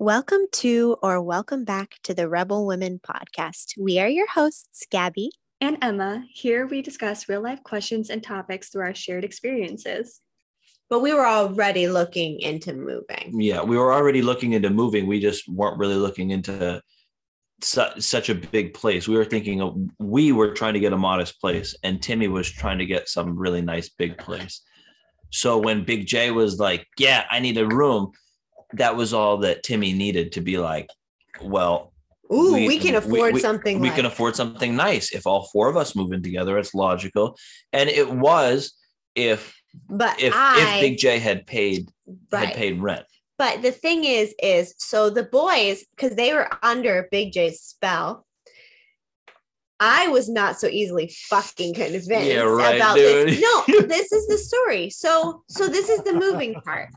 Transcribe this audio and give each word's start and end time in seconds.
Welcome 0.00 0.42
to 0.52 0.96
or 1.02 1.20
welcome 1.20 1.64
back 1.64 1.96
to 2.04 2.14
the 2.14 2.28
Rebel 2.28 2.66
Women 2.66 3.00
podcast. 3.00 3.72
We 3.76 3.98
are 3.98 4.08
your 4.08 4.28
hosts, 4.28 4.86
Gabby. 4.88 5.30
and 5.60 5.76
Emma. 5.82 6.24
Here 6.32 6.68
we 6.68 6.82
discuss 6.82 7.28
real 7.28 7.42
life 7.42 7.64
questions 7.64 8.08
and 8.08 8.22
topics 8.22 8.68
through 8.68 8.82
our 8.82 8.94
shared 8.94 9.24
experiences. 9.24 10.20
But 10.88 11.00
we 11.00 11.12
were 11.12 11.26
already 11.26 11.88
looking 11.88 12.38
into 12.38 12.74
moving. 12.74 13.40
Yeah, 13.40 13.62
we 13.62 13.76
were 13.76 13.92
already 13.92 14.22
looking 14.22 14.52
into 14.52 14.70
moving. 14.70 15.08
We 15.08 15.18
just 15.18 15.48
weren't 15.48 15.78
really 15.78 15.96
looking 15.96 16.30
into 16.30 16.80
su- 17.60 18.00
such 18.00 18.28
a 18.28 18.36
big 18.36 18.74
place. 18.74 19.08
We 19.08 19.16
were 19.16 19.24
thinking 19.24 19.60
of, 19.60 19.76
we 19.98 20.30
were 20.30 20.54
trying 20.54 20.74
to 20.74 20.80
get 20.80 20.92
a 20.92 20.96
modest 20.96 21.40
place, 21.40 21.74
and 21.82 22.00
Timmy 22.00 22.28
was 22.28 22.48
trying 22.48 22.78
to 22.78 22.86
get 22.86 23.08
some 23.08 23.36
really 23.36 23.62
nice 23.62 23.88
big 23.88 24.16
place. 24.16 24.62
So 25.30 25.58
when 25.58 25.84
Big 25.84 26.06
J 26.06 26.30
was 26.30 26.58
like, 26.60 26.86
"Yeah, 26.98 27.24
I 27.30 27.40
need 27.40 27.58
a 27.58 27.66
room," 27.66 28.12
that 28.74 28.96
was 28.96 29.12
all 29.14 29.38
that 29.38 29.62
Timmy 29.62 29.92
needed 29.92 30.32
to 30.32 30.40
be 30.40 30.58
like, 30.58 30.88
"Well, 31.42 31.92
Ooh, 32.32 32.52
we, 32.54 32.78
can 32.78 32.94
afford 32.96 33.34
we- 33.34 33.40
something. 33.40 33.80
we 33.80 33.88
like- 33.88 33.96
can 33.96 34.06
afford 34.06 34.36
something 34.36 34.76
nice 34.76 35.12
if 35.12 35.26
all 35.26 35.48
four 35.52 35.68
of 35.68 35.76
us 35.76 35.96
move 35.96 36.12
in 36.12 36.22
together. 36.22 36.58
It's 36.58 36.74
logical, 36.74 37.36
and 37.72 37.88
it 37.88 38.10
was 38.10 38.74
if 39.14 39.54
But 39.88 40.20
if 40.20 40.32
I, 40.34 40.74
if 40.76 40.80
Big 40.80 40.98
J 40.98 41.18
had 41.18 41.46
paid 41.46 41.90
right. 42.30 42.48
had 42.48 42.56
paid 42.56 42.80
rent. 42.80 43.06
But 43.38 43.62
the 43.62 43.70
thing 43.70 44.04
is, 44.04 44.34
is 44.42 44.74
so 44.78 45.10
the 45.10 45.22
boys, 45.22 45.84
because 45.96 46.16
they 46.16 46.32
were 46.34 46.48
under 46.62 47.08
Big 47.10 47.32
J's 47.32 47.60
spell, 47.60 48.26
I 49.80 50.08
was 50.08 50.28
not 50.28 50.58
so 50.58 50.66
easily 50.66 51.08
fucking 51.28 51.74
convinced 51.74 52.10
Yeah, 52.10 52.40
right, 52.40 52.76
about 52.76 52.96
dude. 52.96 53.28
this. 53.28 53.40
No, 53.40 53.80
this 53.86 54.12
is 54.12 54.26
the 54.26 54.38
story. 54.38 54.90
So, 54.90 55.42
so 55.48 55.68
this 55.68 55.88
is 55.88 56.02
the 56.02 56.14
moving 56.14 56.54
part. 56.62 56.90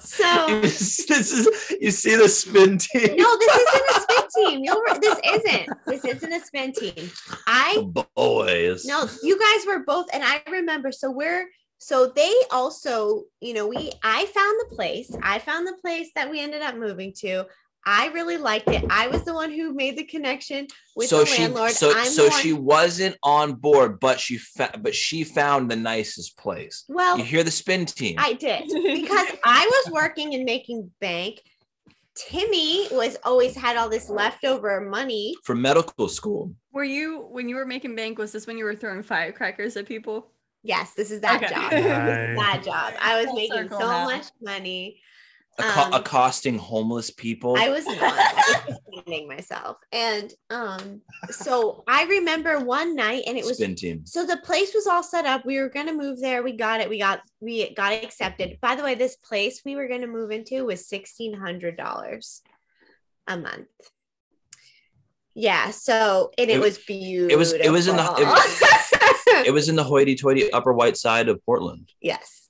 So 0.00 0.60
this 0.60 0.98
is 1.10 1.76
you 1.80 1.90
see 1.90 2.16
the 2.16 2.28
spin 2.28 2.78
team. 2.78 3.16
no, 3.16 3.38
this 3.38 3.56
isn't 3.56 3.90
a 3.90 4.00
spin 4.00 4.24
team. 4.36 4.60
You'll, 4.64 4.82
this 5.00 5.18
isn't. 5.24 5.68
This 5.86 6.04
isn't 6.04 6.32
a 6.32 6.40
spin 6.40 6.72
team. 6.72 7.10
I 7.46 7.84
boys. 8.16 8.84
no, 8.84 9.08
you 9.22 9.38
guys 9.38 9.66
were 9.66 9.84
both, 9.84 10.06
and 10.12 10.24
I 10.24 10.42
remember. 10.50 10.90
So 10.92 11.10
we're 11.10 11.46
so 11.78 12.12
they 12.14 12.32
also, 12.50 13.22
you 13.40 13.54
know, 13.54 13.68
we 13.68 13.92
I 14.02 14.26
found 14.26 14.60
the 14.60 14.74
place. 14.74 15.14
I 15.22 15.38
found 15.38 15.66
the 15.66 15.76
place 15.80 16.10
that 16.16 16.30
we 16.30 16.40
ended 16.40 16.62
up 16.62 16.76
moving 16.76 17.12
to. 17.20 17.44
I 17.90 18.08
really 18.08 18.36
liked 18.36 18.68
it. 18.68 18.84
I 18.90 19.08
was 19.08 19.22
the 19.22 19.32
one 19.32 19.50
who 19.50 19.72
made 19.72 19.96
the 19.96 20.04
connection 20.04 20.66
with 20.94 21.08
so 21.08 21.20
the 21.20 21.26
she 21.26 21.40
landlord. 21.42 21.70
so 21.70 21.90
I'm 21.94 22.04
so 22.10 22.24
the 22.24 22.28
one, 22.30 22.42
she 22.42 22.52
wasn't 22.52 23.16
on 23.22 23.54
board, 23.54 23.98
but 23.98 24.20
she 24.20 24.36
fa- 24.36 24.78
but 24.78 24.94
she 24.94 25.24
found 25.24 25.70
the 25.70 25.76
nicest 25.76 26.36
place. 26.36 26.84
well, 26.88 27.16
You 27.16 27.24
hear 27.24 27.42
the 27.42 27.50
spin 27.50 27.86
team. 27.86 28.16
I 28.18 28.34
did 28.34 28.64
because 28.68 29.26
I 29.44 29.64
was 29.66 29.92
working 29.92 30.34
and 30.34 30.44
making 30.44 30.90
bank. 31.00 31.40
Timmy 32.14 32.88
was 32.90 33.16
always 33.24 33.54
had 33.56 33.76
all 33.76 33.88
this 33.88 34.10
leftover 34.10 34.80
money. 34.80 35.34
from 35.44 35.62
medical 35.62 36.08
school. 36.08 36.52
Were 36.72 36.84
you, 36.84 37.20
when 37.30 37.48
you 37.48 37.54
were 37.56 37.64
making 37.64 37.94
bank, 37.94 38.18
was 38.18 38.32
this 38.32 38.46
when 38.46 38.58
you 38.58 38.64
were 38.64 38.74
throwing 38.74 39.02
firecrackers 39.04 39.76
at 39.76 39.86
people? 39.86 40.32
Yes, 40.64 40.94
this 40.94 41.10
is 41.12 41.20
that 41.20 41.42
Okay. 41.42 41.54
job. 41.54 41.70
This 41.70 41.78
is 42.30 42.36
that 42.36 42.62
job. 42.64 42.94
I 43.00 43.16
was 43.20 43.26
Full 43.26 43.36
making 43.36 43.68
so 43.70 43.78
now. 43.78 44.04
much 44.04 44.26
money. 44.42 45.00
Acco- 45.58 45.86
Um, 45.86 45.92
accosting 45.92 46.56
homeless 46.58 47.10
people. 47.10 47.56
I 47.58 47.68
was 47.70 47.84
not 47.84 48.34
defending 48.94 49.26
myself. 49.26 49.76
And 49.92 50.32
um, 50.50 51.00
so 51.30 51.82
I 51.88 52.04
remember 52.04 52.60
one 52.60 52.94
night 52.94 53.24
and 53.26 53.36
it 53.36 53.44
was 53.44 53.56
spin 53.56 53.74
team. 53.74 54.06
so 54.06 54.24
the 54.24 54.36
place 54.38 54.72
was 54.74 54.86
all 54.86 55.02
set 55.02 55.26
up. 55.26 55.44
We 55.44 55.58
were 55.58 55.68
gonna 55.68 55.92
move 55.94 56.20
there. 56.20 56.42
We 56.42 56.52
got 56.56 56.80
it. 56.80 56.88
We 56.88 56.98
got 57.00 57.22
we 57.40 57.74
got 57.74 57.92
accepted. 57.92 58.58
By 58.60 58.76
the 58.76 58.84
way, 58.84 58.94
this 58.94 59.16
place 59.16 59.62
we 59.64 59.74
were 59.76 59.88
gonna 59.88 60.06
move 60.06 60.30
into 60.30 60.64
was 60.64 60.86
sixteen 60.88 61.34
hundred 61.34 61.76
dollars 61.76 62.40
a 63.26 63.36
month. 63.36 63.66
Yeah, 65.34 65.70
so 65.70 66.30
and 66.38 66.50
it, 66.50 66.56
It- 66.56 66.60
was 66.60 66.78
beautiful. 66.78 67.32
it 67.34 67.38
was- 67.38 67.52
it 67.52 67.70
was 67.70 67.86
in 67.88 67.96
the- 67.96 68.14
it 68.18 69.46
It 69.46 69.52
was 69.52 69.68
in 69.68 69.76
the 69.76 69.84
hoity-toity 69.84 70.52
Upper 70.52 70.72
White 70.72 70.96
Side 70.96 71.28
of 71.28 71.44
Portland. 71.44 71.90
yes, 72.00 72.47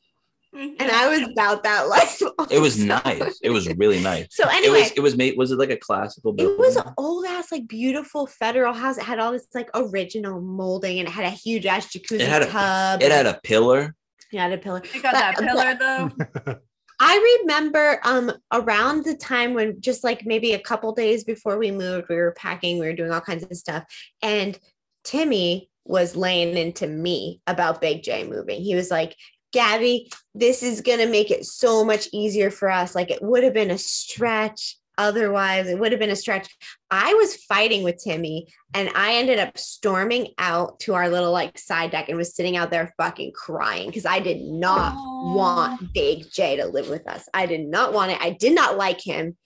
and 0.55 0.81
I 0.91 1.09
was 1.09 1.29
about 1.31 1.63
that 1.65 1.89
life. 1.89 2.21
It 2.51 2.61
was 2.61 2.79
nice. 2.83 3.39
It 3.43 3.51
was 3.51 3.69
really 3.75 4.01
nice. 4.01 4.27
So 4.31 4.45
It 4.49 4.55
anyway, 4.55 4.81
was 4.83 4.93
it 4.93 5.01
was 5.01 5.17
made. 5.17 5.37
Was 5.37 5.51
it 5.53 5.59
like 5.59 5.71
a 5.71 5.77
classical? 5.77 6.35
It 6.39 6.59
was 6.59 6.77
an 6.77 6.93
old 6.97 7.27
ass, 7.27 7.53
like 7.53 7.69
beautiful 7.69 8.27
federal 8.27 8.73
house. 8.73 8.97
It 8.97 9.05
had 9.05 9.19
all 9.19 9.33
this 9.33 9.47
like 9.55 9.69
original 9.75 10.41
molding 10.41 10.99
and 10.99 11.09
it 11.09 11.13
had 11.13 11.27
a 11.27 11.31
huge 11.31 11.67
ass 11.67 11.89
jacuzzi 11.89 12.21
It 12.21 12.29
had 12.29 12.43
a- 12.43 12.47
tub. 12.47 13.03
It 13.03 13.11
had 13.13 13.27
a 13.27 13.39
pillar. 13.45 13.95
it 14.33 14.39
had 14.39 14.53
a 14.53 14.59
pillar. 14.59 14.83
You 14.95 15.03
got 15.03 15.13
that 15.13 15.37
pillar 15.37 15.75
though. 15.75 16.57
I 17.01 17.39
remember 17.43 18.01
um 18.05 18.33
around 18.53 19.05
the 19.05 19.15
time 19.17 19.55
when 19.55 19.81
just 19.81 20.03
like 20.03 20.25
maybe 20.27 20.55
a 20.55 20.59
couple 20.59 20.93
days 20.95 21.23
before 21.25 21.59
we 21.59 21.71
moved, 21.71 22.09
we 22.09 22.17
were 22.17 22.33
packing, 22.33 22.79
we 22.79 22.87
were 22.87 22.93
doing 22.95 23.13
all 23.13 23.21
kinds 23.21 23.45
of 23.45 23.57
stuff. 23.57 23.85
And 24.23 24.59
Timmy 25.05 25.71
was 25.85 26.17
laying 26.17 26.57
into 26.57 26.87
me 26.87 27.41
about 27.47 27.81
Big 27.81 28.03
J 28.03 28.25
moving. 28.25 28.61
He 28.63 28.75
was 28.75 28.91
like, 28.91 29.15
Gabby, 29.53 30.11
this 30.35 30.63
is 30.63 30.81
gonna 30.81 31.07
make 31.07 31.31
it 31.31 31.45
so 31.45 31.85
much 31.85 32.09
easier 32.13 32.51
for 32.51 32.71
us. 32.71 32.95
Like 32.95 33.11
it 33.11 33.23
would 33.23 33.45
have 33.45 33.55
been 33.55 33.71
a 33.71 33.79
stretch. 33.79 34.79
Otherwise, 34.99 35.69
it 35.69 35.79
would 35.79 35.93
have 35.93 36.01
been 36.01 36.11
a 36.11 36.17
stretch. 36.17 36.49
I 36.91 37.15
was 37.15 37.37
fighting 37.45 37.85
with 37.85 38.03
Timmy 38.03 38.49
and 38.75 38.91
I 38.97 39.15
ended 39.15 39.39
up 39.39 39.57
storming 39.57 40.35
out 40.39 40.81
to 40.81 40.95
our 40.95 41.09
little 41.09 41.31
like 41.31 41.57
side 41.57 41.93
deck 41.93 42.09
and 42.09 42.19
was 42.19 42.35
sitting 42.35 42.57
out 42.57 42.73
there 42.73 42.93
fucking 42.97 43.31
crying 43.33 43.87
because 43.87 44.05
I 44.05 44.19
did 44.19 44.41
not 44.43 44.97
want 44.97 45.93
Big 45.95 46.25
J 46.33 46.57
to 46.57 46.67
live 46.67 46.89
with 46.89 47.07
us. 47.09 47.29
I 47.33 47.47
did 47.47 47.65
not 47.65 47.93
want 47.93 48.11
it. 48.11 48.19
I 48.21 48.31
did 48.31 48.57
not 48.57 48.77
like 48.77 49.01
him. 49.01 49.37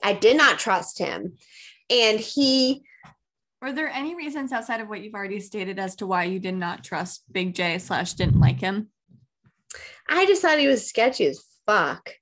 I 0.00 0.12
did 0.12 0.36
not 0.36 0.60
trust 0.60 0.98
him. 1.00 1.38
And 1.90 2.20
he, 2.20 2.84
Were 3.60 3.72
there 3.72 3.88
any 3.88 4.14
reasons 4.14 4.52
outside 4.52 4.80
of 4.80 4.88
what 4.88 5.00
you've 5.00 5.14
already 5.14 5.40
stated 5.40 5.80
as 5.80 5.96
to 5.96 6.06
why 6.06 6.24
you 6.24 6.38
did 6.38 6.54
not 6.54 6.84
trust 6.84 7.24
Big 7.32 7.52
J 7.52 7.78
slash 7.78 8.12
didn't 8.12 8.38
like 8.38 8.60
him? 8.60 8.90
I 10.08 10.26
just 10.26 10.42
thought 10.42 10.58
he 10.58 10.68
was 10.68 10.86
sketchy 10.86 11.26
as 11.26 11.44
fuck. 11.66 12.14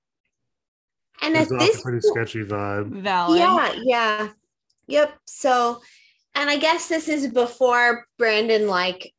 And 1.23 1.37
at 1.37 1.45
It's 1.45 1.53
off 1.53 1.61
this 1.61 1.83
pretty 1.83 2.01
sketchy 2.01 2.45
vibe. 2.45 2.89
Valid. 3.03 3.39
Yeah, 3.39 3.73
yeah. 3.83 4.29
Yep. 4.89 5.19
So, 5.27 5.81
and 6.35 6.51
I 6.51 6.57
guess 6.59 6.89
this 6.89 7.09
is 7.09 7.29
before 7.29 8.07
Brandon 8.19 8.69
like 8.69 9.13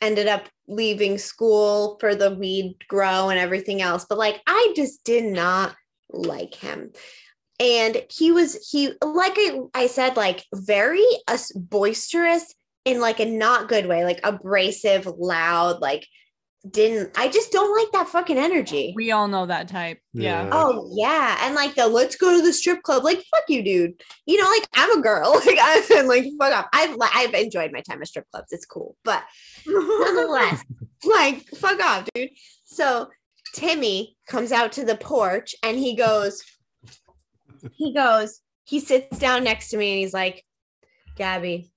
ended 0.00 0.26
up 0.28 0.48
leaving 0.68 1.18
school 1.18 1.96
for 2.00 2.14
the 2.14 2.34
weed 2.34 2.76
grow 2.88 3.28
and 3.28 3.38
everything 3.38 3.82
else. 3.82 4.06
But 4.08 4.18
like 4.18 4.40
I 4.46 4.72
just 4.76 5.04
did 5.04 5.24
not 5.24 5.74
like 6.10 6.54
him. 6.54 6.92
And 7.58 8.02
he 8.10 8.32
was 8.32 8.68
he 8.70 8.92
like 9.02 9.34
I, 9.36 9.60
I 9.74 9.86
said, 9.86 10.16
like 10.16 10.44
very 10.54 11.04
us 11.28 11.52
boisterous 11.52 12.54
in 12.84 13.00
like 13.00 13.20
a 13.20 13.26
not 13.26 13.68
good 13.68 13.86
way, 13.86 14.04
like 14.04 14.20
abrasive, 14.24 15.06
loud, 15.06 15.80
like 15.80 16.06
didn't 16.68 17.16
I 17.16 17.28
just 17.28 17.52
don't 17.52 17.74
like 17.74 17.90
that 17.92 18.08
fucking 18.08 18.36
energy. 18.36 18.92
We 18.94 19.12
all 19.12 19.28
know 19.28 19.46
that 19.46 19.68
type. 19.68 19.98
Yeah. 20.12 20.44
Yeah. 20.44 20.50
Oh 20.52 20.90
yeah, 20.94 21.38
and 21.42 21.54
like 21.54 21.74
the 21.74 21.88
let's 21.88 22.16
go 22.16 22.36
to 22.36 22.42
the 22.42 22.52
strip 22.52 22.82
club. 22.82 23.02
Like 23.02 23.18
fuck 23.30 23.44
you, 23.48 23.62
dude. 23.62 24.02
You 24.26 24.42
know, 24.42 24.48
like 24.48 24.68
I'm 24.74 24.98
a 24.98 25.02
girl. 25.02 25.40
Like 25.46 25.58
I'm 25.90 26.06
like 26.06 26.26
fuck 26.38 26.52
off. 26.52 26.66
I've 26.72 26.96
I've 27.00 27.34
enjoyed 27.34 27.72
my 27.72 27.80
time 27.80 28.02
at 28.02 28.08
strip 28.08 28.26
clubs. 28.30 28.52
It's 28.52 28.66
cool, 28.66 28.94
but 29.04 29.24
nonetheless, 29.66 30.62
like 31.04 31.46
fuck 31.56 31.80
off, 31.80 32.06
dude. 32.14 32.30
So 32.64 33.08
Timmy 33.54 34.16
comes 34.28 34.52
out 34.52 34.72
to 34.72 34.84
the 34.84 34.96
porch 34.96 35.54
and 35.62 35.78
he 35.78 35.96
goes, 35.96 36.42
he 37.72 37.94
goes, 37.94 38.40
he 38.64 38.80
sits 38.80 39.18
down 39.18 39.44
next 39.44 39.70
to 39.70 39.76
me 39.76 39.92
and 39.92 40.00
he's 40.00 40.14
like, 40.14 40.44
Gabby, 41.16 41.72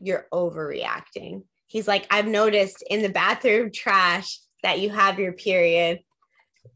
you're 0.00 0.26
overreacting. 0.32 1.42
He's 1.72 1.88
like, 1.88 2.06
I've 2.10 2.26
noticed 2.26 2.84
in 2.90 3.00
the 3.00 3.08
bathroom 3.08 3.70
trash 3.72 4.38
that 4.62 4.80
you 4.80 4.90
have 4.90 5.18
your 5.18 5.32
period. 5.32 6.00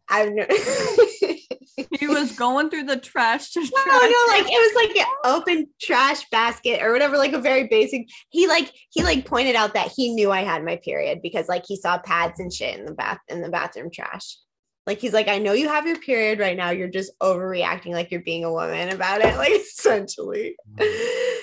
I've 0.08 0.32
no- 0.32 0.46
he 1.98 2.06
was 2.06 2.32
going 2.32 2.70
through 2.70 2.84
the 2.84 2.96
trash 2.96 3.50
to 3.50 3.60
no, 3.60 3.66
try 3.66 4.10
no, 4.10 4.32
like 4.32 4.50
it 4.50 4.56
was 4.56 4.86
like 4.86 4.96
an 4.96 5.12
open 5.24 5.66
trash 5.82 6.26
basket 6.30 6.80
or 6.82 6.92
whatever, 6.92 7.18
like 7.18 7.34
a 7.34 7.40
very 7.40 7.66
basic. 7.68 8.08
He 8.30 8.48
like 8.48 8.72
he 8.90 9.02
like 9.02 9.26
pointed 9.26 9.54
out 9.54 9.74
that 9.74 9.92
he 9.94 10.14
knew 10.14 10.30
I 10.30 10.44
had 10.44 10.64
my 10.64 10.76
period 10.76 11.20
because 11.20 11.46
like 11.46 11.64
he 11.68 11.76
saw 11.76 11.98
pads 11.98 12.40
and 12.40 12.50
shit 12.50 12.78
in 12.78 12.86
the 12.86 12.94
bath 12.94 13.18
in 13.28 13.42
the 13.42 13.50
bathroom 13.50 13.90
trash. 13.92 14.38
Like 14.86 14.98
he's 14.98 15.12
like, 15.12 15.28
I 15.28 15.36
know 15.38 15.52
you 15.52 15.68
have 15.68 15.86
your 15.86 15.98
period 15.98 16.38
right 16.38 16.56
now. 16.56 16.70
You're 16.70 16.88
just 16.88 17.12
overreacting 17.20 17.92
like 17.92 18.10
you're 18.10 18.22
being 18.22 18.44
a 18.44 18.52
woman 18.52 18.88
about 18.88 19.20
it, 19.20 19.36
like 19.36 19.52
essentially. 19.52 20.56
Mm. 20.78 21.36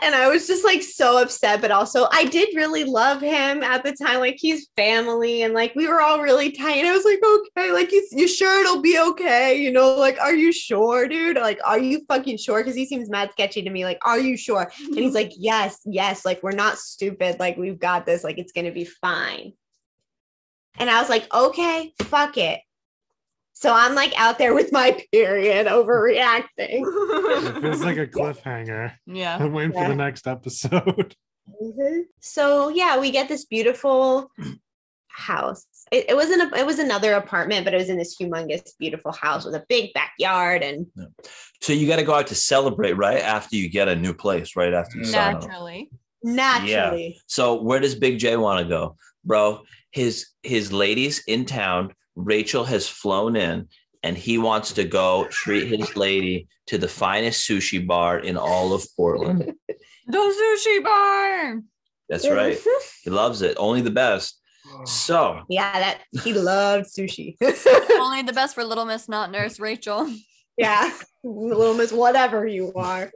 And 0.00 0.14
I 0.14 0.28
was 0.28 0.46
just 0.46 0.64
like 0.64 0.82
so 0.82 1.20
upset, 1.20 1.60
but 1.60 1.70
also 1.70 2.06
I 2.12 2.24
did 2.24 2.54
really 2.54 2.84
love 2.84 3.20
him 3.20 3.62
at 3.62 3.82
the 3.82 3.92
time. 3.92 4.20
Like 4.20 4.36
he's 4.38 4.68
family, 4.76 5.42
and 5.42 5.54
like 5.54 5.74
we 5.74 5.88
were 5.88 6.00
all 6.00 6.22
really 6.22 6.52
tight. 6.52 6.76
And 6.76 6.86
I 6.86 6.92
was 6.92 7.04
like, 7.04 7.20
okay, 7.24 7.72
like 7.72 7.90
you, 7.90 8.06
you 8.12 8.28
sure 8.28 8.60
it'll 8.60 8.80
be 8.80 8.98
okay? 8.98 9.60
You 9.60 9.72
know, 9.72 9.96
like, 9.96 10.18
are 10.20 10.34
you 10.34 10.52
sure, 10.52 11.08
dude? 11.08 11.36
Like, 11.36 11.58
are 11.64 11.80
you 11.80 12.04
fucking 12.06 12.38
sure? 12.38 12.60
Because 12.60 12.76
he 12.76 12.86
seems 12.86 13.10
mad 13.10 13.32
sketchy 13.32 13.62
to 13.62 13.70
me. 13.70 13.84
Like, 13.84 13.98
are 14.02 14.20
you 14.20 14.36
sure? 14.36 14.70
And 14.78 14.94
he's 14.94 15.06
mm-hmm. 15.06 15.14
like, 15.14 15.32
yes, 15.36 15.80
yes. 15.84 16.24
Like 16.24 16.42
we're 16.42 16.52
not 16.52 16.78
stupid. 16.78 17.40
Like 17.40 17.56
we've 17.56 17.80
got 17.80 18.06
this. 18.06 18.22
Like 18.22 18.38
it's 18.38 18.52
gonna 18.52 18.72
be 18.72 18.84
fine. 18.84 19.52
And 20.78 20.88
I 20.88 21.00
was 21.00 21.10
like, 21.10 21.32
okay, 21.34 21.92
fuck 22.02 22.36
it. 22.36 22.60
So 23.60 23.72
I'm 23.72 23.96
like 23.96 24.12
out 24.16 24.38
there 24.38 24.54
with 24.54 24.70
my 24.70 25.04
period 25.10 25.66
overreacting. 25.66 26.46
It 26.58 27.60
feels 27.60 27.82
like 27.82 27.96
a 27.96 28.06
cliffhanger. 28.16 28.92
yeah. 29.04 29.36
I'm 29.36 29.52
waiting 29.52 29.72
for 29.72 29.88
the 29.88 29.96
next 29.96 30.26
episode. 30.28 31.16
Mhm. 31.62 32.02
So 32.20 32.68
yeah, 32.68 33.00
we 33.00 33.10
get 33.10 33.26
this 33.26 33.46
beautiful 33.46 34.30
house. 35.08 35.64
It, 35.90 36.10
it 36.10 36.14
wasn't 36.14 36.52
a, 36.52 36.58
it 36.58 36.66
was 36.66 36.78
another 36.78 37.14
apartment, 37.14 37.64
but 37.64 37.72
it 37.72 37.78
was 37.78 37.88
in 37.88 37.96
this 37.96 38.18
humongous, 38.20 38.72
beautiful 38.78 39.12
house 39.12 39.46
with 39.46 39.54
a 39.54 39.64
big 39.66 39.94
backyard 39.94 40.62
and 40.62 40.86
So 41.62 41.72
you 41.72 41.88
got 41.88 41.96
to 41.96 42.04
go 42.04 42.12
out 42.12 42.26
to 42.26 42.34
celebrate 42.34 42.92
right 42.98 43.22
after 43.22 43.56
you 43.56 43.70
get 43.70 43.88
a 43.88 43.96
new 43.96 44.12
place, 44.12 44.56
right 44.56 44.74
after 44.74 44.98
you 44.98 45.04
sign. 45.04 45.40
Naturally. 45.40 45.90
naturally. 46.22 47.18
So 47.28 47.62
where 47.62 47.80
does 47.80 47.94
Big 47.94 48.18
J 48.18 48.36
want 48.36 48.62
to 48.62 48.68
go, 48.68 48.96
bro? 49.24 49.62
His 49.90 50.26
his 50.42 50.70
ladies 50.70 51.22
in 51.26 51.46
town. 51.46 51.94
Rachel 52.18 52.64
has 52.64 52.88
flown 52.88 53.36
in, 53.36 53.68
and 54.02 54.16
he 54.18 54.38
wants 54.38 54.72
to 54.72 54.84
go 54.84 55.26
treat 55.30 55.68
his 55.68 55.96
lady 55.96 56.48
to 56.66 56.78
the 56.78 56.88
finest 56.88 57.48
sushi 57.48 57.86
bar 57.86 58.18
in 58.18 58.36
all 58.36 58.72
of 58.72 58.84
Portland. 58.96 59.52
The 60.10 60.16
sushi 60.16 60.82
bar. 60.82 61.60
That's 62.08 62.26
right. 62.28 62.58
He 63.04 63.10
loves 63.10 63.42
it. 63.42 63.56
Only 63.58 63.82
the 63.82 63.90
best. 63.90 64.40
So 64.86 65.42
yeah, 65.50 65.72
that 65.80 65.98
he 66.24 66.32
loved 66.32 66.86
sushi. 66.86 67.36
Only 68.00 68.22
the 68.22 68.32
best 68.32 68.54
for 68.54 68.64
Little 68.64 68.86
Miss 68.86 69.06
Not 69.08 69.30
Nurse 69.30 69.60
Rachel. 69.60 70.10
yeah, 70.56 70.90
little 71.22 71.74
miss, 71.74 71.92
whatever 71.92 72.46
you 72.46 72.72
are. 72.74 73.10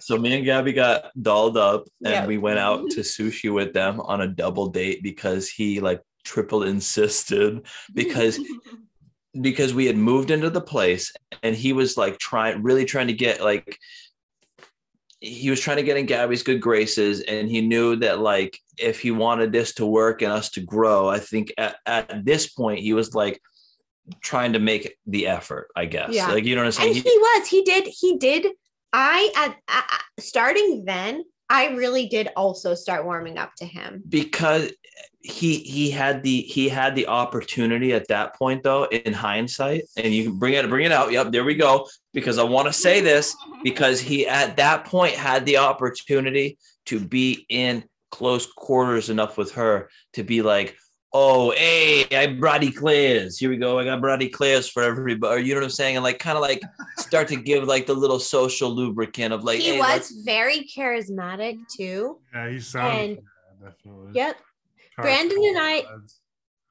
so 0.00 0.18
me 0.18 0.34
and 0.36 0.44
Gabby 0.44 0.72
got 0.72 1.10
dolled 1.20 1.56
up, 1.56 1.84
and 2.04 2.12
Yeah. 2.12 2.26
we 2.26 2.38
went 2.38 2.58
out 2.58 2.90
to 2.90 3.00
sushi 3.00 3.52
with 3.54 3.72
them 3.72 4.00
on 4.00 4.20
a 4.20 4.26
double 4.28 4.66
date 4.68 5.00
because 5.02 5.48
he 5.48 5.78
like 5.80 6.00
triple 6.24 6.62
insisted 6.62 7.62
because 7.94 8.38
because 9.40 9.72
we 9.72 9.86
had 9.86 9.96
moved 9.96 10.30
into 10.30 10.50
the 10.50 10.60
place 10.60 11.12
and 11.42 11.56
he 11.56 11.72
was 11.72 11.96
like 11.96 12.18
trying 12.18 12.62
really 12.62 12.84
trying 12.84 13.06
to 13.06 13.12
get 13.14 13.40
like 13.42 13.78
he 15.20 15.48
was 15.50 15.60
trying 15.60 15.76
to 15.76 15.82
get 15.84 15.96
in 15.96 16.04
Gabby's 16.06 16.42
good 16.42 16.60
graces 16.60 17.20
and 17.22 17.48
he 17.48 17.60
knew 17.60 17.96
that 17.96 18.18
like 18.18 18.58
if 18.76 19.00
he 19.00 19.10
wanted 19.10 19.52
this 19.52 19.72
to 19.74 19.86
work 19.86 20.20
and 20.22 20.32
us 20.32 20.50
to 20.50 20.60
grow 20.60 21.08
I 21.08 21.18
think 21.18 21.52
at, 21.56 21.76
at 21.86 22.24
this 22.24 22.48
point 22.48 22.80
he 22.80 22.92
was 22.92 23.14
like 23.14 23.40
trying 24.20 24.52
to 24.54 24.58
make 24.58 24.96
the 25.06 25.28
effort 25.28 25.68
I 25.76 25.86
guess 25.86 26.10
Yeah. 26.12 26.28
like 26.28 26.44
you 26.44 26.54
know 26.56 26.62
what 26.64 26.76
I'm 26.78 26.86
And 26.86 26.94
saying 26.94 26.94
he 26.94 27.00
He- 27.10 27.18
was. 27.18 27.48
He 27.48 27.62
did. 27.62 27.86
He 27.86 28.18
did. 28.18 28.48
I 28.92 29.32
at, 29.36 29.56
at 29.68 30.02
starting 30.22 30.84
then. 30.84 31.24
I 31.52 31.68
really 31.74 32.06
did 32.06 32.30
also 32.34 32.74
start 32.74 33.04
warming 33.04 33.36
up 33.36 33.54
to 33.56 33.66
him. 33.66 34.02
because 34.08 34.72
he 35.24 35.58
he 35.58 35.88
had 35.88 36.24
the 36.24 36.40
he 36.42 36.68
had 36.68 36.96
the 36.96 37.06
opportunity 37.06 37.92
at 37.92 38.08
that 38.08 38.34
point 38.34 38.64
though 38.64 38.86
in 38.86 39.12
hindsight 39.12 39.84
and 39.96 40.12
you 40.12 40.24
can 40.24 40.36
bring 40.36 40.54
it 40.54 40.68
bring 40.68 40.84
it 40.84 40.90
out 40.90 41.12
yep 41.12 41.30
there 41.30 41.44
we 41.44 41.54
go 41.54 41.88
because 42.12 42.38
I 42.38 42.42
want 42.42 42.66
to 42.66 42.72
say 42.72 43.00
this 43.00 43.36
because 43.62 44.00
he 44.00 44.26
at 44.26 44.56
that 44.56 44.84
point 44.84 45.14
had 45.14 45.46
the 45.46 45.58
opportunity 45.58 46.58
to 46.86 46.98
be 46.98 47.46
in 47.48 47.84
close 48.10 48.46
quarters 48.52 49.10
enough 49.10 49.38
with 49.38 49.52
her 49.52 49.90
to 50.14 50.24
be 50.24 50.42
like 50.42 50.76
oh 51.14 51.50
hey 51.52 52.06
i 52.16 52.26
brought 52.26 52.62
eclairs 52.64 53.36
here 53.38 53.50
we 53.50 53.56
go 53.58 53.78
i 53.78 53.84
got 53.84 54.00
brought 54.00 54.22
eclairs 54.22 54.66
for 54.68 54.82
everybody 54.82 55.34
or 55.34 55.38
you 55.38 55.52
know 55.54 55.60
what 55.60 55.64
i'm 55.64 55.70
saying 55.70 55.96
and 55.96 56.02
like 56.02 56.18
kind 56.18 56.36
of 56.36 56.42
like 56.42 56.62
start 56.96 57.28
to 57.28 57.36
give 57.36 57.64
like 57.64 57.86
the 57.86 57.92
little 57.94 58.18
social 58.18 58.70
lubricant 58.70 59.32
of 59.32 59.44
like 59.44 59.58
he 59.60 59.72
hey, 59.72 59.78
was 59.78 59.88
let's- 59.88 60.22
very 60.24 60.66
charismatic 60.74 61.58
too. 61.68 62.18
Yeah, 62.34 62.48
he 62.50 62.60
sounded 62.60 63.18
And- 63.18 63.18
definitely. 63.62 64.12
Yep. 64.14 64.36
Car- 64.96 65.02
Brandon 65.04 65.38
and 65.44 65.58
I- 65.58 65.84
heads. 65.90 66.20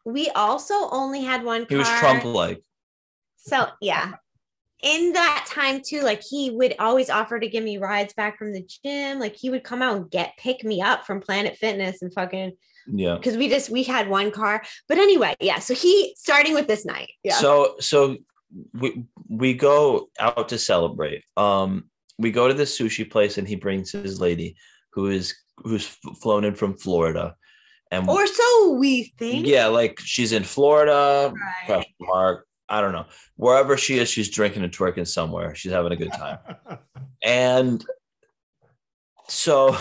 We 0.05 0.29
also 0.31 0.89
only 0.89 1.21
had 1.21 1.43
one. 1.43 1.67
he 1.69 1.75
was 1.75 1.87
trump 1.87 2.23
like 2.23 2.63
So 3.37 3.67
yeah. 3.79 4.13
In 4.81 5.13
that 5.13 5.45
time 5.47 5.81
too, 5.85 6.01
like 6.01 6.23
he 6.27 6.49
would 6.49 6.73
always 6.79 7.11
offer 7.11 7.39
to 7.39 7.47
give 7.47 7.63
me 7.63 7.77
rides 7.77 8.13
back 8.13 8.39
from 8.39 8.51
the 8.51 8.67
gym. 8.83 9.19
Like 9.19 9.35
he 9.35 9.51
would 9.51 9.63
come 9.63 9.83
out 9.83 9.95
and 9.97 10.09
get 10.09 10.35
pick 10.37 10.63
me 10.63 10.81
up 10.81 11.05
from 11.05 11.21
Planet 11.21 11.55
Fitness 11.57 12.01
and 12.01 12.11
fucking 12.11 12.53
yeah 12.87 13.15
because 13.15 13.37
we 13.37 13.49
just 13.49 13.69
we 13.69 13.83
had 13.83 14.09
one 14.09 14.31
car. 14.31 14.63
But 14.87 14.97
anyway, 14.97 15.35
yeah. 15.39 15.59
So 15.59 15.73
he 15.73 16.15
starting 16.17 16.53
with 16.53 16.67
this 16.67 16.85
night. 16.85 17.11
Yeah. 17.23 17.35
So 17.35 17.75
so 17.79 18.17
we 18.73 19.05
we 19.29 19.53
go 19.53 20.09
out 20.19 20.49
to 20.49 20.57
celebrate. 20.57 21.23
Um, 21.37 21.85
we 22.17 22.31
go 22.31 22.47
to 22.47 22.53
the 22.53 22.63
sushi 22.63 23.09
place, 23.09 23.37
and 23.37 23.47
he 23.47 23.55
brings 23.55 23.91
his 23.91 24.19
lady, 24.19 24.55
who 24.93 25.07
is 25.07 25.33
who's 25.57 25.85
flown 26.21 26.43
in 26.43 26.55
from 26.55 26.77
Florida, 26.77 27.35
and 27.91 28.09
or 28.09 28.27
so 28.27 28.73
we 28.73 29.13
think. 29.17 29.45
yeah, 29.47 29.67
like 29.67 29.99
she's 29.99 30.31
in 30.31 30.43
Florida. 30.43 31.33
Right. 31.33 31.65
question 31.65 31.93
Mark. 32.01 32.47
I 32.69 32.79
don't 32.79 32.93
know. 32.93 33.05
Wherever 33.35 33.75
she 33.75 33.99
is, 33.99 34.09
she's 34.09 34.29
drinking 34.29 34.63
and 34.63 34.71
twerking 34.71 35.05
somewhere. 35.05 35.53
She's 35.55 35.73
having 35.73 35.91
a 35.91 35.97
good 35.97 36.13
time. 36.13 36.39
And 37.23 37.85
so 39.27 39.77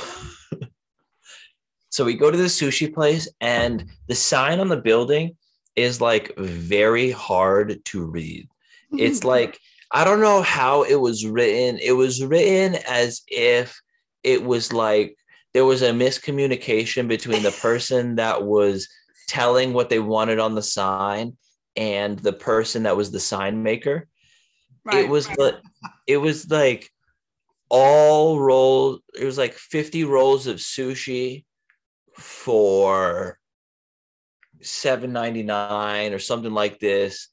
so 1.91 2.05
we 2.05 2.15
go 2.15 2.31
to 2.31 2.37
the 2.37 2.45
sushi 2.45 2.93
place 2.93 3.29
and 3.41 3.85
the 4.09 4.15
sign 4.15 4.61
on 4.61 4.69
the 4.69 4.77
building 4.77 5.37
is 5.77 6.01
like 6.01 6.35
very 6.39 7.11
hard 7.11 7.85
to 7.87 8.05
read. 8.05 8.49
It's 8.93 9.25
like 9.35 9.59
I 9.93 10.05
don't 10.05 10.21
know 10.21 10.41
how 10.41 10.85
it 10.85 10.95
was 10.95 11.27
written. 11.27 11.79
It 11.83 11.93
was 11.93 12.25
written 12.25 12.77
as 12.89 13.23
if 13.29 13.79
it 14.23 14.43
was 14.43 14.73
like 14.73 15.17
there 15.53 15.65
was 15.65 15.83
a 15.83 15.91
miscommunication 15.91 17.09
between 17.09 17.43
the 17.43 17.51
person 17.51 18.17
that 18.17 18.45
was 18.45 18.89
telling 19.29 19.73
what 19.73 19.91
they 19.91 19.99
wanted 19.99 20.39
on 20.39 20.55
the 20.55 20.63
sign 20.63 21.37
and 21.77 22.19
the 22.19 22.33
person 22.33 22.85
that 22.85 22.97
was 22.97 23.11
the 23.11 23.21
sign 23.21 23.63
maker 23.63 24.07
Right. 24.85 25.05
it 25.05 25.09
was 25.09 25.29
like 25.37 25.57
it 26.07 26.17
was 26.17 26.51
like 26.51 26.91
all 27.69 28.41
rolls 28.41 29.01
it 29.15 29.25
was 29.25 29.37
like 29.39 29.53
50 29.55 30.05
rolls 30.05 30.47
of 30.47 30.57
sushi 30.57 31.45
for 32.21 33.39
7.99 34.63 36.15
or 36.15 36.19
something 36.19 36.53
like 36.53 36.79
this 36.79 37.29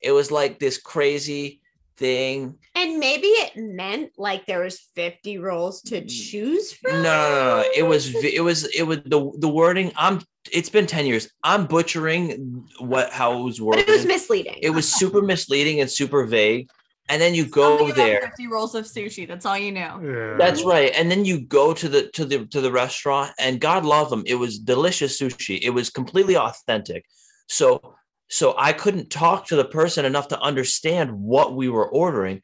it 0.00 0.12
was 0.12 0.30
like 0.30 0.58
this 0.58 0.78
crazy 0.78 1.60
thing 1.96 2.58
And 2.74 2.98
maybe 2.98 3.28
it 3.28 3.56
meant 3.56 4.12
like 4.18 4.44
there 4.44 4.60
was 4.60 4.78
50 4.94 5.38
rolls 5.38 5.80
to 5.82 6.02
mm. 6.02 6.08
choose 6.08 6.76
no 6.84 6.90
from. 6.90 7.02
no 7.02 7.28
no, 7.30 7.62
no. 7.62 7.64
it 7.74 7.82
was 7.82 8.14
it 8.14 8.44
was 8.44 8.64
it 8.66 8.82
was 8.82 8.98
the 9.06 9.32
the 9.38 9.48
wording 9.48 9.92
i'm 9.96 10.20
it's 10.52 10.68
been 10.68 10.86
10 10.86 11.06
years 11.06 11.30
i'm 11.42 11.66
butchering 11.66 12.66
what 12.78 13.10
how 13.10 13.38
it 13.38 13.42
was 13.42 13.60
worded 13.60 13.86
But 13.86 13.92
worded 13.92 13.94
it 13.94 13.96
was 13.96 14.06
misleading. 14.06 14.58
it 14.60 14.70
was 14.70 14.92
super 14.92 15.22
misleading 15.22 15.80
and 15.80 15.90
super 15.90 16.26
vague 16.26 16.68
and 17.08 17.22
then 17.22 17.34
you 17.34 17.42
Something 17.42 17.54
go 17.54 17.84
about 17.86 17.96
there 17.96 18.20
50 18.20 18.46
rolls 18.48 18.74
of 18.74 18.84
sushi. 18.84 19.28
That's 19.28 19.46
all 19.46 19.56
you 19.56 19.72
know. 19.72 20.00
yeah. 20.02 20.36
That's 20.36 20.64
right. 20.64 20.92
And 20.94 21.10
then 21.10 21.24
you 21.24 21.40
go 21.40 21.72
to 21.72 21.88
the 21.88 22.08
to 22.10 22.24
the 22.24 22.46
to 22.46 22.60
the 22.60 22.72
restaurant 22.72 23.32
and 23.38 23.60
God 23.60 23.84
love 23.84 24.10
them. 24.10 24.24
It 24.26 24.34
was 24.34 24.58
delicious 24.58 25.20
sushi. 25.20 25.60
It 25.62 25.70
was 25.70 25.90
completely 25.90 26.36
authentic. 26.36 27.04
So 27.48 27.96
so 28.28 28.54
I 28.58 28.72
couldn't 28.72 29.10
talk 29.10 29.46
to 29.46 29.56
the 29.56 29.64
person 29.64 30.04
enough 30.04 30.28
to 30.28 30.40
understand 30.40 31.12
what 31.12 31.54
we 31.54 31.68
were 31.68 31.88
ordering. 31.88 32.42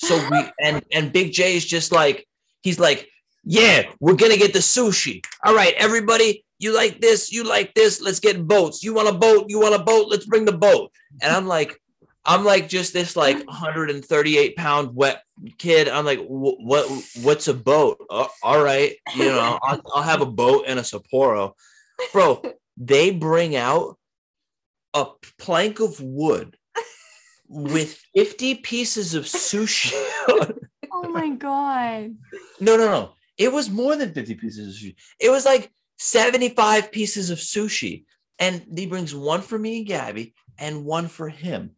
So 0.00 0.28
we 0.30 0.44
and 0.60 0.84
and 0.92 1.12
Big 1.12 1.32
J 1.32 1.56
is 1.56 1.64
just 1.64 1.90
like 1.90 2.26
he's 2.62 2.78
like, 2.78 3.08
"Yeah, 3.44 3.84
we're 4.00 4.16
going 4.16 4.32
to 4.32 4.38
get 4.38 4.52
the 4.52 4.58
sushi. 4.58 5.24
All 5.44 5.54
right, 5.54 5.74
everybody, 5.78 6.44
you 6.58 6.74
like 6.74 7.00
this, 7.00 7.32
you 7.32 7.44
like 7.44 7.72
this, 7.74 8.00
let's 8.02 8.20
get 8.20 8.46
boats. 8.46 8.84
You 8.84 8.92
want 8.92 9.08
a 9.08 9.14
boat? 9.14 9.46
You 9.48 9.58
want 9.60 9.74
a 9.74 9.82
boat? 9.82 10.08
Let's 10.10 10.26
bring 10.26 10.44
the 10.44 10.52
boat." 10.52 10.92
And 11.22 11.32
I'm 11.32 11.46
like 11.46 11.80
I'm 12.24 12.44
like 12.44 12.68
just 12.68 12.92
this 12.92 13.16
like 13.16 13.44
138 13.46 14.56
pound 14.56 14.94
wet 14.94 15.22
kid. 15.58 15.88
I'm 15.88 16.04
like, 16.04 16.20
what? 16.20 16.86
What's 17.22 17.48
a 17.48 17.54
boat? 17.54 18.04
Uh, 18.08 18.28
all 18.42 18.62
right, 18.62 18.96
you 19.16 19.24
know, 19.24 19.58
I'll, 19.62 19.80
I'll 19.94 20.02
have 20.02 20.20
a 20.20 20.26
boat 20.26 20.64
and 20.68 20.78
a 20.78 20.82
Sapporo, 20.82 21.54
bro. 22.12 22.42
They 22.76 23.10
bring 23.10 23.56
out 23.56 23.98
a 24.94 25.06
plank 25.38 25.80
of 25.80 26.00
wood 26.00 26.56
with 27.48 28.00
50 28.14 28.56
pieces 28.56 29.14
of 29.14 29.24
sushi. 29.24 29.92
Oh 30.94 31.08
my 31.08 31.30
god. 31.30 32.14
no, 32.60 32.76
no, 32.76 32.86
no. 32.86 33.12
It 33.36 33.52
was 33.52 33.70
more 33.70 33.96
than 33.96 34.12
50 34.12 34.34
pieces 34.36 34.68
of 34.68 34.80
sushi. 34.80 34.94
It 35.18 35.30
was 35.30 35.44
like 35.44 35.70
75 35.98 36.92
pieces 36.92 37.30
of 37.30 37.38
sushi. 37.38 38.04
And 38.38 38.64
he 38.76 38.86
brings 38.86 39.14
one 39.14 39.40
for 39.40 39.58
me 39.58 39.78
and 39.78 39.86
Gabby 39.86 40.34
and 40.58 40.84
one 40.84 41.08
for 41.08 41.28
him. 41.28 41.72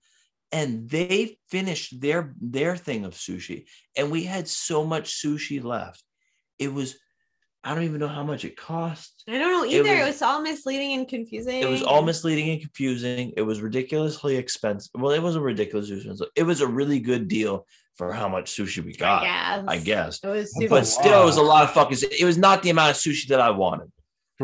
And 0.55 0.89
they 0.89 1.37
finished 1.51 2.01
their 2.01 2.33
their 2.41 2.77
thing 2.77 3.05
of 3.05 3.15
sushi. 3.15 3.65
And 3.97 4.11
we 4.11 4.23
had 4.23 4.47
so 4.47 4.85
much 4.85 5.07
sushi 5.21 5.63
left. 5.63 6.03
It 6.61 6.73
was, 6.73 6.97
I 7.65 7.75
don't 7.75 7.85
even 7.85 7.99
know 7.99 8.15
how 8.19 8.23
much 8.23 8.45
it 8.45 8.57
cost. 8.57 9.25
I 9.29 9.39
don't 9.39 9.53
know 9.53 9.65
either. 9.65 9.97
It 9.97 10.05
was- 10.07 10.15
was, 10.15 10.23
all 10.23 10.41
misleading 10.43 10.93
and 10.93 11.09
confusing. 11.09 11.61
It 11.61 11.69
was 11.69 11.83
all 11.83 12.03
misleading 12.03 12.51
and 12.51 12.61
confusing. 12.61 13.33
It 13.37 13.43
was 13.43 13.61
ridiculously 13.61 14.37
expensive. 14.37 14.93
Well, 14.95 15.13
it 15.13 15.23
wasn't 15.23 15.45
ridiculous. 15.45 15.91
It 16.37 16.45
was 16.45 16.61
a 16.61 16.67
really 16.69 17.01
good 17.01 17.27
deal 17.27 17.67
for 17.97 18.13
how 18.13 18.29
much 18.29 18.47
sushi 18.57 18.85
we 18.85 18.93
got. 18.95 19.23
I 19.23 19.27
guess. 19.27 19.65
I 19.69 19.79
guess. 19.79 20.21
It 20.23 20.29
was 20.29 20.55
super. 20.55 20.69
But 20.69 20.83
a 20.83 20.87
still, 20.87 21.23
it 21.23 21.27
was 21.27 21.37
a 21.37 21.43
lot. 21.43 21.49
lot 21.49 21.65
of 21.65 21.71
fucking. 21.73 21.99
It 22.19 22.25
was 22.25 22.39
not 22.39 22.63
the 22.63 22.71
amount 22.71 22.91
of 22.93 22.97
sushi 22.97 23.27
that 23.29 23.41
I 23.41 23.51
wanted. 23.51 23.91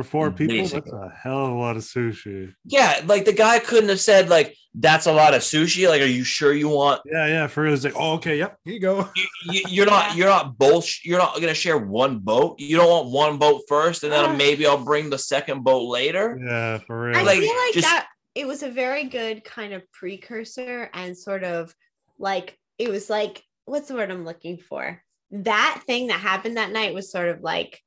For 0.02 0.04
For 0.04 0.10
four 0.10 0.30
mm, 0.30 0.36
people, 0.36 0.56
Basically. 0.56 0.90
that's 0.90 0.92
a 0.92 1.14
hell 1.22 1.46
of 1.46 1.52
a 1.52 1.54
lot 1.54 1.76
of 1.76 1.82
sushi. 1.82 2.54
Yeah, 2.64 3.00
like 3.06 3.24
the 3.24 3.32
guy 3.32 3.58
couldn't 3.58 3.88
have 3.88 4.00
said 4.00 4.28
like 4.28 4.56
that's 4.74 5.06
a 5.06 5.12
lot 5.12 5.34
of 5.34 5.42
sushi. 5.42 5.88
Like, 5.88 6.00
are 6.00 6.06
you 6.06 6.24
sure 6.24 6.52
you 6.52 6.68
want? 6.68 7.02
Yeah, 7.04 7.26
yeah. 7.26 7.46
For 7.48 7.62
real, 7.64 7.74
it's 7.74 7.84
like, 7.84 7.94
oh, 7.96 8.14
okay, 8.14 8.38
yep, 8.38 8.58
here 8.64 8.74
you 8.74 8.80
go. 8.80 9.08
You, 9.16 9.24
you, 9.44 9.62
you're 9.68 9.86
not. 9.86 10.16
You're 10.16 10.28
not 10.28 10.56
both. 10.58 10.88
You're 11.04 11.18
not 11.18 11.34
gonna 11.40 11.54
share 11.54 11.78
one 11.78 12.18
boat. 12.20 12.58
You 12.60 12.76
don't 12.76 12.88
want 12.88 13.10
one 13.10 13.38
boat 13.38 13.62
first, 13.68 14.04
and 14.04 14.12
then 14.12 14.36
maybe 14.36 14.66
I'll 14.66 14.84
bring 14.84 15.10
the 15.10 15.18
second 15.18 15.64
boat 15.64 15.88
later. 15.88 16.38
Yeah, 16.42 16.78
for 16.86 17.02
real. 17.02 17.16
I 17.16 17.22
Like, 17.22 17.40
feel 17.40 17.56
like 17.56 17.74
just- 17.74 17.86
that 17.86 18.06
it 18.34 18.46
was 18.46 18.62
a 18.62 18.70
very 18.70 19.04
good 19.04 19.44
kind 19.44 19.72
of 19.74 19.82
precursor 19.92 20.88
and 20.94 21.16
sort 21.16 21.44
of 21.44 21.74
like 22.18 22.58
it 22.78 22.88
was 22.88 23.10
like 23.10 23.42
what's 23.66 23.88
the 23.88 23.94
word 23.94 24.10
I'm 24.10 24.24
looking 24.24 24.56
for? 24.58 25.02
That 25.32 25.82
thing 25.86 26.08
that 26.08 26.20
happened 26.20 26.56
that 26.56 26.72
night 26.72 26.94
was 26.94 27.10
sort 27.12 27.28
of 27.28 27.40
like 27.42 27.80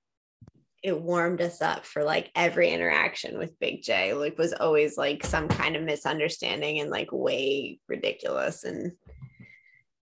it 0.84 1.00
warmed 1.00 1.42
us 1.42 1.62
up 1.62 1.86
for 1.86 2.04
like 2.04 2.30
every 2.36 2.70
interaction 2.70 3.38
with 3.38 3.58
Big 3.60 3.82
J. 3.82 4.13
Like 4.13 4.38
was 4.38 4.54
always 4.54 4.98
like 4.98 5.25
some 5.25 5.48
kind 5.48 5.78
of 5.78 5.84
misunderstanding 5.84 6.80
and 6.82 6.90
like 6.92 7.10
way 7.12 7.80
ridiculous. 7.88 8.66
And 8.66 8.92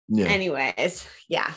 Yeah. 0.08 0.26
anyways, 0.26 1.06
yeah. 1.28 1.52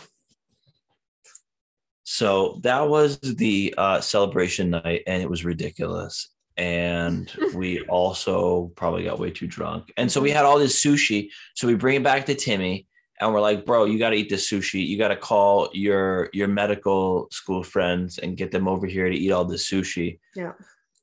So 2.03 2.59
that 2.63 2.89
was 2.89 3.19
the 3.19 3.73
uh, 3.77 4.01
celebration 4.01 4.71
night, 4.71 5.03
and 5.07 5.21
it 5.21 5.29
was 5.29 5.45
ridiculous. 5.45 6.29
And 6.57 7.31
we 7.53 7.81
also 7.83 8.71
probably 8.75 9.03
got 9.03 9.19
way 9.19 9.31
too 9.31 9.47
drunk. 9.47 9.93
And 9.97 10.11
so 10.11 10.19
we 10.19 10.31
had 10.31 10.45
all 10.45 10.59
this 10.59 10.83
sushi. 10.83 11.29
So 11.55 11.67
we 11.67 11.75
bring 11.75 11.95
it 11.95 12.03
back 12.03 12.25
to 12.25 12.35
Timmy, 12.35 12.87
and 13.21 13.33
we're 13.33 13.39
like, 13.39 13.65
"Bro, 13.65 13.85
you 13.85 13.97
got 13.99 14.09
to 14.09 14.17
eat 14.17 14.29
this 14.29 14.49
sushi. 14.51 14.85
You 14.85 14.97
got 14.97 15.07
to 15.09 15.15
call 15.15 15.69
your 15.73 16.29
your 16.33 16.49
medical 16.49 17.27
school 17.31 17.63
friends 17.63 18.17
and 18.17 18.35
get 18.35 18.51
them 18.51 18.67
over 18.67 18.85
here 18.87 19.07
to 19.09 19.15
eat 19.15 19.31
all 19.31 19.45
this 19.45 19.69
sushi." 19.69 20.19
Yeah. 20.35 20.51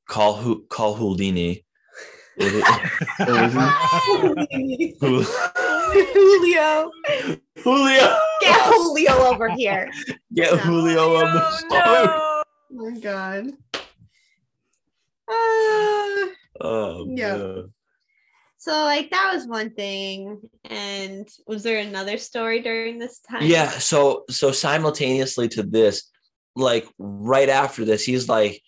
Call 0.07 0.35
who? 0.37 0.67
Call 0.69 0.95
Houdini. 0.95 1.65
Was 2.39 2.53
Julio. 6.13 6.91
Julio. 7.65 8.17
Get 8.41 8.61
Julio 8.67 9.13
over 9.25 9.49
here. 9.51 9.91
Get 10.35 10.53
No. 10.53 10.59
Julio 10.59 11.17
on 11.17 11.35
the 11.35 11.43
Oh, 11.43 11.59
phone. 11.71 11.71
no. 11.71 12.45
Oh 12.71 12.91
my 12.91 13.01
god. 13.01 13.47
Uh, 15.29 16.27
Oh, 16.61 17.07
Yeah. 17.15 17.37
man. 17.37 17.73
So 18.59 18.73
like 18.73 19.11
that 19.11 19.31
was 19.33 19.47
one 19.47 19.71
thing. 19.71 20.51
And 20.65 21.29
was 21.47 21.63
there 21.63 21.79
another 21.79 22.19
story 22.19 22.61
during 22.61 22.99
this 22.99 23.21
time? 23.21 23.43
Yeah. 23.43 23.71
So 23.71 24.25
so 24.29 24.53
simultaneously 24.53 25.49
to 25.51 25.63
this, 25.63 26.11
like 26.57 26.87
right 26.99 27.49
after 27.49 27.85
this, 27.85 28.05
he's 28.05 28.29
like, 28.29 28.63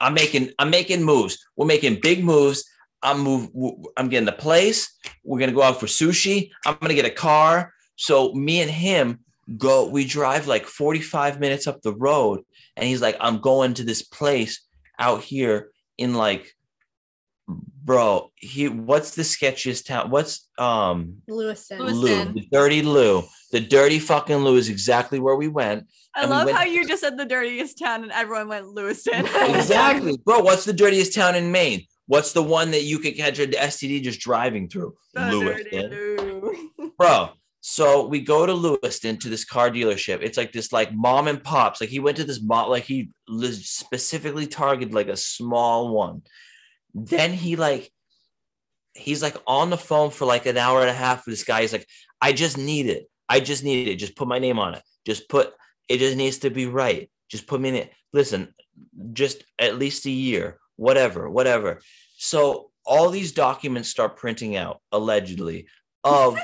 I'm 0.00 0.14
making 0.14 0.52
I'm 0.58 0.70
making 0.70 1.02
moves. 1.02 1.38
We're 1.56 1.66
making 1.66 2.00
big 2.00 2.24
moves. 2.24 2.64
I'm 3.02 3.20
move. 3.20 3.50
I'm 3.96 4.08
getting 4.08 4.28
a 4.28 4.32
place. 4.32 4.96
We're 5.24 5.40
gonna 5.40 5.52
go 5.52 5.62
out 5.62 5.80
for 5.80 5.86
sushi. 5.86 6.50
I'm 6.64 6.76
gonna 6.80 6.94
get 6.94 7.04
a 7.04 7.10
car. 7.10 7.74
So 7.96 8.32
me 8.32 8.60
and 8.60 8.70
him 8.70 9.20
go. 9.56 9.88
We 9.88 10.04
drive 10.04 10.46
like 10.46 10.64
45 10.66 11.40
minutes 11.40 11.66
up 11.66 11.82
the 11.82 11.94
road, 11.94 12.40
and 12.76 12.86
he's 12.86 13.02
like, 13.02 13.16
I'm 13.20 13.40
going 13.40 13.74
to 13.74 13.84
this 13.84 14.02
place 14.02 14.64
out 14.98 15.22
here 15.22 15.70
in 15.96 16.14
like, 16.14 16.54
bro. 17.88 18.30
He 18.36 18.68
what's 18.68 19.16
the 19.16 19.22
sketchiest 19.22 19.86
town? 19.86 20.10
What's 20.10 20.46
um 20.58 21.16
Lewiston. 21.26 21.80
Lewis- 21.80 21.96
Lou, 21.96 22.32
the 22.34 22.46
dirty 22.52 22.82
Lou. 22.82 23.24
The 23.50 23.60
dirty 23.60 23.98
fucking 23.98 24.36
Lou 24.36 24.56
is 24.56 24.68
exactly 24.68 25.18
where 25.18 25.34
we 25.34 25.48
went. 25.48 25.86
I 26.14 26.20
And 26.22 26.30
we 26.30 26.36
love 26.36 26.46
went- 26.46 26.58
how 26.58 26.64
you 26.64 26.86
just 26.86 27.00
said 27.02 27.16
the 27.18 27.24
dirtiest 27.24 27.78
town 27.78 28.02
and 28.04 28.12
everyone 28.12 28.48
went 28.48 28.66
Lewiston. 28.68 29.26
Exactly. 29.56 30.18
Bro, 30.24 30.40
what's 30.40 30.64
the 30.66 30.72
dirtiest 30.74 31.14
town 31.14 31.34
in 31.34 31.50
Maine? 31.50 31.84
What's 32.06 32.32
the 32.32 32.42
one 32.42 32.70
that 32.72 32.82
you 32.84 32.98
could 32.98 33.16
catch 33.16 33.38
an 33.38 33.50
STD 33.52 34.02
just 34.02 34.20
driving 34.20 34.68
through? 34.68 34.94
The 35.14 35.32
Lewiston. 35.32 36.92
Bro. 36.98 37.30
So 37.60 38.06
we 38.06 38.20
go 38.20 38.46
to 38.46 38.54
Lewiston 38.54 39.16
to 39.18 39.28
this 39.28 39.44
car 39.44 39.68
dealership. 39.70 40.22
It's 40.22 40.38
like 40.38 40.52
this 40.52 40.72
like 40.72 40.94
mom 40.94 41.26
and 41.28 41.42
pops. 41.42 41.80
Like 41.80 41.90
he 41.90 41.98
went 42.00 42.16
to 42.18 42.24
this 42.24 42.40
mom, 42.42 42.70
like 42.70 42.84
he 42.84 43.10
specifically 43.52 44.46
targeted 44.46 44.94
like 44.94 45.08
a 45.08 45.16
small 45.16 45.94
one. 45.94 46.22
Then 46.94 47.32
he 47.32 47.56
like 47.56 47.90
he's 48.94 49.22
like 49.22 49.36
on 49.46 49.70
the 49.70 49.78
phone 49.78 50.10
for 50.10 50.24
like 50.24 50.46
an 50.46 50.56
hour 50.56 50.80
and 50.80 50.90
a 50.90 50.94
half 50.94 51.26
with 51.26 51.32
this 51.32 51.44
guy. 51.44 51.60
He's 51.62 51.72
like, 51.72 51.86
I 52.20 52.32
just 52.32 52.58
need 52.58 52.86
it. 52.86 53.08
I 53.28 53.40
just 53.40 53.64
need 53.64 53.88
it. 53.88 53.96
Just 53.96 54.16
put 54.16 54.28
my 54.28 54.38
name 54.38 54.58
on 54.58 54.74
it. 54.74 54.82
Just 55.06 55.28
put 55.28 55.52
it 55.88 55.98
just 55.98 56.16
needs 56.16 56.38
to 56.38 56.50
be 56.50 56.66
right. 56.66 57.10
Just 57.30 57.46
put 57.46 57.60
me 57.60 57.70
in 57.70 57.74
it. 57.74 57.92
Listen, 58.12 58.54
just 59.12 59.44
at 59.58 59.78
least 59.78 60.06
a 60.06 60.10
year, 60.10 60.58
whatever, 60.76 61.28
whatever. 61.28 61.80
So 62.16 62.70
all 62.84 63.10
these 63.10 63.32
documents 63.32 63.88
start 63.88 64.16
printing 64.16 64.56
out 64.56 64.80
allegedly 64.92 65.66
of 66.04 66.38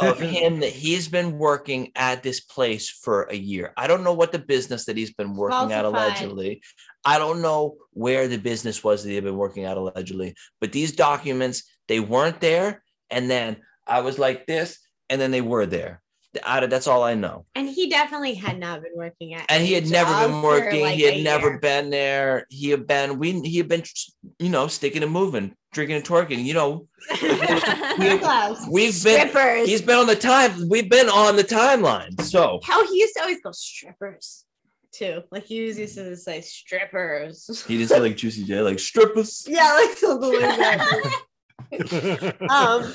of 0.00 0.18
him 0.36 0.60
that 0.60 0.70
he's 0.72 1.08
been 1.08 1.38
working 1.38 1.90
at 1.96 2.22
this 2.22 2.40
place 2.40 2.90
for 2.90 3.24
a 3.24 3.34
year. 3.36 3.72
I 3.76 3.86
don't 3.86 4.04
know 4.04 4.12
what 4.14 4.32
the 4.32 4.38
business 4.38 4.84
that 4.86 4.96
he's 4.96 5.12
been 5.14 5.34
working 5.34 5.72
at 5.72 5.84
allegedly. 5.84 6.62
I 7.04 7.18
don't 7.18 7.42
know 7.42 7.76
where 7.92 8.28
the 8.28 8.38
business 8.38 8.82
was 8.82 9.02
that 9.04 9.10
he'd 9.10 9.24
been 9.24 9.36
working 9.36 9.64
at 9.64 9.76
allegedly. 9.76 10.34
But 10.60 10.72
these 10.72 10.92
documents, 10.92 11.64
they 11.88 12.00
weren't 12.00 12.40
there. 12.40 12.82
And 13.10 13.30
then 13.30 13.58
I 13.86 14.00
was 14.00 14.18
like 14.18 14.46
this, 14.46 14.78
and 15.10 15.20
then 15.20 15.30
they 15.30 15.42
were 15.42 15.66
there. 15.66 16.00
I- 16.44 16.66
That's 16.66 16.86
all 16.88 17.02
I 17.04 17.14
know. 17.14 17.46
And 17.54 17.68
he 17.68 17.88
definitely 17.88 18.34
had 18.34 18.58
not 18.58 18.82
been 18.82 18.92
working 18.96 19.34
at 19.34 19.44
And 19.48 19.62
he 19.64 19.72
had 19.74 19.88
never 19.88 20.12
been 20.26 20.42
working. 20.42 20.80
like, 20.82 20.96
he 20.96 21.02
had 21.02 21.22
never 21.22 21.50
year. 21.50 21.58
been 21.60 21.90
there. 21.90 22.46
He 22.50 22.70
had 22.70 22.86
been 22.86 23.18
we 23.20 23.40
he 23.42 23.58
had 23.58 23.68
been 23.68 23.84
you 24.40 24.48
know 24.48 24.66
sticking 24.66 25.02
and 25.04 25.12
moving, 25.12 25.54
drinking 25.74 25.96
and 25.96 26.04
twerking. 26.04 26.44
You 26.44 26.54
know, 26.54 26.88
we, 27.22 28.14
we've, 28.70 29.04
been 29.04 29.28
strippers. 29.28 29.68
he's 29.68 29.82
been 29.82 29.98
on 29.98 30.06
the 30.06 30.16
time. 30.16 30.68
We've 30.68 30.88
been 30.88 31.08
on 31.08 31.36
the 31.36 31.44
timeline. 31.44 32.20
So 32.22 32.60
How 32.64 32.86
he 32.86 33.00
used 33.00 33.14
to 33.16 33.22
always 33.22 33.40
go 33.42 33.52
strippers 33.52 34.44
too. 34.92 35.22
Like 35.30 35.44
he 35.44 35.62
was 35.66 35.78
used 35.78 35.96
to 35.96 36.16
say 36.16 36.40
strippers. 36.40 37.64
he 37.66 37.76
didn't 37.76 37.90
say 37.90 38.00
like 38.00 38.16
Juicy 38.16 38.44
J, 38.44 38.62
like 38.62 38.78
strippers. 38.78 39.44
yeah, 39.48 39.72
like 39.74 39.96
something 39.98 40.40
like 40.40 40.58
that. 40.58 41.20
um 42.50 42.94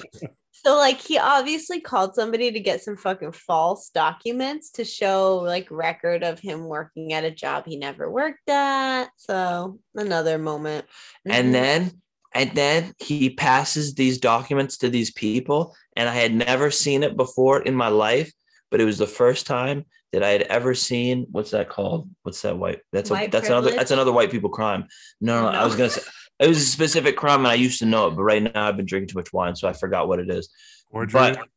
so 0.51 0.75
like 0.75 0.99
he 0.99 1.17
obviously 1.17 1.79
called 1.79 2.15
somebody 2.15 2.51
to 2.51 2.59
get 2.59 2.81
some 2.81 2.97
fucking 2.97 3.31
false 3.31 3.89
documents 3.89 4.71
to 4.71 4.83
show 4.83 5.37
like 5.37 5.67
record 5.71 6.23
of 6.23 6.39
him 6.39 6.65
working 6.65 7.13
at 7.13 7.23
a 7.23 7.31
job 7.31 7.65
he 7.65 7.77
never 7.77 8.09
worked 8.09 8.49
at 8.49 9.07
so 9.17 9.79
another 9.95 10.37
moment. 10.37 10.85
And 11.25 11.53
then 11.53 12.01
and 12.33 12.51
then 12.51 12.93
he 12.99 13.31
passes 13.31 13.95
these 13.95 14.19
documents 14.19 14.77
to 14.77 14.89
these 14.89 15.11
people, 15.11 15.75
and 15.95 16.07
I 16.07 16.13
had 16.13 16.33
never 16.33 16.71
seen 16.71 17.03
it 17.03 17.17
before 17.17 17.61
in 17.61 17.75
my 17.75 17.87
life, 17.87 18.31
but 18.69 18.79
it 18.79 18.85
was 18.85 18.97
the 18.97 19.07
first 19.07 19.47
time 19.47 19.85
that 20.11 20.23
I 20.23 20.29
had 20.29 20.43
ever 20.43 20.73
seen 20.73 21.27
what's 21.31 21.51
that 21.51 21.69
called? 21.69 22.09
What's 22.23 22.41
that 22.41 22.57
white? 22.57 22.81
That's 22.91 23.09
a, 23.09 23.13
White 23.13 23.31
that's 23.31 23.47
another 23.47 23.71
that's 23.71 23.91
another 23.91 24.11
white 24.11 24.31
people 24.31 24.49
crime. 24.49 24.87
No, 25.21 25.43
no, 25.43 25.47
I 25.47 25.65
was 25.65 25.75
gonna 25.75 25.89
say 25.89 26.01
it 26.39 26.47
was 26.47 26.57
a 26.57 26.65
specific 26.65 27.17
crime, 27.17 27.39
and 27.39 27.47
I 27.47 27.55
used 27.55 27.79
to 27.79 27.85
know 27.85 28.07
it, 28.07 28.11
but 28.11 28.23
right 28.23 28.41
now 28.41 28.67
I've 28.67 28.77
been 28.77 28.85
drinking 28.85 29.09
too 29.09 29.17
much 29.17 29.33
wine, 29.33 29.55
so 29.55 29.67
I 29.67 29.73
forgot 29.73 30.07
what 30.07 30.19
it 30.19 30.29
is. 30.29 30.49
Forgery. 30.91 31.19
But 31.19 31.47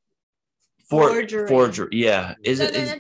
for 0.89 1.09
Forgery. 1.09 1.49
forgery, 1.49 1.89
yeah, 1.93 2.35
is 2.43 2.61
it? 2.61 2.75
Is, 2.75 2.95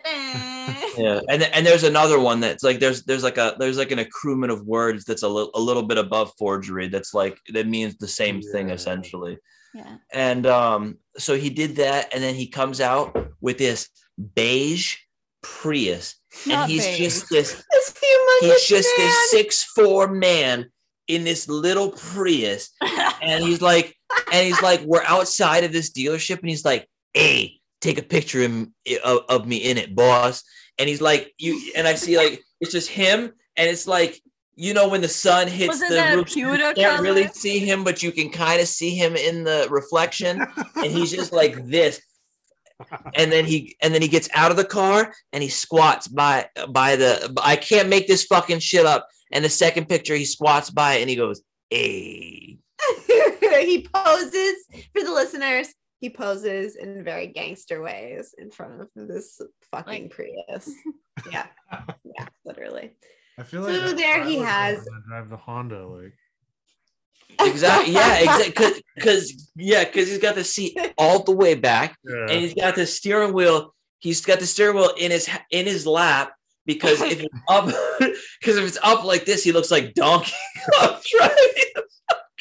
yeah 0.98 1.20
and 1.28 1.40
th- 1.42 1.50
and 1.54 1.66
there's 1.66 1.84
another 1.84 2.18
one 2.18 2.40
that's 2.40 2.62
like 2.62 2.78
there's 2.78 3.02
there's 3.04 3.22
like 3.22 3.38
a 3.38 3.54
there's 3.58 3.78
like 3.78 3.90
an 3.90 3.98
accruement 3.98 4.50
of 4.50 4.66
words 4.66 5.04
that's 5.04 5.22
a 5.22 5.28
little 5.28 5.50
a 5.54 5.60
little 5.60 5.82
bit 5.82 5.98
above 5.98 6.32
forgery 6.38 6.88
that's 6.88 7.14
like 7.14 7.38
that 7.52 7.66
means 7.66 7.96
the 7.96 8.08
same 8.08 8.40
thing 8.40 8.70
essentially 8.70 9.38
yeah. 9.74 9.96
and 10.12 10.46
um 10.46 10.98
so 11.16 11.36
he 11.36 11.50
did 11.50 11.76
that 11.76 12.12
and 12.14 12.22
then 12.22 12.34
he 12.34 12.46
comes 12.46 12.80
out 12.80 13.32
with 13.40 13.58
this 13.58 13.88
beige 14.34 14.96
prius 15.42 16.16
Not 16.46 16.62
and 16.62 16.70
he's 16.70 16.86
beige. 16.86 16.98
just 16.98 17.30
this 17.30 17.64
this 17.72 17.94
humongous 17.94 18.52
he's 18.52 18.66
just 18.68 18.98
man. 18.98 19.06
this 19.06 19.30
six 19.30 19.64
four 19.64 20.08
man 20.08 20.70
in 21.08 21.24
this 21.24 21.48
little 21.48 21.90
prius 21.92 22.70
and 23.22 23.42
he's 23.42 23.60
like 23.60 23.96
and 24.32 24.46
he's 24.46 24.62
like 24.62 24.82
we're 24.82 25.04
outside 25.04 25.64
of 25.64 25.72
this 25.72 25.90
dealership 25.92 26.38
and 26.40 26.48
he's 26.48 26.64
like 26.64 26.88
hey 27.14 27.60
take 27.82 27.98
a 27.98 28.02
picture 28.02 28.42
of, 28.44 28.68
of, 29.04 29.20
of 29.28 29.46
me 29.46 29.58
in 29.58 29.76
it 29.76 29.94
boss. 29.94 30.44
And 30.78 30.88
he's 30.88 31.02
like 31.02 31.34
you 31.38 31.72
and 31.76 31.86
i 31.86 31.94
see 31.94 32.16
like 32.16 32.40
it's 32.60 32.72
just 32.72 32.88
him. 32.88 33.32
And 33.56 33.68
it's 33.68 33.86
like 33.86 34.20
you 34.54 34.72
know 34.72 34.88
when 34.88 35.00
the 35.00 35.08
sun 35.08 35.48
hits 35.48 35.80
Wasn't 35.80 35.90
the 35.90 36.16
roof 36.16 36.36
you 36.36 36.50
pewter 36.50 36.72
can't 36.74 37.02
really 37.02 37.26
see 37.28 37.58
him 37.58 37.84
but 37.84 38.02
you 38.02 38.12
can 38.12 38.30
kind 38.30 38.60
of 38.60 38.68
see 38.68 38.94
him 38.94 39.16
in 39.16 39.44
the 39.44 39.66
reflection. 39.70 40.40
And 40.76 40.86
he's 40.86 41.10
just 41.10 41.32
like 41.32 41.66
this. 41.66 42.00
And 43.14 43.30
then 43.30 43.44
he 43.44 43.76
and 43.82 43.92
then 43.92 44.00
he 44.00 44.08
gets 44.08 44.28
out 44.34 44.50
of 44.50 44.56
the 44.56 44.64
car 44.64 45.12
and 45.32 45.42
he 45.42 45.48
squats 45.48 46.08
by 46.08 46.48
by 46.70 46.96
the 46.96 47.32
i 47.42 47.56
can't 47.56 47.88
make 47.88 48.06
this 48.06 48.24
fucking 48.24 48.60
shit 48.60 48.86
up. 48.86 49.08
And 49.30 49.44
the 49.44 49.50
second 49.50 49.88
picture 49.88 50.14
he 50.14 50.24
squats 50.24 50.70
by 50.70 50.94
it 50.94 51.00
and 51.02 51.10
he 51.10 51.16
goes 51.16 51.42
hey. 51.68 52.58
He 53.62 53.86
poses 53.86 54.56
for 54.92 55.04
the 55.04 55.12
listeners 55.12 55.72
he 56.02 56.10
poses 56.10 56.74
in 56.74 57.04
very 57.04 57.28
gangster 57.28 57.80
ways 57.80 58.34
in 58.36 58.50
front 58.50 58.80
of 58.80 58.88
this 58.96 59.40
fucking 59.70 60.10
Prius. 60.10 60.70
Yeah, 61.30 61.46
yeah, 62.04 62.26
literally. 62.42 62.92
I 63.38 63.42
feel 63.42 63.60
like 63.60 63.74
that's 63.74 63.92
there 63.92 64.24
he 64.24 64.38
has- 64.38 64.88
drive 65.06 65.28
the 65.28 65.36
Honda. 65.36 65.86
Like, 65.86 66.14
Exactly. 67.38 67.92
Yeah. 67.92 68.18
Exactly. 68.22 68.82
Because 68.96 69.50
yeah, 69.54 69.84
because 69.84 70.08
he's 70.08 70.18
got 70.18 70.34
the 70.34 70.42
seat 70.42 70.76
all 70.96 71.22
the 71.22 71.32
way 71.36 71.54
back, 71.54 71.96
and 72.04 72.30
he's 72.30 72.54
got 72.54 72.76
the 72.76 72.86
steering 72.86 73.34
wheel. 73.34 73.74
He's 73.98 74.24
got 74.24 74.40
the 74.40 74.46
steering 74.46 74.76
wheel 74.76 74.94
in 74.98 75.10
his 75.10 75.28
in 75.50 75.66
his 75.66 75.86
lap 75.86 76.32
because 76.64 77.00
if 77.02 77.20
it's 77.20 77.34
up, 77.50 77.66
because 78.40 78.56
if 78.56 78.66
it's 78.66 78.78
up 78.82 79.04
like 79.04 79.26
this, 79.26 79.44
he 79.44 79.52
looks 79.52 79.70
like 79.70 79.92
Donkey 79.92 80.32
Kong 80.72 80.96
driving. 81.10 81.36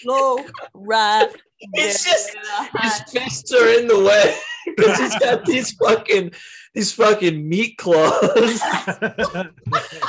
Go 0.06 0.46
right. 0.74 1.30
It's 1.74 2.04
just 2.04 2.36
his 2.82 3.02
fists 3.12 3.54
are 3.54 3.68
in 3.68 3.88
the 3.88 4.04
way 4.04 4.36
because 4.66 4.98
he's 5.00 5.20
got 5.20 5.46
these 5.46 5.72
fucking 5.74 6.32
these 6.74 6.94
fucking 6.94 7.48
meat 7.48 7.78
claws 7.78 8.22
that 8.22 9.52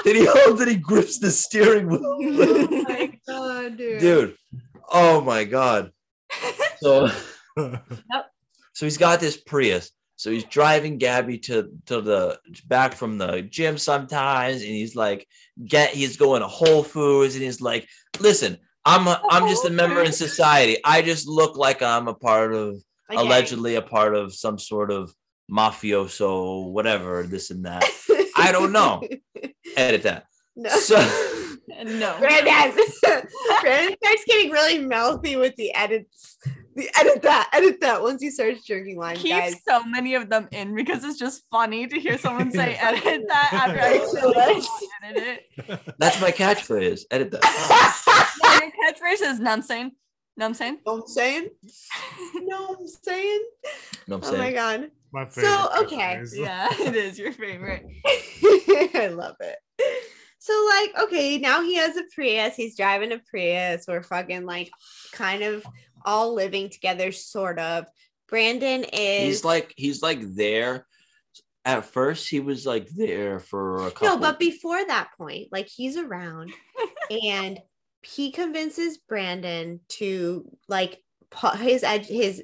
he 0.05 0.25
holds 0.25 0.61
and 0.61 0.71
he 0.71 0.77
grips 0.77 1.19
the 1.19 1.31
steering 1.31 1.89
wheel. 1.89 2.01
Oh 2.05 2.85
my 2.89 3.19
god, 3.27 3.77
dude. 3.77 4.01
Dude, 4.01 4.37
oh 4.91 5.21
my 5.21 5.45
god. 5.45 5.93
So 6.81 7.09
so 8.73 8.87
he's 8.87 8.99
got 8.99 9.21
this 9.21 9.37
Prius. 9.37 9.91
So 10.17 10.31
he's 10.31 10.45
driving 10.45 10.99
Gabby 10.99 11.39
to 11.39 11.71
to 11.87 12.01
the 12.01 12.39
back 12.67 12.95
from 12.95 13.19
the 13.19 13.43
gym 13.43 13.77
sometimes, 13.77 14.63
and 14.63 14.71
he's 14.71 14.95
like, 14.95 15.27
get 15.65 15.91
he's 15.91 16.17
going 16.17 16.43
to 16.43 16.49
Whole 16.49 16.85
Foods, 16.85 17.35
and 17.35 17.43
he's 17.43 17.61
like, 17.61 17.89
listen, 18.21 18.59
I'm 18.85 19.07
a, 19.07 19.23
I'm 19.31 19.49
just 19.49 19.65
a 19.65 19.69
oh, 19.69 19.73
member 19.73 20.03
in 20.03 20.13
society. 20.13 20.79
I 20.85 21.03
just 21.03 21.29
look 21.29 21.57
like 21.57 21.83
I'm 21.83 22.09
a 22.09 22.15
part 22.15 22.53
of 22.55 22.77
Okay. 23.13 23.21
allegedly 23.21 23.75
a 23.75 23.83
part 23.83 24.15
of 24.15 24.35
some 24.35 24.59
sort 24.59 24.91
of 24.91 25.15
mafioso, 25.51 26.71
whatever, 26.71 27.25
this 27.25 27.51
and 27.51 27.67
that. 27.67 27.85
I 28.37 28.53
don't 28.53 28.73
know. 28.73 29.03
Edit 29.77 30.03
that. 30.05 30.27
no. 30.57 30.71
So 30.71 30.97
no. 31.85 32.17
Brandon. 32.19 32.45
Brandon 32.45 32.85
starts 34.03 34.25
getting 34.27 34.51
really 34.51 34.79
mouthy 34.79 35.37
with 35.37 35.55
the 35.57 35.75
edits. 35.75 36.39
The 36.75 36.89
edit 36.99 37.23
that, 37.23 37.51
edit 37.53 37.81
that. 37.83 38.01
Once 38.03 38.23
he 38.23 38.31
starts 38.31 38.67
drinking 38.67 38.97
wine, 38.97 39.17
Keep 39.17 39.31
guys. 39.33 39.57
so 39.69 39.85
many 39.85 40.15
of 40.15 40.29
them 40.31 40.49
in 40.53 40.75
because 40.75 41.05
it's 41.05 41.19
just 41.19 41.43
funny 41.51 41.87
to 41.87 42.01
hear 42.01 42.17
someone 42.19 42.51
say 42.51 42.75
edit 42.81 43.25
that 43.29 43.51
after 43.53 43.81
I 43.81 43.99
Ridiculous. 43.99 44.69
edit 45.05 45.25
it. 45.69 45.95
that's 45.99 46.21
my 46.21 46.31
catchphrase. 46.33 47.03
Edit 47.11 47.31
that. 47.33 48.39
Yeah, 48.43 48.61
your 48.61 48.71
catchphrase 48.71 49.23
is 49.33 49.41
numbsaying. 49.41 49.91
Numbsaying. 50.41 50.79
know 50.87 50.95
what 50.95 51.01
I'm 51.03 51.07
saying? 51.09 51.49
know 52.37 52.63
what 52.69 52.79
I'm 52.81 52.89
saying? 52.89 53.45
No, 54.09 54.17
I'm 54.17 54.25
Oh 54.25 54.37
my 54.39 54.53
god. 54.53 54.91
my 55.13 55.27
favorite 55.27 55.51
So, 55.51 55.83
okay. 55.83 55.97
catchphrase. 55.97 56.37
Yeah, 56.39 56.69
it 56.71 56.97
is 56.97 57.19
your 57.19 57.33
favorite. 57.33 57.85
I 58.95 59.09
love 59.13 59.37
it. 59.41 59.59
So, 60.39 60.53
like, 60.71 61.05
okay, 61.05 61.39
now 61.39 61.63
he 61.63 61.77
has 61.77 61.97
a 61.97 62.03
Prius. 62.15 62.57
He's 62.57 62.77
driving 62.77 63.13
a 63.13 63.19
Prius. 63.31 63.85
We're 63.87 64.03
fucking 64.03 64.45
like 64.45 64.71
kind 65.13 65.43
of 65.45 65.65
all 66.05 66.35
living 66.35 66.69
together, 66.71 67.13
sort 67.13 67.59
of. 67.59 67.87
Brandon 68.29 68.85
is 68.93 69.25
He's 69.27 69.45
like 69.45 69.75
he's 69.77 70.03
like 70.03 70.21
there. 70.35 70.87
At 71.65 71.85
first, 71.85 72.29
he 72.29 72.41
was 72.41 72.67
like 72.67 72.89
there 72.89 73.39
for 73.39 73.87
a 73.87 73.91
couple. 73.91 74.09
no, 74.09 74.17
but 74.19 74.39
before 74.39 74.85
that 74.85 75.11
point, 75.17 75.49
like 75.53 75.69
he's 75.69 75.97
around 75.97 76.53
and 77.25 77.61
he 78.03 78.33
convinces 78.33 78.99
Brandon 78.99 79.79
to 79.91 80.51
like 80.69 80.99
pa- 81.31 81.55
his 81.57 81.85
ed- 81.85 82.07
his 82.07 82.43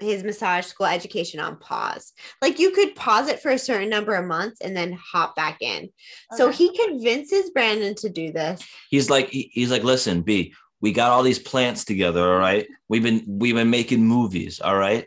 his 0.00 0.22
massage 0.22 0.66
school 0.66 0.86
education 0.86 1.40
on 1.40 1.56
pause. 1.58 2.12
Like 2.42 2.58
you 2.58 2.72
could 2.72 2.94
pause 2.94 3.28
it 3.28 3.40
for 3.40 3.50
a 3.50 3.58
certain 3.58 3.88
number 3.88 4.14
of 4.14 4.26
months 4.26 4.60
and 4.60 4.76
then 4.76 4.92
hop 4.92 5.34
back 5.34 5.58
in. 5.60 5.88
So 6.36 6.50
he 6.50 6.76
convinces 6.76 7.50
Brandon 7.50 7.94
to 7.96 8.08
do 8.08 8.32
this. 8.32 8.62
he's 8.90 9.08
like 9.08 9.28
he- 9.30 9.50
he's 9.52 9.70
like 9.70 9.82
listen 9.82 10.20
b 10.22 10.52
we 10.80 10.92
got 10.92 11.10
all 11.10 11.22
these 11.22 11.38
plants 11.38 11.84
together 11.84 12.20
all 12.32 12.38
right 12.38 12.66
we've 12.88 13.02
been 13.02 13.22
we've 13.26 13.54
been 13.54 13.70
making 13.70 14.04
movies 14.04 14.60
all 14.60 14.76
right 14.76 15.06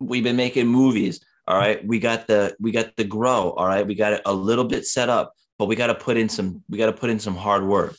we've 0.00 0.24
been 0.24 0.36
making 0.36 0.66
movies 0.66 1.20
all 1.48 1.56
right 1.56 1.86
we 1.86 1.98
got 1.98 2.26
the 2.26 2.54
we 2.60 2.70
got 2.70 2.94
the 2.96 3.04
grow 3.04 3.50
all 3.52 3.66
right 3.66 3.86
we 3.86 3.94
got 3.94 4.12
it 4.12 4.22
a 4.26 4.32
little 4.32 4.64
bit 4.64 4.86
set 4.86 5.08
up 5.08 5.34
but 5.58 5.66
we 5.66 5.76
got 5.76 5.88
to 5.88 5.94
put 5.94 6.16
in 6.16 6.28
some 6.28 6.62
we 6.68 6.78
got 6.78 6.86
to 6.86 6.92
put 6.92 7.10
in 7.10 7.18
some 7.18 7.34
hard 7.36 7.64
work 7.64 7.94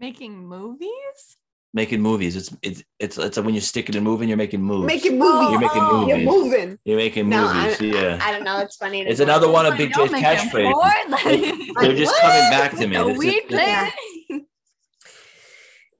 Making 0.00 0.46
movies? 0.46 1.36
making 1.74 2.00
movies 2.00 2.34
it's 2.34 2.56
it's 2.62 2.82
it's 2.98 3.18
it's 3.18 3.38
when 3.38 3.52
you're 3.52 3.60
sticking 3.60 3.94
and 3.96 4.04
moving 4.04 4.26
you're 4.28 4.38
making 4.38 4.62
moves 4.62 4.86
Making 4.86 5.18
movies. 5.18 5.50
you're 5.50 5.60
making 5.60 5.82
oh, 5.82 6.06
You're 6.08 6.16
movies 6.18 6.52
moving. 6.52 6.78
you're 6.84 6.96
making 6.96 7.28
No, 7.28 7.52
movies 7.52 7.80
I, 7.80 7.84
yeah 7.84 8.18
I, 8.22 8.28
I 8.28 8.32
don't 8.32 8.42
know. 8.44 8.58
It's 8.60 8.76
funny. 8.76 9.04
to 9.04 9.10
It's 9.10 9.18
know. 9.20 9.24
another 9.26 9.50
one 9.50 9.66
of 9.66 9.76
Big 9.76 9.92
don't 9.92 10.10
J's 10.10 10.22
catchphrases. 10.22 11.74
they're 11.80 11.94
just 11.96 12.10
What? 12.12 12.22
coming 12.22 12.50
back 12.50 12.70
to 12.76 12.86
me 12.86 12.96
A 12.96 13.06
It's 13.08 13.18
weed 13.18 13.32
just- 13.42 13.48
plant? 13.48 13.94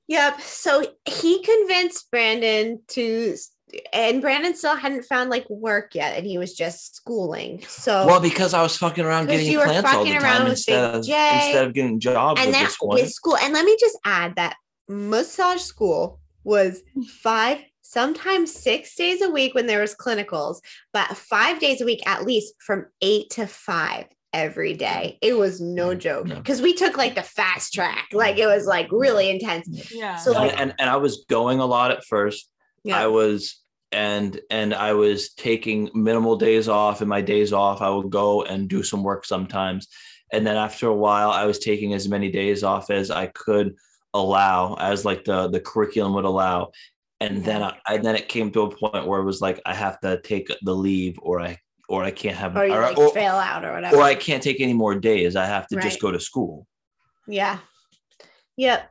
Yep. 0.08 0.40
So 0.40 0.84
he 1.04 1.42
convinced 1.42 2.10
Brandon 2.10 2.80
to, 2.88 3.36
and 3.92 4.22
Brandon 4.22 4.54
still 4.54 4.74
hadn't 4.74 5.04
found 5.04 5.28
like 5.28 5.48
work 5.50 5.94
yet, 5.94 6.16
and 6.16 6.26
he 6.26 6.38
was 6.38 6.54
just 6.54 6.96
schooling. 6.96 7.62
So 7.68 8.06
Well, 8.06 8.20
because 8.20 8.54
I 8.54 8.62
was 8.62 8.76
fucking 8.76 9.04
around 9.04 9.26
getting 9.26 9.52
you 9.52 9.60
plants 9.60 9.92
all 9.92 10.04
the 10.04 10.14
time 10.14 10.44
with 10.44 10.52
instead 10.52 10.82
of 10.82 10.96
instead 10.96 11.66
of 11.66 11.74
getting 11.74 12.00
jobs 12.00 12.40
and 12.40 12.52
with 12.52 12.76
one. 12.80 12.98
his 12.98 13.14
school, 13.14 13.36
and 13.36 13.52
let 13.52 13.64
me 13.64 13.76
just 13.78 13.98
add 14.04 14.36
that 14.36 14.56
massage 14.88 15.60
school 15.60 16.18
was 16.42 16.82
five, 17.20 17.58
sometimes 17.82 18.54
six 18.54 18.94
days 18.94 19.20
a 19.20 19.28
week 19.28 19.54
when 19.54 19.66
there 19.66 19.82
was 19.82 19.94
clinicals, 19.94 20.60
but 20.94 21.14
five 21.14 21.60
days 21.60 21.82
a 21.82 21.84
week 21.84 22.00
at 22.06 22.24
least 22.24 22.54
from 22.58 22.86
eight 23.02 23.28
to 23.30 23.46
five 23.46 24.06
every 24.32 24.74
day. 24.74 25.18
It 25.22 25.36
was 25.36 25.60
no 25.60 25.94
joke 25.94 26.26
No. 26.26 26.36
because 26.36 26.60
we 26.60 26.74
took 26.74 26.96
like 26.96 27.14
the 27.14 27.22
fast 27.22 27.72
track, 27.72 28.08
like 28.12 28.38
it 28.38 28.46
was 28.46 28.66
like 28.66 28.88
really 28.92 29.30
intense. 29.30 29.68
Yeah. 29.92 30.16
So, 30.16 30.32
and, 30.32 30.40
like- 30.40 30.60
and 30.60 30.74
and 30.78 30.90
I 30.90 30.96
was 30.96 31.24
going 31.28 31.60
a 31.60 31.66
lot 31.66 31.90
at 31.90 32.04
first. 32.04 32.50
Yeah. 32.84 32.98
I 33.00 33.06
was 33.06 33.62
and 33.90 34.38
and 34.50 34.74
I 34.74 34.92
was 34.92 35.32
taking 35.34 35.90
minimal 35.94 36.36
days 36.36 36.68
off. 36.68 37.00
And 37.00 37.08
my 37.08 37.20
days 37.22 37.52
off, 37.52 37.80
I 37.80 37.88
would 37.90 38.10
go 38.10 38.42
and 38.44 38.68
do 38.68 38.82
some 38.82 39.02
work 39.02 39.24
sometimes. 39.24 39.88
And 40.30 40.46
then 40.46 40.56
after 40.56 40.88
a 40.88 40.94
while, 40.94 41.30
I 41.30 41.46
was 41.46 41.58
taking 41.58 41.94
as 41.94 42.06
many 42.08 42.30
days 42.30 42.62
off 42.62 42.90
as 42.90 43.10
I 43.10 43.28
could 43.28 43.74
allow, 44.12 44.74
as 44.74 45.04
like 45.04 45.24
the 45.24 45.48
the 45.48 45.60
curriculum 45.60 46.12
would 46.14 46.26
allow. 46.26 46.72
And 47.20 47.42
then 47.44 47.62
I, 47.62 47.76
I 47.86 47.96
then 47.96 48.14
it 48.14 48.28
came 48.28 48.50
to 48.52 48.62
a 48.62 48.76
point 48.76 49.06
where 49.06 49.20
it 49.20 49.24
was 49.24 49.40
like 49.40 49.60
I 49.64 49.74
have 49.74 49.98
to 50.00 50.20
take 50.20 50.48
the 50.62 50.74
leave, 50.74 51.18
or 51.22 51.40
I 51.40 51.58
or 51.88 52.04
I 52.04 52.10
can't 52.10 52.36
have 52.36 52.56
or 52.56 52.66
you 52.66 52.74
or, 52.74 52.82
like 52.82 52.98
or, 52.98 53.10
fail 53.10 53.34
out 53.34 53.64
or 53.64 53.72
whatever. 53.72 53.96
or 53.96 54.02
I 54.02 54.14
can't 54.14 54.42
take 54.42 54.60
any 54.60 54.74
more 54.74 54.94
days. 54.94 55.36
I 55.36 55.46
have 55.46 55.66
to 55.68 55.76
Right. 55.76 55.84
just 55.84 56.00
go 56.00 56.12
to 56.12 56.20
school. 56.20 56.66
Yeah. 57.26 57.58
Yep. 58.56 58.90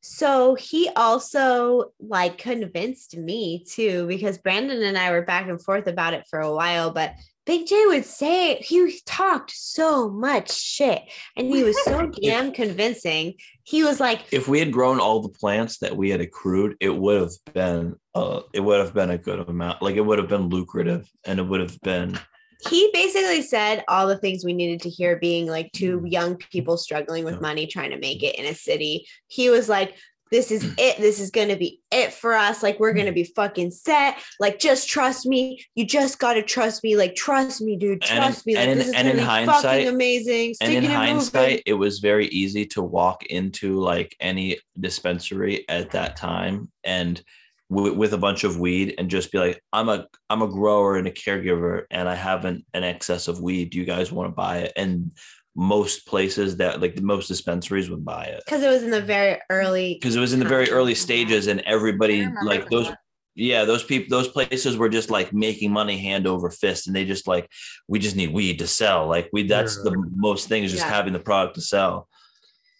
So 0.00 0.54
he 0.54 0.88
also 0.96 1.92
like 2.00 2.38
convinced 2.38 3.16
me 3.16 3.64
too, 3.68 4.06
because 4.06 4.38
Brandon 4.38 4.82
and 4.82 4.96
I 4.96 5.10
were 5.10 5.22
back 5.22 5.48
and 5.48 5.62
forth 5.62 5.86
about 5.86 6.14
it 6.14 6.24
for 6.30 6.40
a 6.40 6.54
while, 6.54 6.90
but 6.90 7.12
Big 7.50 7.66
J 7.66 7.84
would 7.86 8.04
say 8.04 8.58
he 8.62 9.00
talked 9.06 9.50
so 9.50 10.08
much 10.08 10.56
shit 10.56 11.02
and 11.36 11.48
he 11.48 11.64
was 11.64 11.76
so 11.82 12.06
damn 12.22 12.52
convincing. 12.52 13.34
He 13.64 13.82
was 13.82 13.98
like, 13.98 14.20
if 14.30 14.46
we 14.46 14.60
had 14.60 14.70
grown 14.70 15.00
all 15.00 15.18
the 15.18 15.30
plants 15.30 15.78
that 15.78 15.96
we 15.96 16.10
had 16.10 16.20
accrued, 16.20 16.76
it 16.78 16.96
would 16.96 17.20
have 17.20 17.32
been 17.52 17.96
uh 18.14 18.42
it 18.52 18.60
would 18.60 18.78
have 18.78 18.94
been 18.94 19.10
a 19.10 19.18
good 19.18 19.40
amount. 19.40 19.82
Like 19.82 19.96
it 19.96 20.00
would 20.00 20.20
have 20.20 20.28
been 20.28 20.48
lucrative 20.48 21.10
and 21.24 21.40
it 21.40 21.42
would 21.42 21.58
have 21.58 21.76
been 21.80 22.20
he 22.68 22.88
basically 22.92 23.42
said 23.42 23.82
all 23.88 24.06
the 24.06 24.18
things 24.18 24.44
we 24.44 24.52
needed 24.52 24.82
to 24.82 24.90
hear 24.90 25.18
being 25.18 25.48
like 25.48 25.72
two 25.72 26.02
young 26.04 26.36
people 26.36 26.76
struggling 26.76 27.24
with 27.24 27.40
money 27.40 27.66
trying 27.66 27.90
to 27.90 27.98
make 27.98 28.22
it 28.22 28.34
in 28.36 28.44
a 28.44 28.54
city 28.54 29.06
he 29.28 29.48
was 29.48 29.66
like 29.66 29.96
this 30.30 30.50
is 30.50 30.64
it. 30.78 30.98
This 30.98 31.18
is 31.20 31.30
gonna 31.30 31.56
be 31.56 31.80
it 31.90 32.12
for 32.12 32.34
us. 32.34 32.62
Like 32.62 32.78
we're 32.78 32.92
gonna 32.92 33.12
be 33.12 33.24
fucking 33.24 33.70
set. 33.72 34.16
Like 34.38 34.58
just 34.58 34.88
trust 34.88 35.26
me. 35.26 35.64
You 35.74 35.84
just 35.84 36.18
gotta 36.18 36.42
trust 36.42 36.84
me. 36.84 36.96
Like 36.96 37.14
trust 37.16 37.60
me 37.60 37.76
dude. 37.76 37.92
And 37.92 38.02
trust 38.02 38.46
me. 38.46 38.54
Like 38.56 38.68
and 38.68 38.80
in- 38.80 38.94
and 38.94 39.08
in 39.08 39.18
hindsight- 39.18 39.62
fucking 39.62 39.88
amazing. 39.88 40.54
and 40.60 40.70
in 40.72 40.78
and 40.78 40.84
moving. 40.86 40.96
hindsight, 40.96 41.62
it 41.66 41.74
was 41.74 41.98
very 41.98 42.26
easy 42.28 42.66
to 42.66 42.82
walk 42.82 43.24
into 43.26 43.80
like 43.80 44.14
any 44.20 44.58
dispensary 44.78 45.64
at 45.68 45.90
that 45.92 46.16
time 46.16 46.70
and 46.84 47.22
w- 47.70 47.94
with 47.94 48.12
a 48.12 48.18
bunch 48.18 48.44
of 48.44 48.58
weed 48.58 48.94
and 48.98 49.08
just 49.10 49.32
be 49.32 49.38
like, 49.38 49.62
I'm 49.72 49.88
a 49.88 50.06
I'm 50.28 50.42
a 50.42 50.48
grower 50.48 50.96
and 50.96 51.06
a 51.08 51.12
caregiver 51.12 51.84
and 51.90 52.08
I 52.08 52.14
have 52.14 52.44
an, 52.44 52.64
an 52.74 52.84
excess 52.84 53.28
of 53.28 53.40
weed. 53.40 53.70
Do 53.70 53.78
you 53.78 53.84
guys 53.84 54.12
want 54.12 54.28
to 54.28 54.34
buy 54.34 54.58
it? 54.58 54.72
And 54.76 55.12
most 55.60 56.06
places 56.06 56.56
that 56.56 56.80
like 56.80 56.96
the 56.96 57.02
most 57.02 57.28
dispensaries 57.28 57.90
would 57.90 58.02
buy 58.04 58.24
it. 58.24 58.42
because 58.46 58.62
it 58.62 58.68
was 58.68 58.82
in 58.82 58.90
the 58.90 59.02
very 59.02 59.38
early 59.50 59.94
because 59.94 60.16
it 60.16 60.20
was 60.20 60.32
in 60.32 60.38
the 60.40 60.48
very 60.56 60.70
early 60.70 60.94
stages 60.94 61.48
and 61.48 61.60
everybody 61.66 62.26
like 62.42 62.70
those 62.70 62.88
that. 62.88 62.98
yeah 63.34 63.66
those 63.66 63.84
people 63.84 64.08
those 64.16 64.28
places 64.28 64.78
were 64.78 64.88
just 64.88 65.10
like 65.10 65.34
making 65.34 65.70
money 65.70 65.98
hand 65.98 66.26
over 66.26 66.48
fist 66.50 66.86
and 66.86 66.96
they 66.96 67.04
just 67.04 67.26
like 67.28 67.46
we 67.88 67.98
just 67.98 68.16
need 68.16 68.32
weed 68.32 68.58
to 68.58 68.66
sell 68.66 69.06
like 69.06 69.28
we 69.34 69.42
that's 69.46 69.76
Yeah. 69.76 69.90
the 69.90 70.10
most 70.16 70.48
thing 70.48 70.64
is 70.64 70.70
just 70.72 70.84
Yeah. 70.86 70.94
having 70.94 71.12
the 71.12 71.20
product 71.30 71.56
to 71.56 71.60
sell 71.60 72.08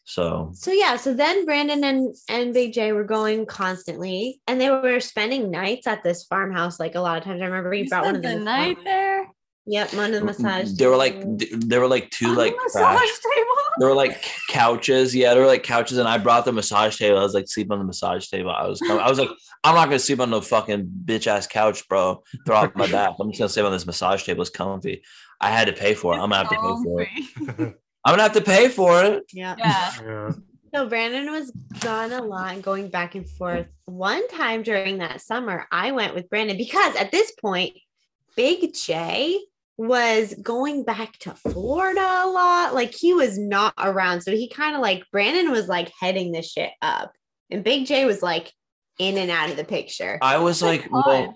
So 0.07 0.51
So 0.55 0.73
yeah, 0.73 0.97
so 0.97 1.13
then 1.15 1.45
Brandon 1.45 1.85
and 1.85 2.15
and 2.29 2.55
Big 2.55 2.73
J 2.73 2.93
were 2.93 3.05
going 3.05 3.45
constantly, 3.47 4.41
and 4.49 4.59
they 4.61 4.71
were 4.71 4.99
spending 5.01 5.51
nights 5.53 5.87
at 5.87 6.03
this 6.03 6.25
farmhouse. 6.25 6.81
Like 6.81 6.95
a 6.97 7.01
lot 7.01 7.19
of 7.19 7.23
times, 7.25 7.41
I 7.43 7.45
remember 7.45 7.73
you 7.75 7.85
You 7.85 7.91
brought 7.91 8.07
one 8.07 8.17
of 8.17 8.23
the 8.23 8.29
them. 8.41 8.45
night 8.45 8.79
there. 8.83 9.29
Yep, 9.71 9.95
one 9.95 10.13
of 10.13 10.19
the 10.19 10.27
massage. 10.27 10.73
there 10.73 10.91
were 10.91 10.97
like 10.97 11.15
there 11.61 11.79
were 11.79 11.87
like 11.87 12.11
two 12.11 12.27
on 12.27 12.35
like 12.35 12.55
the 12.57 12.71
trash 12.73 12.95
massage 13.01 13.19
table. 13.37 13.55
there 13.79 13.89
were 13.89 13.95
like 13.95 14.21
couches. 14.49 15.15
Yeah, 15.15 15.33
there 15.33 15.43
were 15.43 15.47
like 15.47 15.63
couches, 15.63 15.97
and 15.99 16.09
I 16.09 16.19
brought 16.19 16.45
the 16.45 16.53
massage 16.53 16.99
table. 16.99 17.19
I 17.19 17.23
was 17.23 17.35
like 17.35 17.47
sleep 17.47 17.71
on 17.71 17.79
the 17.79 17.85
massage 17.85 18.27
table. 18.27 18.51
I 18.51 18.67
was 18.67 18.83
I 18.83 19.09
was 19.09 19.21
like, 19.21 19.31
I'm 19.63 19.77
not 19.77 19.85
gonna 19.85 20.01
sleep 20.01 20.19
on 20.19 20.31
no 20.31 20.41
fucking 20.41 20.91
bitch 21.05 21.29
ass 21.29 21.47
couch, 21.47 21.87
bro. 21.89 22.25
Throw 22.45 22.57
out 22.57 22.75
my 22.75 22.91
back. 22.91 23.15
I'm 23.21 23.31
just 23.31 23.39
gonna 23.39 23.49
sleep 23.49 23.65
on 23.65 23.71
this 23.71 23.87
massage 23.87 24.25
table. 24.25 24.43
It's 24.43 24.51
comfy. 24.51 25.05
I 25.41 25.51
had 25.51 25.69
to 25.69 25.73
pay 25.73 25.95
for 25.95 26.15
it. 26.15 26.19
I'm 26.19 26.31
gonna 26.31 26.37
have 26.37 26.49
to 26.49 26.57
pay 26.57 26.83
for 26.83 27.03
it. 27.03 27.77
I'm 28.05 28.13
gonna 28.13 28.23
have 28.23 28.33
to 28.33 28.41
pay 28.41 28.69
for 28.69 29.05
it. 29.05 29.23
yeah. 29.33 29.55
Yeah. 29.57 29.93
Yeah. 30.05 30.33
So 30.75 30.89
Brandon 30.89 31.31
was 31.31 31.53
gone 31.81 32.13
a 32.13 32.23
lot, 32.23 32.63
going 32.63 32.89
back 32.89 33.15
and 33.15 33.29
forth. 33.29 33.67
One 33.87 34.27
time 34.29 34.63
during 34.63 34.99
that 34.99 35.21
summer, 35.21 35.67
I 35.71 35.93
went 35.93 36.15
with 36.15 36.29
Brandon 36.29 36.57
because 36.57 36.95
at 36.97 37.11
this 37.13 37.33
point, 37.33 37.77
Big 38.37 38.73
J 38.75 39.39
was 39.81 40.35
going 40.43 40.85
back 40.85 41.17
to 41.21 41.35
Florida 41.35 42.03
a 42.03 42.29
lot. 42.29 42.75
Like 42.75 42.93
he 42.95 43.15
was 43.15 43.39
not 43.39 43.73
around. 43.79 44.21
So 44.21 44.33
he 44.33 44.47
kind 44.47 44.77
of 44.77 44.83
like 44.83 45.05
Brandon 45.11 45.51
was 45.51 45.69
like 45.69 45.91
heading 45.99 46.33
the 46.33 46.43
shit 46.43 46.71
up. 46.83 47.13
And 47.51 47.65
Big 47.65 47.87
J 47.87 48.05
was 48.05 48.23
like 48.23 48.53
in 48.99 49.17
and 49.17 49.31
out 49.31 49.49
of 49.49 49.57
the 49.57 49.65
picture. 49.65 50.19
I 50.21 50.37
was 50.37 50.61
like, 50.61 50.83
Fun. 50.91 51.03
well, 51.07 51.35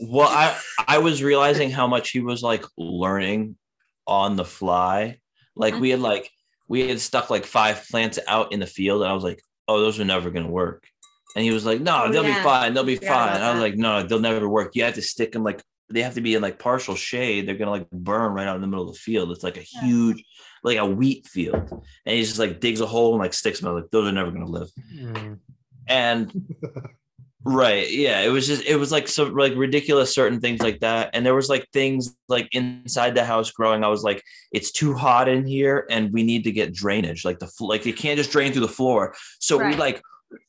well, 0.00 0.28
I 0.28 0.58
I 0.88 0.98
was 0.98 1.22
realizing 1.22 1.70
how 1.70 1.86
much 1.86 2.12
he 2.12 2.20
was 2.20 2.42
like 2.42 2.64
learning 2.78 3.58
on 4.06 4.36
the 4.36 4.44
fly. 4.46 5.18
Like 5.54 5.74
we 5.74 5.90
had 5.90 6.00
uh-huh. 6.00 6.08
like 6.08 6.30
we 6.68 6.88
had 6.88 6.98
stuck 6.98 7.28
like 7.28 7.44
five 7.44 7.86
plants 7.90 8.18
out 8.26 8.54
in 8.54 8.60
the 8.60 8.66
field, 8.66 9.02
and 9.02 9.10
I 9.10 9.14
was 9.14 9.22
like, 9.22 9.42
oh, 9.68 9.80
those 9.82 10.00
are 10.00 10.06
never 10.06 10.30
gonna 10.30 10.50
work. 10.50 10.82
And 11.36 11.44
he 11.44 11.50
was 11.50 11.66
like, 11.66 11.82
no, 11.82 12.04
Oh, 12.04 12.10
they'll 12.10 12.24
yeah. 12.24 12.38
be 12.38 12.42
fine, 12.42 12.72
they'll 12.72 12.84
be 12.84 12.96
Forgot 12.96 13.28
fine. 13.28 13.36
about 13.36 13.42
I 13.42 13.52
was 13.52 13.60
like, 13.60 13.76
no, 13.76 14.02
they'll 14.02 14.18
never 14.18 14.48
work. 14.48 14.74
You 14.74 14.84
have 14.84 14.94
to 14.94 15.02
stick 15.02 15.32
them 15.32 15.44
like 15.44 15.62
they 15.90 16.02
have 16.02 16.14
to 16.14 16.20
be 16.20 16.34
in 16.34 16.42
like 16.42 16.58
partial 16.58 16.94
shade. 16.94 17.46
They're 17.46 17.56
gonna 17.56 17.70
like 17.70 17.90
burn 17.90 18.32
right 18.32 18.46
out 18.46 18.56
in 18.56 18.62
the 18.62 18.68
middle 18.68 18.88
of 18.88 18.94
the 18.94 19.00
field. 19.00 19.30
It's 19.30 19.44
like 19.44 19.56
a 19.56 19.64
Yeah. 19.72 19.82
huge, 19.82 20.24
like 20.62 20.78
a 20.78 20.86
wheat 20.86 21.26
field. 21.26 21.70
And 22.06 22.16
he 22.16 22.22
just 22.22 22.38
like 22.38 22.60
digs 22.60 22.80
a 22.80 22.86
hole 22.86 23.12
and 23.12 23.20
like 23.20 23.34
sticks 23.34 23.60
them. 23.60 23.74
Like, 23.74 23.90
those 23.90 24.08
are 24.08 24.12
never 24.12 24.30
gonna 24.30 24.46
live. 24.46 24.70
Mm. 24.94 25.38
And 25.88 26.54
right 27.44 27.90
yeah 27.90 28.20
it 28.20 28.28
was 28.28 28.46
just 28.46 28.64
it 28.64 28.76
was 28.76 28.92
like 28.92 29.08
so 29.08 29.24
like 29.24 29.52
ridiculous 29.56 30.14
certain 30.14 30.40
things 30.40 30.60
like 30.60 30.78
that 30.78 31.10
and 31.12 31.26
there 31.26 31.34
was 31.34 31.48
like 31.48 31.66
things 31.72 32.16
like 32.28 32.48
inside 32.52 33.16
the 33.16 33.24
house 33.24 33.50
growing 33.50 33.82
i 33.82 33.88
was 33.88 34.04
like 34.04 34.22
it's 34.52 34.70
too 34.70 34.94
hot 34.94 35.28
in 35.28 35.44
here 35.44 35.84
and 35.90 36.12
we 36.12 36.22
need 36.22 36.44
to 36.44 36.52
get 36.52 36.72
drainage 36.72 37.24
like 37.24 37.40
the 37.40 37.50
like 37.58 37.84
it 37.84 37.96
can't 37.96 38.16
just 38.16 38.30
drain 38.30 38.52
through 38.52 38.60
the 38.60 38.68
floor 38.68 39.12
so 39.40 39.58
we 39.58 39.74
like 39.74 40.00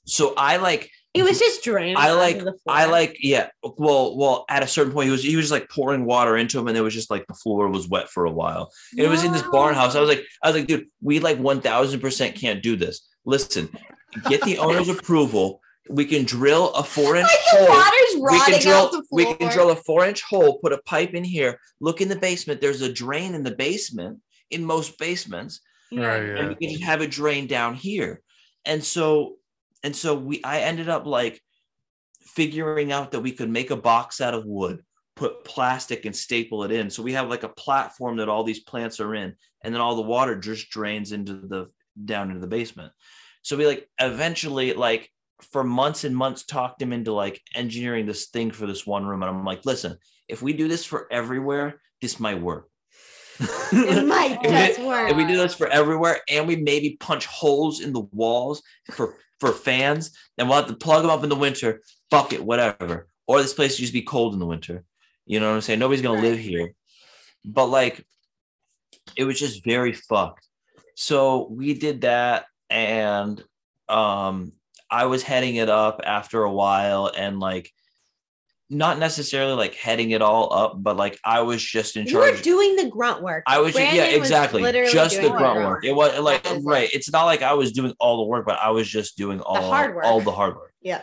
so 0.05 0.35
i 0.37 0.57
like 0.57 0.91
It 1.13 1.23
was 1.23 1.37
just 1.37 1.63
draining. 1.63 1.95
I 1.97 2.11
like 2.11 2.39
the 2.39 2.55
I 2.67 2.85
like 2.85 3.17
yeah. 3.21 3.49
Well, 3.77 4.17
well, 4.17 4.45
at 4.49 4.63
a 4.63 4.67
certain 4.67 4.91
point, 4.91 5.05
he 5.05 5.11
was 5.11 5.23
he 5.23 5.35
was 5.35 5.51
like 5.51 5.69
pouring 5.69 6.05
water 6.05 6.37
into 6.37 6.59
him, 6.59 6.67
and 6.67 6.77
it 6.77 6.81
was 6.81 6.93
just 6.93 7.11
like 7.11 7.27
the 7.27 7.35
floor 7.35 7.67
was 7.69 7.87
wet 7.87 8.09
for 8.09 8.25
a 8.25 8.31
while. 8.31 8.71
It 8.97 9.07
was 9.07 9.23
in 9.23 9.31
this 9.31 9.43
barn 9.51 9.75
house. 9.75 9.95
I 9.95 9.99
was 9.99 10.09
like, 10.09 10.25
I 10.41 10.47
was 10.49 10.57
like, 10.57 10.67
dude, 10.67 10.87
we 11.01 11.19
like 11.19 11.37
one 11.37 11.61
thousand 11.61 11.99
percent 11.99 12.35
can't 12.35 12.63
do 12.63 12.75
this. 12.75 13.07
Listen, 13.25 13.69
get 14.27 14.41
the 14.41 14.57
owner's 14.57 14.89
approval. 14.89 15.61
We 15.89 16.05
can 16.05 16.23
drill 16.23 16.73
a 16.73 16.83
four 16.83 17.15
inch 17.15 17.27
like 17.27 17.67
hole. 17.67 18.31
We 18.31 18.39
can 18.39 18.61
drill. 18.61 18.75
out 18.75 18.91
the 18.91 19.03
floor. 19.03 19.07
We 19.11 19.33
can 19.35 19.51
drill 19.51 19.69
a 19.69 19.75
four 19.75 20.05
inch 20.05 20.23
hole. 20.23 20.57
Put 20.59 20.73
a 20.73 20.79
pipe 20.79 21.13
in 21.13 21.23
here. 21.23 21.59
Look 21.79 22.01
in 22.01 22.07
the 22.07 22.15
basement. 22.15 22.59
There's 22.59 22.81
a 22.81 22.91
drain 22.91 23.35
in 23.35 23.43
the 23.43 23.55
basement. 23.55 24.19
In 24.49 24.63
most 24.63 24.99
basements, 24.99 25.61
Right, 25.91 26.21
and 26.21 26.55
we 26.59 26.75
can 26.75 26.81
have 26.81 27.01
it 27.01 27.11
drain 27.11 27.47
down 27.47 27.75
here. 27.75 28.21
And 28.65 28.83
so, 28.83 29.35
and 29.83 29.95
so 29.95 30.15
we, 30.15 30.41
I 30.43 30.61
ended 30.61 30.89
up 30.89 31.05
like 31.05 31.41
figuring 32.21 32.91
out 32.91 33.11
that 33.11 33.19
we 33.19 33.31
could 33.31 33.49
make 33.49 33.69
a 33.69 33.75
box 33.75 34.21
out 34.21 34.33
of 34.33 34.45
wood, 34.45 34.81
put 35.15 35.43
plastic 35.43 36.05
and 36.05 36.15
staple 36.15 36.63
it 36.63 36.71
in. 36.71 36.89
So 36.89 37.03
we 37.03 37.13
have 37.13 37.29
like 37.29 37.43
a 37.43 37.49
platform 37.49 38.17
that 38.17 38.29
all 38.29 38.43
these 38.43 38.61
plants 38.61 38.99
are 38.99 39.13
in, 39.13 39.35
and 39.61 39.73
then 39.73 39.81
all 39.81 39.95
the 39.95 40.01
water 40.01 40.35
just 40.37 40.69
drains 40.69 41.11
into 41.11 41.33
the 41.33 41.69
down 42.05 42.29
into 42.29 42.41
the 42.41 42.47
basement. 42.47 42.91
So 43.43 43.57
we 43.57 43.67
like 43.67 43.87
eventually 43.99 44.73
like 44.73 45.09
for 45.51 45.63
months 45.63 46.05
and 46.05 46.15
months 46.15 46.43
talked 46.43 46.81
him 46.81 46.93
into 46.93 47.11
like 47.11 47.41
engineering 47.53 48.05
this 48.05 48.27
thing 48.27 48.51
for 48.51 48.65
this 48.65 48.87
one 48.87 49.05
room. 49.05 49.21
And 49.21 49.29
I'm 49.29 49.45
like, 49.45 49.65
listen, 49.65 49.97
if 50.27 50.41
we 50.41 50.53
do 50.53 50.67
this 50.67 50.85
for 50.85 51.07
everywhere, 51.11 51.81
this 52.01 52.19
might 52.19 52.41
work. 52.41 52.69
It 53.39 54.05
might 54.07 54.41
we 54.41 54.49
just 54.49 54.77
did- 54.77 54.85
work. 54.87 55.15
we 55.15 55.25
do 55.25 55.37
this 55.37 55.53
for 55.55 55.67
everywhere 55.67 56.19
and 56.29 56.47
we 56.47 56.55
maybe 56.55 56.97
punch 56.99 57.25
holes 57.25 57.79
in 57.81 57.93
the 57.93 58.01
walls 58.11 58.61
for 58.91 59.17
for 59.39 59.51
fans 59.51 60.11
and 60.37 60.47
we'll 60.47 60.57
have 60.57 60.67
to 60.67 60.75
plug 60.75 61.01
them 61.01 61.11
up 61.11 61.23
in 61.23 61.29
the 61.29 61.35
winter. 61.35 61.81
Fuck 62.09 62.33
it 62.33 62.43
whatever. 62.43 63.07
Or 63.27 63.41
this 63.41 63.53
place 63.53 63.73
will 63.73 63.83
just 63.83 63.93
be 63.93 64.01
cold 64.01 64.33
in 64.33 64.39
the 64.39 64.45
winter. 64.45 64.83
You 65.25 65.39
know 65.39 65.49
what 65.49 65.55
i'm 65.55 65.61
saying? 65.61 65.79
Nobody's 65.79 66.01
gonna 66.03 66.21
live 66.21 66.37
here. 66.37 66.73
But 67.45 67.67
like 67.67 68.05
it 69.17 69.23
was 69.25 69.39
just 69.39 69.63
very 69.63 69.93
fucked. 69.93 70.47
So 70.95 71.47
we 71.49 71.73
did 71.73 72.01
that 72.01 72.45
and 72.69 73.43
um 73.89 74.53
i 74.89 75.05
was 75.05 75.23
heading 75.23 75.55
it 75.57 75.69
up 75.69 75.99
after 76.05 76.43
a 76.43 76.51
while 76.51 77.11
and 77.15 77.39
like 77.39 77.71
not 78.69 78.97
necessarily 78.97 79.53
like 79.53 79.75
heading 79.75 80.11
it 80.11 80.21
all 80.21 80.51
up 80.53 80.81
but 80.81 80.97
like 80.97 81.19
i 81.23 81.41
was 81.41 81.61
just 81.61 81.95
in 81.95 82.05
charge. 82.05 82.13
you 82.13 82.19
were 82.19 82.41
doing 82.41 82.75
the 82.75 82.89
grunt 82.89 83.21
work. 83.21 83.43
I 83.47 83.59
was 83.59 83.73
just, 83.73 83.93
yeah, 83.93 84.05
was 84.05 84.15
exactly. 84.15 84.61
literally 84.61 84.91
Just 84.91 85.21
the 85.21 85.29
grunt 85.29 85.59
work. 85.59 85.85
It 85.85 85.93
was 85.93 86.19
like 86.19 86.43
was 86.43 86.63
right. 86.63 86.89
It's 86.93 87.11
not 87.11 87.25
like 87.25 87.41
I 87.41 87.53
was 87.53 87.71
doing 87.71 87.93
all 87.99 88.17
the 88.17 88.23
work, 88.23 88.45
but 88.45 88.59
I 88.59 88.69
was 88.71 88.87
just 88.87 89.17
doing 89.17 89.41
all 89.41 89.55
the 89.55 89.61
hard 89.61 89.95
work. 89.95 90.05
all 90.05 90.21
the 90.21 90.31
hard 90.31 90.55
work. 90.55 90.73
Yeah. 90.81 91.01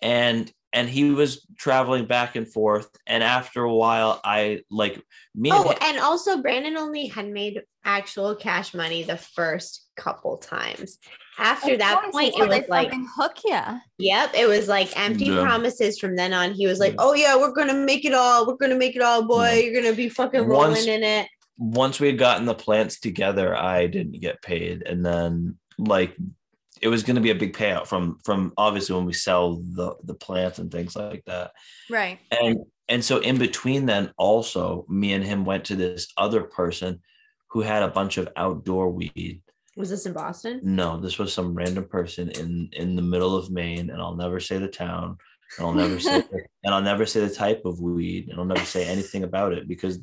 And 0.00 0.50
and 0.72 0.88
he 0.88 1.10
was 1.10 1.46
traveling 1.58 2.06
back 2.06 2.34
and 2.36 2.50
forth. 2.50 2.88
And 3.06 3.22
after 3.22 3.62
a 3.64 3.74
while, 3.74 4.20
I 4.24 4.62
like 4.70 5.02
me 5.34 5.50
and 5.50 5.58
Oh, 5.58 5.70
him- 5.70 5.78
and 5.82 5.98
also 5.98 6.40
Brandon 6.40 6.76
only 6.76 7.06
had 7.06 7.28
made 7.28 7.62
actual 7.84 8.34
cash 8.34 8.72
money 8.74 9.02
the 9.02 9.16
first 9.16 9.86
couple 9.96 10.38
times. 10.38 10.98
After 11.38 11.72
Of 11.72 11.78
that 11.80 12.00
course, 12.02 12.12
point, 12.12 12.34
it 12.38 12.48
was 12.48 12.68
like, 12.68 12.92
hook 13.16 13.36
ya. 13.44 13.78
yep, 13.98 14.32
it 14.34 14.46
was 14.46 14.68
like 14.68 14.96
empty 14.98 15.26
Yeah. 15.26 15.40
promises 15.42 15.98
from 15.98 16.14
then 16.16 16.32
on. 16.32 16.52
He 16.52 16.66
was 16.66 16.78
like, 16.78 16.94
oh 16.98 17.14
yeah, 17.14 17.36
we're 17.36 17.52
gonna 17.52 17.74
make 17.74 18.04
it 18.04 18.12
all. 18.14 18.46
We're 18.46 18.56
gonna 18.56 18.76
make 18.76 18.96
it 18.96 19.02
all, 19.02 19.22
boy. 19.26 19.44
Yeah. 19.50 19.54
You're 19.70 19.82
gonna 19.82 19.96
be 19.96 20.08
fucking 20.08 20.46
Once- 20.48 20.86
rolling 20.86 20.88
in 20.88 21.02
it. 21.02 21.28
once 21.58 22.00
we 22.00 22.06
had 22.08 22.18
gotten 22.18 22.44
the 22.46 22.54
plants 22.54 22.98
together, 23.00 23.54
I 23.56 23.86
didn't 23.86 24.20
get 24.20 24.42
paid. 24.42 24.82
And 24.86 25.04
then 25.04 25.58
like 25.78 26.14
it 26.82 26.88
was 26.88 27.02
gonna 27.04 27.20
be 27.20 27.30
a 27.30 27.34
big 27.34 27.56
payout 27.56 27.86
from 27.86 28.18
from 28.24 28.52
obviously 28.56 28.94
when 28.96 29.06
we 29.06 29.12
sell 29.12 29.56
the 29.56 29.94
the 30.04 30.14
plants 30.14 30.58
and 30.58 30.70
things 30.70 30.96
like 30.96 31.24
that. 31.26 31.52
Right. 31.88 32.18
and 32.30 32.58
and 32.88 33.04
so 33.04 33.18
in 33.18 33.38
between 33.38 33.86
then 33.86 34.12
also 34.18 34.84
me 34.88 35.12
and 35.12 35.24
him 35.24 35.44
went 35.44 35.64
to 35.66 35.76
this 35.76 36.08
other 36.16 36.42
person 36.42 37.00
who 37.50 37.60
had 37.60 37.82
a 37.82 37.88
bunch 37.88 38.18
of 38.18 38.28
outdoor 38.36 38.90
weed 38.90 39.40
Was 39.76 39.90
this 39.90 40.06
in 40.06 40.12
Boston? 40.12 40.60
no 40.62 41.00
this 41.00 41.18
was 41.18 41.32
some 41.32 41.54
random 41.54 41.84
person 41.88 42.30
in 42.30 42.68
in 42.72 42.96
the 42.96 43.02
middle 43.02 43.36
of 43.36 43.50
maine 43.50 43.90
and 43.90 44.00
i'll 44.02 44.16
never 44.16 44.40
say 44.40 44.58
the 44.58 44.68
town 44.68 45.16
and 45.56 45.66
i'll 45.66 45.72
never 45.74 46.00
say 46.00 46.22
and 46.64 46.74
i'll 46.74 46.82
never 46.82 47.06
say 47.06 47.20
the 47.20 47.34
type 47.34 47.62
of 47.64 47.80
weed 47.80 48.28
and 48.28 48.38
i'll 48.38 48.44
never 48.44 48.64
say 48.64 48.84
anything 48.86 49.22
about 49.22 49.52
it 49.52 49.68
because 49.68 50.00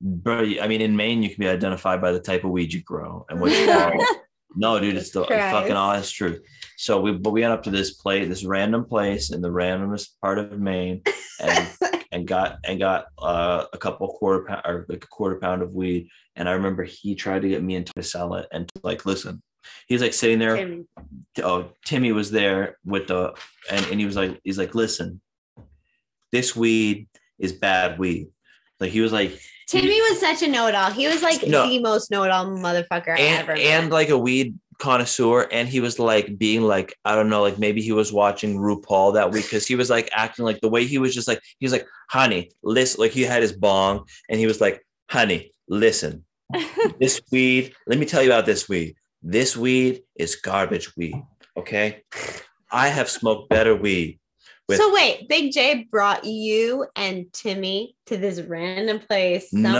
bro 0.00 0.38
i 0.62 0.66
mean 0.66 0.80
in 0.80 0.96
maine 0.96 1.22
you 1.22 1.28
can 1.28 1.40
be 1.40 1.48
identified 1.48 2.00
by 2.00 2.10
the 2.12 2.20
type 2.20 2.44
of 2.44 2.50
weed 2.50 2.72
you 2.72 2.82
grow 2.82 3.26
and 3.28 3.40
what 3.40 3.52
you 3.52 3.66
call 3.72 3.92
it. 3.92 4.18
No, 4.56 4.78
dude, 4.78 4.96
it's 4.96 5.10
the 5.10 5.24
Christ. 5.24 5.52
fucking 5.52 5.76
honest 5.76 6.14
truth. 6.14 6.42
So 6.76 7.00
we, 7.00 7.12
but 7.12 7.30
we 7.30 7.42
went 7.42 7.52
up 7.52 7.62
to 7.64 7.70
this 7.70 7.94
place, 7.94 8.28
this 8.28 8.44
random 8.44 8.84
place 8.84 9.30
in 9.30 9.40
the 9.40 9.48
randomest 9.48 10.10
part 10.20 10.38
of 10.38 10.58
Maine, 10.58 11.02
and 11.40 11.68
and 12.12 12.26
got 12.26 12.58
and 12.64 12.78
got 12.78 13.06
uh, 13.18 13.64
a 13.72 13.78
couple 13.78 14.08
quarter 14.08 14.44
pound 14.44 14.62
or 14.64 14.86
like 14.88 15.04
a 15.04 15.08
quarter 15.08 15.38
pound 15.38 15.62
of 15.62 15.74
weed. 15.74 16.08
And 16.36 16.48
I 16.48 16.52
remember 16.52 16.84
he 16.84 17.14
tried 17.14 17.42
to 17.42 17.48
get 17.48 17.62
me 17.62 17.76
into 17.76 17.92
to 17.94 18.02
sell 18.02 18.34
it, 18.34 18.46
and 18.52 18.70
like, 18.82 19.06
listen, 19.06 19.42
he's 19.86 20.02
like 20.02 20.14
sitting 20.14 20.38
there. 20.38 20.56
Tim. 20.56 20.88
Oh, 21.42 21.70
Timmy 21.84 22.12
was 22.12 22.30
there 22.30 22.78
with 22.84 23.08
the, 23.08 23.34
and 23.70 23.86
and 23.86 24.00
he 24.00 24.06
was 24.06 24.16
like, 24.16 24.40
he's 24.44 24.58
like, 24.58 24.74
listen, 24.74 25.20
this 26.32 26.56
weed 26.56 27.08
is 27.38 27.52
bad 27.52 27.98
weed. 27.98 28.28
Like 28.80 28.90
he 28.90 29.00
was 29.00 29.12
like, 29.12 29.38
Timmy 29.66 30.00
was 30.02 30.20
such 30.20 30.42
a 30.42 30.48
know-it-all. 30.48 30.90
He 30.90 31.06
was 31.08 31.22
like 31.22 31.46
No. 31.46 31.68
the 31.68 31.80
most 31.80 32.10
know-it-all 32.10 32.46
motherfucker 32.46 33.16
I 33.16 33.20
and 33.20 33.58
and 33.58 33.90
like 33.90 34.08
a 34.08 34.18
weed 34.18 34.58
connoisseur 34.78 35.46
and 35.52 35.68
he 35.68 35.80
was 35.80 35.98
like 35.98 36.36
being 36.36 36.62
like 36.62 36.94
i 37.04 37.14
don't 37.14 37.28
know 37.28 37.42
like 37.42 37.58
maybe 37.58 37.80
he 37.80 37.92
was 37.92 38.12
watching 38.12 38.56
rupaul 38.58 39.14
that 39.14 39.30
week 39.30 39.44
because 39.44 39.66
he 39.66 39.76
was 39.76 39.88
like 39.88 40.08
acting 40.12 40.44
like 40.44 40.60
the 40.60 40.68
way 40.68 40.84
he 40.84 40.98
was 40.98 41.14
just 41.14 41.28
like 41.28 41.40
he 41.58 41.64
was 41.64 41.72
like 41.72 41.86
honey 42.10 42.50
listen 42.62 43.00
like 43.00 43.12
he 43.12 43.22
had 43.22 43.40
his 43.40 43.52
bong 43.52 44.04
and 44.28 44.40
he 44.40 44.46
was 44.46 44.60
like 44.60 44.84
honey 45.08 45.52
listen 45.68 46.24
this 47.00 47.20
weed 47.30 47.72
let 47.86 47.98
me 47.98 48.04
tell 48.06 48.22
you 48.22 48.28
about 48.30 48.46
this 48.46 48.68
weed 48.68 48.96
this 49.22 49.56
weed 49.56 50.02
is 50.16 50.34
garbage 50.36 50.96
weed 50.96 51.14
okay 51.56 52.02
i 52.72 52.88
have 52.88 53.08
smoked 53.08 53.48
better 53.48 53.76
weed 53.76 54.18
with- 54.68 54.78
so 54.78 54.92
wait, 54.94 55.28
Big 55.28 55.52
J 55.52 55.86
brought 55.90 56.24
you 56.24 56.86
and 56.96 57.32
Timmy 57.32 57.96
to 58.06 58.16
this 58.16 58.40
random 58.40 58.98
place. 59.00 59.52
no 59.52 59.72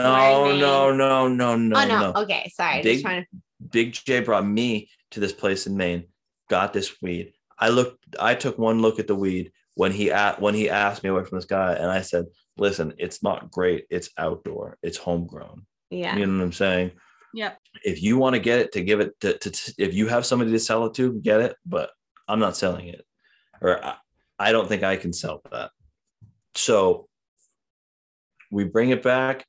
no 0.57 0.92
no 0.92 1.29
no 1.29 1.57
no 1.57 1.77
oh 1.81 1.87
no. 1.87 2.12
no 2.12 2.12
Okay, 2.23 2.51
sorry. 2.55 2.83
Big- 2.83 2.94
Just 2.97 3.05
trying 3.05 3.23
to. 3.23 3.29
Big 3.70 3.92
J 3.92 4.20
brought 4.20 4.47
me 4.47 4.90
to 5.12 5.20
this 5.20 5.33
place 5.33 5.66
in 5.66 5.77
Maine, 5.77 6.05
got 6.51 6.73
this 6.73 7.01
weed. 7.01 7.33
I 7.59 7.68
looked, 7.70 8.05
I 8.20 8.35
took 8.35 8.59
one 8.59 8.83
look 8.83 8.99
at 8.99 9.07
the 9.07 9.14
weed 9.14 9.53
when 9.75 9.90
he 9.92 10.11
at 10.12 10.40
when 10.40 10.55
he 10.55 10.68
asked 10.68 11.03
me 11.03 11.09
away 11.11 11.25
from 11.25 11.38
this 11.38 11.47
guy, 11.47 11.73
and 11.75 11.90
I 11.90 12.03
said, 12.03 12.27
"Listen, 12.59 12.92
it's 12.99 13.23
not 13.23 13.51
great. 13.51 13.87
It's 13.90 14.11
outdoor. 14.18 14.77
It's 14.83 14.99
homegrown. 14.99 15.64
Yeah. 15.90 16.16
You 16.16 16.27
know 16.27 16.38
what 16.38 16.44
I'm 16.44 16.53
saying? 16.53 16.90
Yep. 17.33 17.59
If 17.85 18.03
you 18.03 18.18
want 18.18 18.35
to 18.35 18.40
get 18.40 18.59
it, 18.61 18.73
to 18.73 18.83
give 18.83 19.01
it 19.01 19.18
to, 19.20 19.38
to, 19.38 19.51
to- 19.51 19.75
if 19.79 19.94
you 19.94 20.09
have 20.09 20.27
somebody 20.27 20.51
to 20.53 20.59
sell 20.61 20.85
it 20.87 20.94
to, 20.94 21.14
get 21.14 21.40
it. 21.40 21.57
But 21.64 21.90
I'm 22.29 22.38
not 22.38 22.57
selling 22.57 22.88
it, 22.88 23.05
or 23.62 23.83
I, 23.85 23.94
I 24.38 24.53
don't 24.53 24.68
think 24.68 24.83
I 24.83 24.97
can 24.97 25.12
sell 25.12 25.42
that. 25.51 25.70
So 26.55 27.09
we 28.51 28.64
bring 28.64 28.90
it 28.90 29.03
back, 29.03 29.47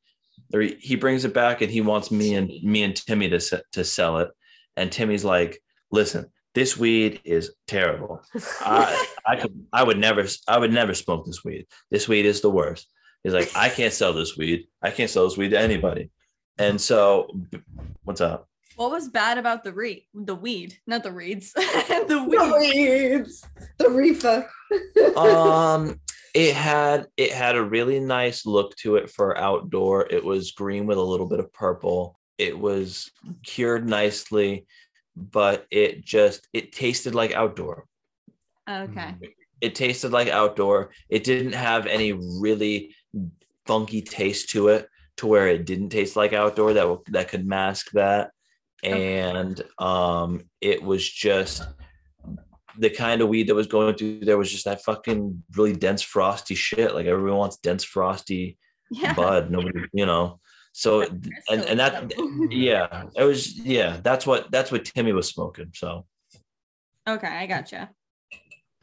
or 0.54 0.62
he- 0.62 0.96
brings 0.96 1.26
it 1.26 1.34
back, 1.34 1.62
and 1.62 1.72
he 1.72 1.82
wants 1.82 2.12
me 2.12 2.36
and 2.36 2.52
me 2.64 2.84
and 2.84 2.96
Timmy 2.96 3.30
to 3.30 3.64
to 3.74 3.84
sell 3.84 4.20
it. 4.20 4.32
And 4.76 4.92
Timmy's 4.92 5.24
like, 5.26 5.62
"Listen, 5.92 6.32
this 6.54 6.78
weed 6.78 7.22
is 7.24 7.54
terrible. 7.68 8.24
I 8.62 9.08
I 9.26 9.36
could 9.38 9.66
I 9.72 9.84
would 9.84 9.98
never 9.98 10.26
I 10.48 10.58
would 10.58 10.74
never 10.74 10.94
smoke 10.94 11.26
this 11.26 11.44
weed. 11.44 11.68
This 11.92 12.08
weed 12.08 12.26
is 12.26 12.42
the 12.42 12.50
worst." 12.52 12.88
He's 13.24 13.34
like, 13.34 13.52
"I 13.56 13.70
can't 13.70 13.94
sell 13.94 14.14
this 14.14 14.38
weed. 14.38 14.68
I 14.82 14.92
can't 14.92 15.10
sell 15.10 15.26
this 15.26 15.38
weed 15.38 15.50
to 15.50 15.60
anybody." 15.60 16.12
And 16.58 16.80
so, 16.80 17.30
what's 18.04 18.22
up? 18.22 18.48
What 18.76 18.92
was 18.92 19.08
bad 19.10 19.38
about 19.38 19.64
the 19.64 19.74
re 19.74 20.06
the 20.14 20.36
weed, 20.36 20.78
not 20.86 21.04
the 21.04 21.12
reeds, 21.12 21.54
the 21.54 22.26
weed. 22.28 22.40
The 22.40 22.58
weed? 22.60 23.12
weeds. 23.16 23.46
The 23.78 23.90
reefer. 23.90 24.50
um 25.18 26.00
it 26.34 26.54
had 26.54 27.08
it 27.16 27.32
had 27.32 27.56
a 27.56 27.64
really 27.64 28.00
nice 28.00 28.46
look 28.46 28.76
to 28.78 28.96
it 28.98 29.10
for 29.10 29.38
outdoor 29.38 30.06
it 30.10 30.24
was 30.24 30.52
green 30.52 30.86
with 30.88 30.98
a 30.98 31.02
little 31.02 31.28
bit 31.28 31.40
of 31.40 31.54
purple 31.54 32.20
it 32.38 32.58
was 32.58 33.12
cured 33.44 33.88
nicely 33.88 34.66
but 35.16 35.66
it 35.72 36.04
just 36.04 36.48
it 36.52 36.74
tasted 36.74 37.16
like 37.16 37.34
outdoor 37.34 37.86
Okay. 38.68 39.14
it 39.62 39.76
tasted 39.76 40.12
like 40.12 40.28
outdoor 40.28 40.90
it 41.08 41.24
didn't 41.24 41.54
have 41.54 41.86
any 41.86 42.12
really 42.14 42.94
funky 43.68 44.02
taste 44.02 44.50
to 44.50 44.70
it 44.70 44.90
to 45.18 45.28
where 45.28 45.48
it 45.48 45.66
didn't 45.66 45.90
taste 45.90 46.16
like 46.16 46.34
outdoor 46.34 46.74
that 46.74 46.98
that 47.10 47.30
could 47.30 47.46
mask 47.48 47.92
that 47.92 48.26
Okay. 48.26 48.32
And 48.84 49.62
um 49.80 50.42
it 50.62 50.84
was 50.84 51.08
just 51.10 51.64
the 52.78 52.90
kind 52.90 53.22
of 53.22 53.30
weed 53.30 53.48
that 53.48 53.56
was 53.56 53.68
going 53.68 53.96
through 53.96 54.20
there 54.20 54.38
was 54.38 54.52
just 54.52 54.66
that 54.66 54.84
fucking 54.84 55.44
really 55.56 55.74
dense 55.74 56.02
frosty 56.02 56.56
shit. 56.56 56.94
Like 56.94 57.06
everyone 57.06 57.38
wants 57.38 57.58
dense 57.58 57.84
frosty 57.84 58.58
Yeah. 58.92 59.14
bud. 59.14 59.50
Nobody 59.50 59.86
you 59.94 60.06
know? 60.06 60.40
So 60.74 61.04
and 61.04 61.32
and 61.50 61.80
that 61.80 62.14
yeah 62.50 63.06
it 63.16 63.24
was 63.24 63.58
yeah 63.58 64.00
that's 64.04 64.28
what 64.28 64.52
that's 64.52 64.72
what 64.72 64.84
timmy 64.86 65.14
was 65.14 65.30
smoking 65.30 65.72
so. 65.74 66.06
Okay, 67.08 67.28
I 67.28 67.46
gotcha. 67.46 67.92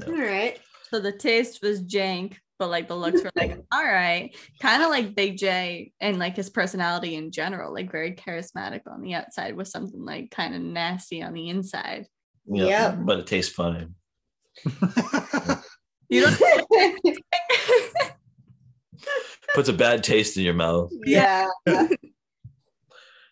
All 0.06 0.12
right. 0.12 0.58
So 0.90 1.00
the 1.00 1.12
taste 1.12 1.60
was 1.62 1.82
jank, 1.82 2.36
but 2.62 2.70
like 2.70 2.86
the 2.86 2.94
looks 2.94 3.20
were 3.24 3.32
like, 3.36 3.58
all 3.72 3.84
right, 3.84 4.30
kind 4.60 4.84
of 4.84 4.90
like 4.90 5.16
Big 5.16 5.36
J 5.36 5.90
and 6.00 6.20
like 6.20 6.36
his 6.36 6.48
personality 6.48 7.16
in 7.16 7.32
general, 7.32 7.74
like 7.74 7.90
very 7.90 8.12
charismatic 8.14 8.82
on 8.86 9.02
the 9.02 9.14
outside 9.14 9.56
with 9.56 9.66
something 9.66 10.04
like 10.04 10.30
kind 10.30 10.54
of 10.54 10.62
nasty 10.62 11.24
on 11.24 11.32
the 11.32 11.48
inside. 11.48 12.06
yeah 12.46 12.66
Yep. 12.94 12.98
but 13.02 13.18
it 13.18 13.26
tastes 13.26 13.52
funny 13.52 13.88
You 16.08 16.20
don't 16.22 16.38
puts 19.54 19.68
a 19.68 19.72
bad 19.72 20.04
taste 20.04 20.36
in 20.36 20.44
your 20.44 20.54
mouth 20.54 20.90
yeah. 21.04 21.48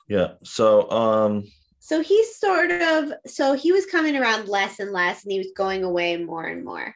yeah 0.09 0.33
so 0.43 0.91
um 0.91 1.45
So 1.79 2.03
he 2.03 2.23
sort 2.25 2.71
of, 2.71 3.13
so 3.27 3.55
he 3.55 3.73
was 3.73 3.85
coming 3.87 4.17
around 4.17 4.49
less 4.49 4.79
and 4.81 4.93
less, 4.93 5.25
and 5.25 5.33
he 5.33 5.39
was 5.39 5.51
going 5.57 5.83
away 5.83 6.17
more 6.17 6.45
and 6.45 6.63
more. 6.65 6.95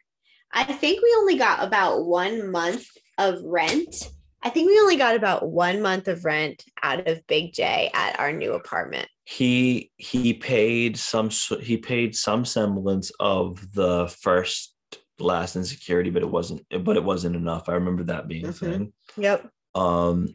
I 0.54 0.64
think 0.64 1.02
we 1.02 1.14
only 1.18 1.36
got 1.36 1.62
about 1.66 2.04
one 2.06 2.50
month 2.50 2.86
of 3.18 3.42
rent. 3.44 4.10
I 4.42 4.50
think 4.50 4.68
we 4.68 4.78
only 4.78 4.96
got 4.96 5.16
about 5.16 5.48
one 5.50 5.82
month 5.82 6.06
of 6.06 6.24
rent 6.24 6.62
out 6.82 7.08
of 7.08 7.26
Big 7.26 7.52
J 7.54 7.90
at 7.94 8.18
our 8.20 8.32
new 8.32 8.52
apartment. 8.52 9.08
he 9.24 9.90
he 9.96 10.34
paid 10.34 10.96
some 10.98 11.30
he 11.60 11.76
paid 11.78 12.14
some 12.14 12.44
semblance 12.44 13.10
of 13.20 13.72
the 13.74 14.06
first 14.20 14.74
last 15.18 15.56
insecurity 15.56 16.10
but 16.10 16.20
it 16.22 16.28
wasn't 16.30 16.60
but 16.84 16.96
it 16.96 17.04
wasn't 17.04 17.34
enough 17.34 17.68
i 17.68 17.72
remember 17.72 18.02
that 18.04 18.26
being 18.28 18.44
a 18.44 18.48
Mhm. 18.48 18.54
thing 18.58 18.92
Yep. 19.16 19.48
um 19.74 20.28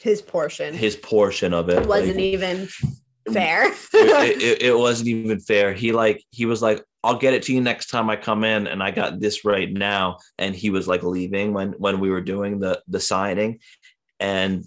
His 0.00 0.20
portion 0.22 0.74
his 0.74 0.96
portion 0.96 1.54
of 1.54 1.68
it 1.68 1.86
wasn't 1.86 2.16
like, 2.16 2.24
even 2.24 2.66
fair. 3.32 3.66
it, 3.94 4.42
it, 4.42 4.62
it 4.62 4.76
wasn't 4.78 5.08
even 5.08 5.38
fair 5.40 5.72
he 5.74 5.92
like 5.92 6.24
he 6.30 6.44
was 6.46 6.60
like 6.60 6.82
i'll 7.04 7.18
get 7.18 7.34
it 7.34 7.42
to 7.42 7.52
you 7.52 7.60
next 7.60 7.86
time 7.86 8.08
i 8.10 8.16
come 8.16 8.44
in 8.44 8.66
and 8.66 8.82
i 8.82 8.90
got 8.90 9.20
this 9.20 9.44
right 9.44 9.72
now. 9.72 10.18
And 10.38 10.54
he 10.54 10.70
was 10.70 10.88
like 10.88 11.02
leaving 11.02 11.52
when 11.52 11.72
when 11.72 12.00
we 12.00 12.10
were 12.10 12.20
doing 12.20 12.60
the 12.60 12.82
the 12.88 13.00
signing 13.00 13.60
and 14.20 14.64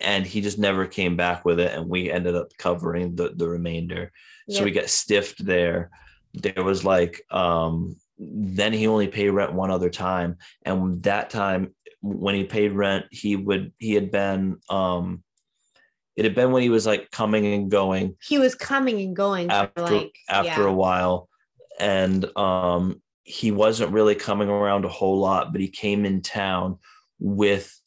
and 0.00 0.26
he 0.26 0.40
just 0.40 0.58
never 0.58 0.86
came 0.86 1.16
back 1.16 1.44
with 1.44 1.60
it 1.60 1.72
and 1.72 1.88
we 1.88 2.10
ended 2.10 2.34
up 2.34 2.48
covering 2.58 3.14
the 3.16 3.32
the 3.34 3.48
remainder. 3.48 4.12
So 4.50 4.58
Yep. 4.58 4.64
we 4.64 4.70
got 4.72 4.88
stiffed 4.88 5.44
there. 5.44 5.90
There 6.34 6.64
was 6.64 6.84
like 6.84 7.22
um 7.30 7.96
then 8.18 8.72
he 8.72 8.86
only 8.86 9.08
paid 9.08 9.30
rent 9.30 9.52
one 9.52 9.70
other 9.70 9.90
time 9.90 10.36
and 10.64 11.02
that 11.02 11.30
time 11.30 11.74
when 12.00 12.34
he 12.34 12.44
paid 12.44 12.72
rent 12.72 13.06
he 13.10 13.36
would 13.36 13.72
he 13.78 13.94
had 13.94 14.10
been 14.10 14.58
um 14.68 15.22
it 16.14 16.24
had 16.24 16.34
been 16.34 16.52
when 16.52 16.62
he 16.62 16.68
was 16.68 16.86
like 16.86 17.10
coming 17.10 17.46
and 17.46 17.70
going. 17.70 18.16
He 18.20 18.38
was 18.38 18.54
coming 18.54 19.00
and 19.00 19.16
going 19.16 19.48
for 19.48 19.54
after 19.54 19.82
like 19.82 20.14
after 20.28 20.62
yeah. 20.62 20.68
a 20.68 20.72
while 20.72 21.28
and 21.78 22.24
um 22.36 23.00
he 23.24 23.50
wasn't 23.50 23.92
really 23.92 24.14
coming 24.14 24.48
around 24.48 24.84
a 24.84 24.88
whole 24.88 25.18
lot 25.18 25.52
but 25.52 25.60
he 25.60 25.68
came 25.68 26.04
in 26.04 26.20
town 26.20 26.78
with 27.18 27.78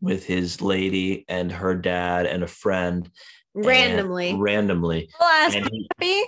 with 0.00 0.24
his 0.24 0.60
lady 0.60 1.24
and 1.28 1.50
her 1.50 1.74
dad 1.74 2.26
and 2.26 2.42
a 2.42 2.46
friend 2.48 3.10
and 3.54 3.66
randomly. 3.66 4.34
randomly 4.34 5.08
last 5.20 5.54
and 5.56 5.70
he, 6.00 6.26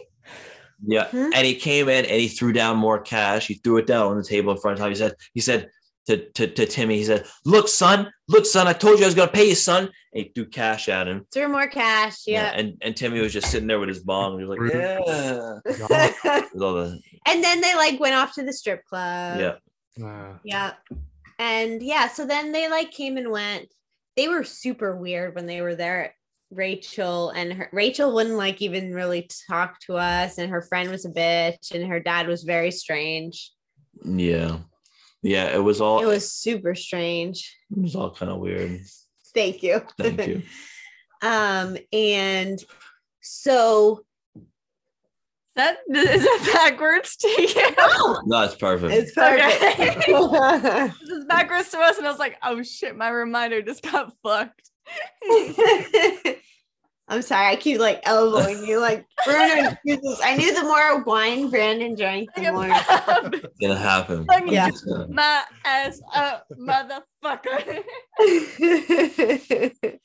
yeah 0.86 1.06
Hmm? 1.08 1.30
and 1.34 1.46
he 1.46 1.54
came 1.54 1.88
in 1.88 2.04
and 2.04 2.20
he 2.20 2.28
threw 2.28 2.52
down 2.52 2.76
more 2.76 3.00
cash 3.00 3.46
he 3.46 3.54
threw 3.54 3.78
it 3.78 3.86
down 3.86 4.06
on 4.06 4.16
the 4.16 4.24
table 4.24 4.52
in 4.52 4.58
front 4.58 4.78
of 4.78 4.84
him 4.84 4.90
he 4.90 4.96
said 4.96 5.14
he 5.32 5.40
said 5.40 5.70
to, 6.06 6.30
to, 6.32 6.46
to 6.46 6.66
Timmy, 6.66 6.98
he 6.98 7.04
said, 7.04 7.26
Look, 7.44 7.68
son, 7.68 8.10
look, 8.28 8.46
son, 8.46 8.66
I 8.66 8.72
told 8.72 8.98
you 8.98 9.04
I 9.04 9.08
was 9.08 9.14
gonna 9.14 9.30
pay 9.30 9.48
you, 9.48 9.54
son. 9.54 9.84
And 9.84 10.24
he 10.24 10.32
threw 10.34 10.46
cash 10.46 10.88
at 10.88 11.08
him. 11.08 11.26
Threw 11.32 11.48
more 11.48 11.66
cash. 11.66 12.22
Yeah. 12.26 12.52
And 12.54 12.78
and 12.80 12.96
Timmy 12.96 13.20
was 13.20 13.32
just 13.32 13.50
sitting 13.50 13.66
there 13.66 13.80
with 13.80 13.88
his 13.88 14.00
bong 14.00 14.32
and 14.32 14.40
he 14.40 14.46
was 14.46 14.58
like, 14.58 14.72
Yeah. 14.72 15.60
Yeah. 15.66 16.42
With 16.54 16.62
all 16.62 16.74
the 16.74 17.00
and 17.26 17.42
then 17.42 17.60
they 17.60 17.74
like 17.74 17.98
went 18.00 18.14
off 18.14 18.34
to 18.34 18.44
the 18.44 18.52
strip 18.52 18.84
club. 18.84 19.40
yeah. 19.40 20.04
Uh, 20.06 20.38
Yeah. 20.44 20.72
And 21.38 21.82
yeah, 21.82 22.08
so 22.08 22.24
then 22.24 22.52
they 22.52 22.68
like 22.70 22.90
came 22.92 23.16
and 23.16 23.30
went. 23.30 23.66
They 24.16 24.28
were 24.28 24.44
super 24.44 24.96
weird 24.96 25.34
when 25.34 25.46
they 25.46 25.60
were 25.60 25.74
there. 25.74 26.14
Rachel 26.50 27.30
and 27.30 27.52
her 27.52 27.68
Rachel 27.72 28.14
wouldn't 28.14 28.36
like 28.36 28.62
even 28.62 28.94
really 28.94 29.28
talk 29.50 29.80
to 29.80 29.96
us, 29.96 30.38
and 30.38 30.50
her 30.50 30.62
friend 30.62 30.90
was 30.90 31.04
a 31.04 31.10
bitch, 31.10 31.72
and 31.74 31.86
her 31.86 32.00
dad 32.00 32.28
was 32.28 32.44
very 32.44 32.70
strange. 32.70 33.50
Yeah. 34.04 34.58
Yeah. 35.26 35.54
It 35.54 35.62
was 35.62 35.80
all 35.80 36.00
It 36.02 36.06
was 36.06 36.32
super 36.32 36.74
strange. 36.74 37.56
it 37.70 37.82
was 37.82 37.96
all 37.96 38.10
kind 38.10 38.30
of 38.30 38.38
weird. 38.38 38.80
Thank 39.34 39.62
you. 39.62 39.82
Thank 39.98 40.26
you. 40.26 40.42
um, 41.22 41.76
and 41.92 42.58
so 43.20 44.04
That 45.56 45.78
is 45.90 46.24
it 46.24 46.52
backwards 46.54 47.16
to 47.16 47.28
you. 47.28 47.74
No, 48.26 48.42
it's 48.42 48.54
perfect. 48.54 48.92
it's 48.92 49.12
perfect. 49.12 50.06
This 51.00 51.10
is 51.10 51.24
backwards 51.24 51.70
to 51.70 51.78
us, 51.78 51.98
and 51.98 52.06
I 52.06 52.10
was 52.10 52.18
like, 52.18 52.36
oh 52.42 52.62
shit, 52.62 52.96
my 52.96 53.08
reminder 53.08 53.62
just 53.62 53.82
got 53.82 54.12
fucked. 54.22 54.70
I'm 57.08 57.22
sorry, 57.22 57.46
I 57.46 57.56
keep 57.56 57.78
like 57.78 58.00
elbowing 58.04 58.64
you, 58.64 58.80
like 58.80 59.06
Brandon. 59.24 59.78
Jesus, 59.86 60.20
I 60.24 60.36
knew 60.36 60.52
the 60.52 60.62
more 60.62 61.04
wine 61.04 61.50
Brandon 61.50 61.94
drank, 61.94 62.34
the 62.34 62.50
more. 62.52 62.66
It's 63.32 63.58
gonna 63.60 63.76
happen. 63.78 64.26
Fucking 64.26 64.52
Yeah. 64.52 64.70
My 65.08 65.42
ass 65.64 66.00
up, 66.14 66.46
motherfucker. 66.58 67.84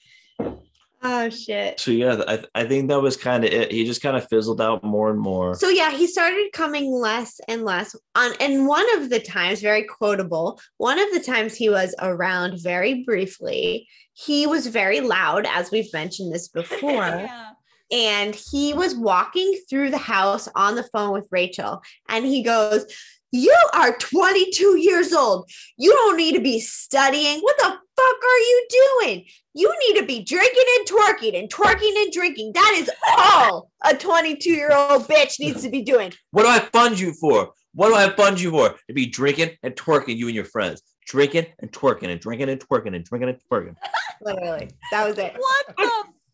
oh 1.02 1.30
shit. 1.30 1.80
So 1.80 1.90
yeah, 1.90 2.22
I, 2.28 2.44
I 2.54 2.66
think 2.66 2.90
that 2.90 3.02
was 3.02 3.18
kind 3.18 3.44
of 3.46 3.52
it. 3.52 3.72
He 3.72 3.84
just 3.84 4.04
kind 4.04 4.16
of 4.16 4.28
fizzled 4.30 4.62
out 4.62 4.84
more 4.84 5.10
and 5.10 5.20
more. 5.20 5.56
So 5.56 5.70
yeah, 5.70 5.90
he 5.90 6.06
started 6.06 6.52
coming 6.54 6.92
less 6.92 7.40
and 7.48 7.64
less 7.64 7.96
on 8.14 8.34
and 8.40 8.68
one 8.68 8.86
of 9.00 9.10
the 9.10 9.20
times 9.20 9.62
very 9.62 9.84
quotable, 9.84 10.60
one 10.78 11.00
of 11.00 11.12
the 11.14 11.20
times 11.20 11.56
he 11.56 11.68
was 11.68 11.96
around 12.00 12.62
very 12.62 13.04
briefly, 13.04 13.88
he 14.14 14.48
was 14.48 14.68
very 14.68 15.02
loud 15.02 15.46
as 15.48 15.72
we've 15.72 15.92
mentioned 15.94 16.34
this 16.34 16.48
before. 16.62 16.92
yeah. 16.92 17.52
and 17.92 18.36
he 18.36 18.74
was 18.74 18.96
walking 18.96 19.60
through 19.70 19.90
the 19.90 19.98
house 19.98 20.48
on 20.56 20.76
the 20.76 20.84
phone 20.94 21.12
with 21.14 21.28
Rachel 21.32 21.82
and 22.10 22.26
he 22.26 22.44
goes 22.44 22.86
You 23.34 23.56
are 23.74 23.98
22 23.98 24.78
years 24.80 25.14
old. 25.14 25.50
You 25.78 25.94
don't 25.94 26.18
need 26.18 26.34
to 26.36 26.42
be 26.42 26.60
studying. 26.60 27.40
What 27.40 27.58
the 27.58 27.64
fuck 27.64 28.24
are 28.34 28.40
you 28.40 28.68
doing? 28.70 29.26
You 29.54 29.74
need 29.88 30.00
to 30.02 30.06
be 30.06 30.22
drinking 30.24 30.64
and 30.78 30.88
twerking 30.88 31.40
and 31.40 31.50
twerking 31.50 31.96
and 32.02 32.12
drinking. 32.12 32.52
That 32.54 32.74
is 32.76 32.92
all 33.18 33.72
a 33.86 33.96
22 33.96 34.50
year 34.50 34.72
old 34.74 35.08
bitch 35.08 35.40
needs 35.40 35.62
to 35.64 35.70
be 35.70 35.82
doing. 35.82 36.12
What 36.32 36.44
do 36.44 36.50
I 36.50 36.60
fund 36.60 37.00
you 37.00 37.14
for? 37.14 37.54
What 37.74 37.88
do 37.90 37.96
I 37.96 38.10
fund 38.10 38.40
you 38.42 38.52
for? 38.52 38.76
To 38.88 38.94
be 38.94 39.06
drinking 39.06 39.52
and 39.64 39.76
twerking, 39.76 40.18
you 40.18 40.28
and 40.28 40.36
your 40.36 40.46
friends. 40.46 40.82
Drinking 41.12 41.48
and 41.60 41.70
twerking 41.74 42.10
and 42.10 42.22
drinking 42.22 42.48
and 42.50 42.60
twerking 42.66 42.96
and 42.96 43.04
drinking 43.04 43.30
and 43.30 43.38
twerking. 43.52 43.76
Literally, 44.22 44.70
that 44.92 45.08
was 45.10 45.18
it. 45.18 45.34
What 45.38 45.68
the 45.78 45.92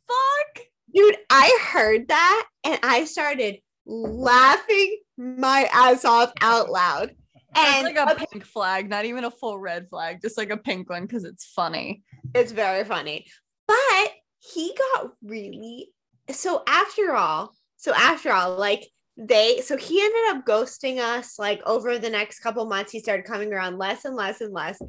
fuck? 0.07 0.65
Dude, 0.93 1.17
I 1.31 1.59
heard 1.71 2.07
that 2.09 2.47
and 2.63 2.79
I 2.83 3.05
started 3.05 3.57
laughing 3.87 4.99
my 5.17 5.67
ass 5.73 6.05
off 6.05 6.31
out 6.41 6.69
loud. 6.69 7.09
It's 7.09 7.59
And 7.59 7.83
like 7.85 7.97
a 7.97 8.25
pink 8.27 8.45
flag, 8.45 8.87
not 8.87 9.05
even 9.05 9.23
a 9.23 9.31
full 9.31 9.57
red 9.57 9.89
flag, 9.89 10.21
just 10.21 10.37
like 10.37 10.51
a 10.51 10.57
pink 10.57 10.91
one 10.91 11.07
because 11.07 11.23
it's 11.23 11.45
funny. 11.45 12.03
it's 12.35 12.51
very 12.51 12.83
funny. 12.83 13.25
But 13.67 14.11
he 14.39 14.75
got 14.77 15.11
really 15.23 15.89
so 16.29 16.61
after 16.67 17.15
all, 17.15 17.53
so 17.77 17.93
after 17.95 18.31
all, 18.31 18.57
like 18.57 18.87
they 19.17 19.61
so 19.61 19.75
he 19.75 19.99
ended 19.99 20.21
up 20.29 20.45
ghosting 20.45 20.99
us 20.99 21.39
like 21.39 21.59
over 21.65 21.97
the 21.97 22.09
next 22.09 22.39
couple 22.39 22.65
months. 22.65 22.91
He 22.91 22.99
started 22.99 23.25
coming 23.25 23.51
around 23.51 23.77
less 23.77 24.05
and 24.05 24.15
less 24.15 24.41
and 24.41 24.53
less. 24.53 24.79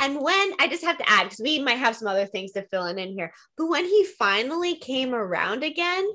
And 0.00 0.20
when 0.20 0.52
I 0.58 0.68
just 0.68 0.84
have 0.84 0.98
to 0.98 1.08
add, 1.08 1.24
because 1.24 1.40
we 1.40 1.58
might 1.58 1.78
have 1.78 1.94
some 1.94 2.08
other 2.08 2.26
things 2.26 2.52
to 2.52 2.66
fill 2.68 2.86
in 2.86 2.98
in 2.98 3.12
here, 3.12 3.32
but 3.58 3.68
when 3.68 3.84
he 3.84 4.04
finally 4.18 4.76
came 4.76 5.14
around 5.14 5.62
again, 5.62 6.08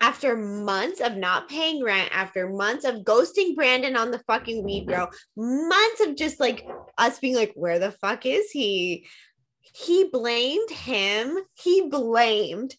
after 0.00 0.36
months 0.36 1.00
of 1.00 1.16
not 1.16 1.48
paying 1.48 1.84
rent, 1.84 2.10
after 2.12 2.48
months 2.48 2.84
of 2.84 3.04
ghosting 3.04 3.54
Brandon 3.54 3.96
on 3.96 4.10
the 4.10 4.18
fucking 4.26 4.64
weed 4.64 4.86
grow, 4.86 5.06
months 5.36 6.00
of 6.00 6.16
just 6.16 6.40
like 6.40 6.66
us 6.98 7.18
being 7.18 7.36
like, 7.36 7.52
where 7.54 7.78
the 7.78 7.92
fuck 7.92 8.26
is 8.26 8.50
he? 8.50 9.06
He 9.60 10.08
blamed 10.10 10.70
him. 10.70 11.38
He 11.54 11.88
blamed 11.88 12.74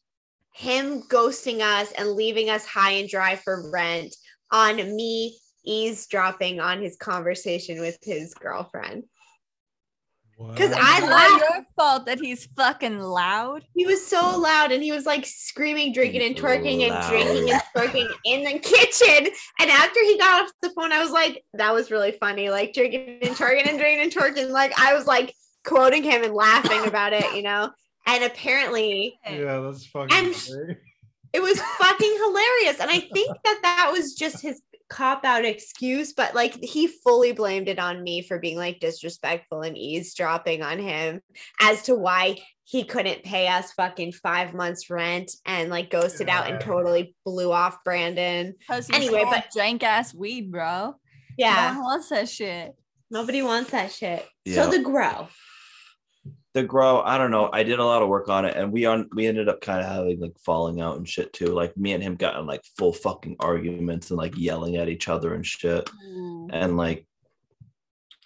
him 0.54 1.04
ghosting 1.04 1.62
us 1.62 1.92
and 1.94 2.12
leaving 2.12 2.50
us 2.50 2.66
high 2.66 2.92
and 2.92 3.10
dry 3.10 3.36
for 3.36 3.72
rent 3.72 4.16
on 4.54 4.78
me 4.96 5.38
eavesdropping 5.66 6.60
on 6.62 6.82
his 6.82 6.96
conversation 6.96 7.82
with 7.82 7.98
his 8.02 8.34
girlfriend. 8.36 9.04
Because 10.38 10.72
I 10.74 10.98
It's 10.98 11.08
laugh- 11.08 11.30
not 11.32 11.40
your 11.56 11.66
fault 11.78 12.06
that 12.08 12.20
he's 12.20 12.48
fucking 12.58 13.00
loud. 13.00 13.64
He 13.76 13.86
was 13.86 14.06
so 14.06 14.38
loud 14.38 14.72
and 14.72 14.82
he 14.84 14.92
was 14.92 15.06
like 15.06 15.26
screaming, 15.26 15.94
drinking, 15.94 16.22
and 16.24 16.36
twerking 16.36 16.82
and 16.90 17.10
drinking 17.10 17.52
and 17.52 17.62
twerking 17.76 18.08
in 18.26 18.44
the 18.44 18.60
kitchen. 18.60 19.32
And 19.60 19.70
after 19.70 20.00
he 20.04 20.18
got 20.18 20.44
off 20.44 20.52
the 20.62 20.72
phone, 20.72 20.92
I 20.92 21.02
was 21.02 21.12
like, 21.12 21.46
that 21.54 21.74
was 21.74 21.92
really 21.92 22.14
funny. 22.14 22.50
Like 22.50 22.74
drinking 22.74 23.20
and 23.22 23.36
twerking 23.36 23.70
and 23.70 23.78
drinking 23.80 24.02
and 24.04 24.12
twerking. 24.12 24.50
Like 24.50 24.74
I 24.78 24.94
was 24.96 25.06
like 25.08 25.34
quoting 25.64 26.04
him 26.04 26.24
and 26.24 26.34
laughing 26.34 26.88
about 26.88 27.14
it, 27.14 27.36
you 27.36 27.44
know? 27.44 27.72
And 28.08 28.24
apparently 28.24 29.18
yeah, 29.30 29.60
that's 29.60 29.86
fucking 29.86 30.16
And- 30.18 30.36
great. 30.52 30.78
It 31.34 31.42
was 31.42 31.60
fucking 31.60 32.18
hilarious. 32.24 32.80
And 32.80 32.90
I 32.92 33.00
think 33.00 33.36
that 33.44 33.60
that 33.64 33.90
was 33.92 34.14
just 34.14 34.42
his 34.42 34.62
cop 34.90 35.26
out 35.26 35.44
excuse, 35.46 36.14
but 36.14 36.36
like 36.36 36.54
he 36.64 36.88
fully 36.88 37.32
blamed 37.32 37.68
it 37.68 37.80
on 37.80 38.04
me 38.04 38.22
for 38.22 38.38
being 38.40 38.58
like 38.58 38.80
disrespectful 38.80 39.62
and 39.62 39.76
eavesdropping 39.78 40.62
on 40.62 40.78
him 40.78 41.22
as 41.60 41.82
to 41.84 41.96
why 41.96 42.38
he 42.66 42.84
couldn't 42.84 43.24
pay 43.24 43.48
us 43.48 43.72
fucking 43.74 44.12
five 44.12 44.54
months 44.54 44.90
rent 44.90 45.32
and 45.46 45.70
like 45.70 45.90
ghosted 45.90 46.30
out 46.30 46.50
and 46.50 46.62
totally 46.62 47.16
blew 47.26 47.52
off 47.52 47.84
Brandon. 47.84 48.54
Because 48.60 48.90
Anyway, 48.92 49.18
anyway, 49.20 49.24
but- 49.32 49.46
but 49.54 49.60
jank 49.62 49.84
ass 49.84 50.14
weed, 50.14 50.52
bro. 50.52 50.96
Yeah, 51.38 51.72
No 51.74 51.80
one 51.80 51.84
wants 51.84 52.10
that 52.10 52.30
shit. 52.30 52.74
nobody 53.10 53.42
wants 53.42 53.72
that 53.72 53.92
shit. 53.92 54.24
Yeah. 54.46 54.56
So 54.66 54.70
the 54.70 54.80
grow. 54.84 55.28
The 56.54 56.64
grow, 56.64 57.02
I 57.02 57.18
don't 57.18 57.32
know. 57.32 57.50
I 57.52 57.64
did 57.64 57.80
a 57.80 57.86
lot 57.86 58.04
of 58.04 58.10
work 58.10 58.30
on 58.30 58.46
it, 58.46 58.56
and 58.56 58.72
we 58.72 58.86
on 58.86 59.10
we 59.14 59.26
ended 59.26 59.50
up 59.50 59.60
kind 59.60 59.80
of 59.80 59.88
having 59.88 60.20
like 60.20 60.38
falling 60.38 60.82
out 60.82 60.98
and 60.98 61.10
shit 61.10 61.34
too. 61.34 61.48
Like 61.48 61.76
me 61.76 61.94
and 61.94 62.04
him 62.04 62.16
got 62.16 62.38
in 62.40 62.46
like 62.46 62.64
full 62.78 62.94
fucking 62.94 63.38
arguments 63.40 64.12
and 64.12 64.18
like 64.18 64.38
yelling 64.38 64.78
at 64.78 64.88
each 64.88 65.08
other 65.08 65.34
and 65.34 65.46
shit. 65.46 65.90
Mm. 66.08 66.50
And 66.54 66.78
like, 66.78 67.08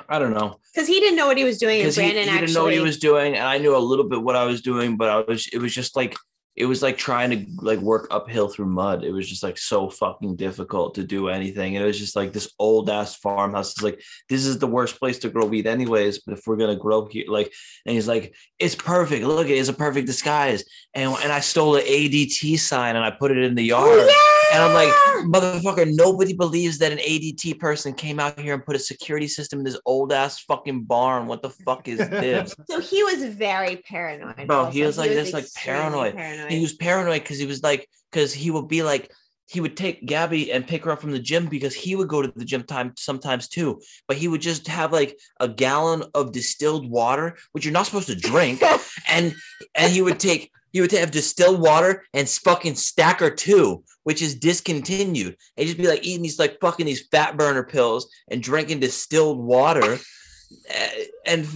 I 0.10 0.20
don't 0.20 0.34
know. 0.34 0.60
Because 0.74 0.90
he 0.90 1.00
didn't 1.00 1.16
know 1.16 1.28
what 1.28 1.38
he 1.38 1.46
was 1.46 1.58
doing, 1.58 1.78
and 1.78 1.84
because 1.84 1.96
he, 1.96 2.02
Brandon 2.02 2.24
he 2.24 2.30
actually 2.30 2.48
didn't 2.48 2.56
know 2.56 2.64
what 2.64 2.74
he 2.74 2.80
was 2.80 3.00
doing 3.00 3.36
and 3.36 3.48
i 3.48 3.58
knew 3.58 3.76
a 3.76 3.80
little 3.80 4.06
bit 4.08 4.22
what 4.22 4.36
i 4.36 4.44
was 4.44 4.62
doing 4.62 4.98
but 4.98 5.10
i 5.10 5.20
was 5.22 5.48
it 5.48 5.60
was 5.60 5.74
just 5.74 5.96
like 5.96 6.16
it 6.58 6.66
was 6.66 6.82
like 6.82 6.98
trying 6.98 7.30
to 7.30 7.64
like 7.64 7.78
work 7.80 8.08
uphill 8.10 8.48
through 8.48 8.66
mud. 8.66 9.04
It 9.04 9.12
was 9.12 9.30
just 9.30 9.44
like 9.44 9.60
so 9.60 9.92
fucking 9.92 10.36
difficult 10.38 10.96
to 10.96 11.04
do 11.04 11.30
anything 11.30 11.76
and 11.76 11.84
it 11.84 11.88
was 11.88 12.00
just 12.00 12.16
like 12.16 12.34
this 12.34 12.52
old 12.58 12.90
ass 12.90 13.16
farmhouse. 13.16 13.74
It's 13.74 13.84
like 13.84 14.02
this 14.28 14.44
is 14.44 14.58
the 14.58 14.66
worst 14.66 15.00
place 15.00 15.20
to 15.20 15.30
grow 15.30 15.46
weed 15.46 15.68
anyways 15.68 16.20
but 16.20 16.34
if 16.34 16.48
we're 16.48 16.58
gonna 16.58 16.76
grow 16.76 17.06
here 17.06 17.26
like 17.28 17.54
and 17.86 17.94
he's 17.94 18.08
like 18.08 18.34
it's 18.58 18.74
perfect. 18.74 19.24
Look 19.24 19.50
it's 19.50 19.70
a 19.70 19.74
perfect 19.74 20.08
disguise. 20.08 20.64
And 20.96 21.16
and 21.24 21.32
i 21.32 21.42
stole 21.42 21.76
an 21.76 21.84
adt 21.84 22.60
sign 22.60 22.96
and 22.96 23.06
i 23.06 23.12
put 23.12 23.30
it 23.30 23.38
in 23.38 23.54
the 23.54 23.64
yard. 23.64 23.88
Oh, 23.92 24.06
yeah! 24.08 24.47
And 24.54 24.64
I'm 24.64 24.74
like, 24.74 24.90
ah! 24.90 25.24
motherfucker, 25.26 25.94
nobody 25.94 26.34
believes 26.34 26.78
that 26.80 26.92
an 26.92 27.00
ADT 27.00 27.60
person 27.60 27.94
came 27.94 28.20
out 28.20 28.40
here 28.40 28.54
and 28.54 28.66
put 28.66 28.76
a 28.76 28.80
security 28.80 29.28
system 29.28 29.60
in 29.60 29.66
this 29.66 29.80
old 29.86 30.12
ass 30.12 30.40
fucking 30.42 30.84
barn. 30.84 31.28
What 31.28 31.42
the 31.42 31.50
fuck 31.50 31.88
is 31.88 31.98
this? 31.98 32.56
so 32.70 32.80
he 32.80 33.04
was 33.04 33.24
very 33.34 33.78
paranoid. 33.78 34.48
Bro, 34.48 34.72
he 34.72 34.84
was 34.84 34.98
like 34.98 35.12
this, 35.12 35.34
like, 35.34 35.46
paranoid. 35.56 36.16
paranoid. 36.16 36.52
he 36.52 36.62
was 36.62 36.74
paranoid 36.74 37.22
because 37.22 37.40
he 37.40 37.46
was 37.46 37.64
like, 37.64 37.90
because 38.12 38.34
he 38.34 38.52
would 38.52 38.68
be 38.68 38.84
like, 38.84 39.12
he 39.50 39.62
would 39.62 39.78
take 39.78 40.06
Gabby 40.06 40.52
and 40.52 40.68
pick 40.68 40.84
her 40.84 40.92
up 40.92 41.00
from 41.00 41.12
the 41.12 41.20
gym 41.20 41.48
because 41.48 41.74
he 41.74 41.96
would 41.96 42.10
go 42.10 42.22
to 42.22 42.32
the 42.36 42.44
gym 42.44 42.64
time 42.64 42.94
sometimes 42.98 43.48
too. 43.48 43.82
But 44.08 44.18
he 44.18 44.28
would 44.28 44.42
just 44.42 44.68
have 44.68 44.92
like 44.92 45.18
a 45.40 45.48
gallon 45.48 46.04
of 46.14 46.34
distilled 46.34 46.90
water, 46.90 47.38
which 47.54 47.64
you're 47.64 47.74
not 47.74 47.86
supposed 47.86 48.08
to 48.08 48.16
drink, 48.16 48.62
and 49.10 49.34
and 49.76 49.92
he 49.92 50.02
would 50.02 50.20
take 50.20 50.52
he 50.72 50.82
would 50.82 50.92
have 50.92 51.12
distilled 51.12 51.62
water 51.62 52.04
and 52.14 52.30
fucking 52.30 52.76
stacker 52.76 53.30
two, 53.30 53.84
which 54.04 54.22
is 54.22 54.36
discontinued. 54.36 55.38
And 55.56 55.66
just 55.66 55.78
be 55.78 55.88
like 55.88 56.06
eating 56.06 56.24
these 56.24 56.40
like 56.40 56.60
fucking 56.60 56.86
these 56.86 57.08
fat 57.08 57.38
burner 57.38 57.64
pills 57.64 58.10
and 58.30 58.44
drinking 58.44 58.80
distilled 58.80 59.40
water, 59.40 59.98
eh, 60.70 61.04
and 61.26 61.48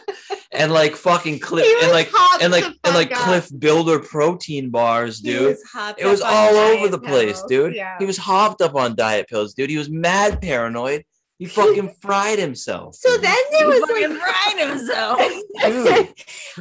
and 0.52 0.72
like 0.72 0.96
fucking 0.96 1.40
Clif 1.40 1.66
and 1.82 1.92
like 1.92 2.10
and 2.40 2.52
like 2.52 2.64
and 2.64 2.94
like 2.94 3.10
up. 3.10 3.18
Clif 3.18 3.50
Builder 3.58 3.98
protein 3.98 4.70
bars, 4.70 5.20
dude. 5.20 5.56
was 5.74 5.94
It 5.98 6.06
was 6.06 6.20
all 6.20 6.54
over 6.54 6.88
the 6.88 6.98
place, 6.98 7.42
dude. 7.48 7.74
Yeah. 7.74 7.96
He 7.98 8.04
was 8.04 8.16
hopped 8.18 8.60
up 8.60 8.74
on 8.74 8.94
diet 8.94 9.28
pills, 9.28 9.54
dude. 9.54 9.70
He 9.70 9.78
was 9.78 9.90
mad 9.90 10.40
paranoid. 10.40 11.04
He 11.38 11.48
fucking 11.48 11.96
fried 12.00 12.38
himself. 12.38 12.94
so 12.94 13.16
then 13.16 13.36
there 13.50 13.66
was 13.66 13.80
fucking 13.80 14.10
like 14.10 14.20
fried 14.20 14.68
himself. 14.68 15.18
Dude, 15.60 16.14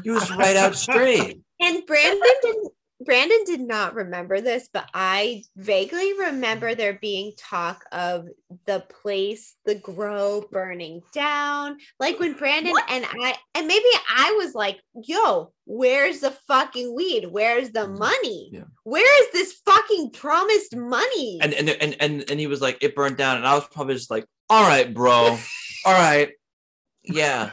he 0.04 0.10
was 0.10 0.32
right 0.32 0.56
out 0.56 0.74
straight. 0.74 1.40
And 1.62 1.86
Brandon 1.86 2.22
didn't 2.42 2.74
Brandon 3.04 3.44
did 3.46 3.62
not 3.62 3.96
remember 3.96 4.42
this, 4.42 4.70
but 4.72 4.88
I 4.94 5.44
vaguely 5.56 6.14
remember 6.20 6.76
there 6.76 7.00
being 7.02 7.34
talk 7.38 7.84
of 7.92 8.28
the 8.66 8.86
place, 9.02 9.56
the 9.66 9.76
grow 9.76 10.46
burning 10.52 11.02
down. 11.14 11.78
Like 12.00 12.20
when 12.20 12.34
Brandon 12.34 12.76
and 12.90 13.06
I, 13.06 13.36
and 13.56 13.68
maybe 13.68 13.86
I 14.16 14.36
was 14.38 14.54
like, 14.54 14.80
yo, 14.94 15.52
where's 15.66 16.20
the 16.20 16.32
fucking 16.48 16.94
weed? 16.96 17.28
Where's 17.32 17.72
the 17.72 17.82
mm-hmm. 17.82 17.98
money? 18.00 18.50
Yeah. 18.54 18.64
Where 18.84 19.24
is 19.24 19.32
this 19.32 19.60
fucking 19.66 20.12
promised 20.12 20.76
money? 20.76 21.40
And 21.42 21.54
and 21.54 21.70
and 21.70 21.96
and 22.00 22.30
and 22.30 22.40
he 22.40 22.48
was 22.48 22.62
like, 22.62 22.78
it 22.82 22.96
burned 22.96 23.18
down, 23.18 23.38
and 23.38 23.48
I 23.48 23.56
was 23.56 23.68
probably 23.72 23.96
just 23.96 24.12
like, 24.12 24.26
all 24.50 24.68
right, 24.68 24.94
bro, 24.94 25.38
all 25.86 25.94
right, 25.94 26.32
yeah, 27.04 27.52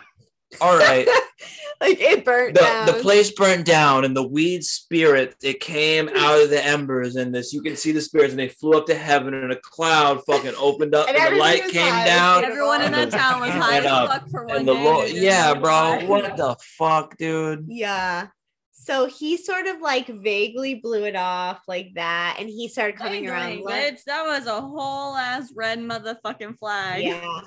all 0.61 0.77
right. 0.79 1.07
like 1.81 2.01
it 2.01 2.25
burnt 2.25 2.55
The 2.55 2.61
down. 2.61 2.87
the 2.87 2.93
place 2.95 3.31
burnt 3.33 3.65
down, 3.67 4.05
and 4.05 4.17
the 4.17 4.27
weed 4.27 4.65
spirit 4.65 5.37
it 5.43 5.61
came 5.61 6.09
out 6.09 6.41
of 6.43 6.51
the 6.51 6.65
embers, 6.65 7.17
and 7.17 7.35
this 7.35 7.53
you 7.53 7.63
can 7.63 7.77
see 7.77 7.93
the 7.93 8.01
spirits, 8.01 8.33
and 8.33 8.39
they 8.41 8.49
flew 8.49 8.73
up 8.77 8.87
to 8.87 8.95
heaven, 8.95 9.35
and 9.35 9.53
a 9.53 9.61
cloud 9.61 10.21
fucking 10.27 10.55
opened 10.59 10.95
up, 10.95 11.09
And 11.09 11.17
and, 11.17 11.35
the 11.35 11.39
light 11.39 11.63
came 11.69 11.93
high. 11.93 12.07
down. 12.07 12.45
Everyone 12.45 12.83
in 12.83 12.93
that 12.93 13.11
town 13.11 13.41
was 13.41 13.51
high 13.51 13.81
went 13.81 13.87
as 13.87 14.09
fuck 14.09 14.29
for 14.31 14.47
one 14.47 14.57
And 14.59 14.69
the 14.69 14.75
day. 14.75 14.85
Lord, 14.85 15.11
yeah, 15.11 15.55
bro, 15.55 16.01
what 16.07 16.37
the 16.37 16.57
fuck, 16.79 17.17
dude? 17.19 17.67
Yeah. 17.69 18.29
So 18.73 19.05
he 19.07 19.37
sort 19.37 19.67
of 19.67 19.83
like 19.83 20.07
vaguely 20.07 20.77
blew 20.77 21.05
it 21.05 21.15
off 21.17 21.61
like 21.69 21.91
that, 21.97 22.37
and 22.41 22.49
he 22.49 22.69
started 22.69 22.97
coming 22.97 23.25
Dang, 23.25 23.33
around. 23.33 23.49
dang, 23.57 23.65
like- 23.65 23.95
bitch, 23.99 24.05
that 24.05 24.25
was 24.25 24.47
a 24.47 24.61
whole 24.63 25.15
ass 25.15 25.53
red 25.55 25.79
motherfucking 25.79 26.59
flag. 26.59 27.05
Yeah. 27.05 27.41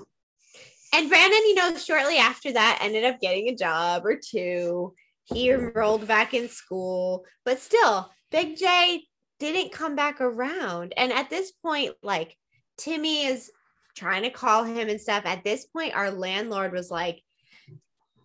And 0.93 1.09
Brandon, 1.09 1.39
you 1.45 1.55
know, 1.55 1.75
shortly 1.77 2.17
after 2.17 2.51
that 2.51 2.79
ended 2.81 3.05
up 3.05 3.19
getting 3.19 3.47
a 3.47 3.55
job 3.55 4.05
or 4.05 4.19
two. 4.19 4.93
He 5.23 5.49
enrolled 5.49 6.07
back 6.07 6.33
in 6.33 6.49
school, 6.49 7.25
but 7.45 7.59
still, 7.59 8.11
Big 8.31 8.57
J 8.57 9.03
didn't 9.39 9.71
come 9.71 9.95
back 9.95 10.19
around. 10.19 10.93
And 10.97 11.11
at 11.13 11.29
this 11.29 11.51
point, 11.51 11.93
like 12.03 12.35
Timmy 12.77 13.25
is 13.25 13.49
trying 13.95 14.23
to 14.23 14.29
call 14.29 14.63
him 14.63 14.89
and 14.89 14.99
stuff. 14.99 15.25
At 15.25 15.43
this 15.43 15.65
point, 15.65 15.95
our 15.95 16.11
landlord 16.11 16.73
was 16.73 16.91
like, 16.91 17.21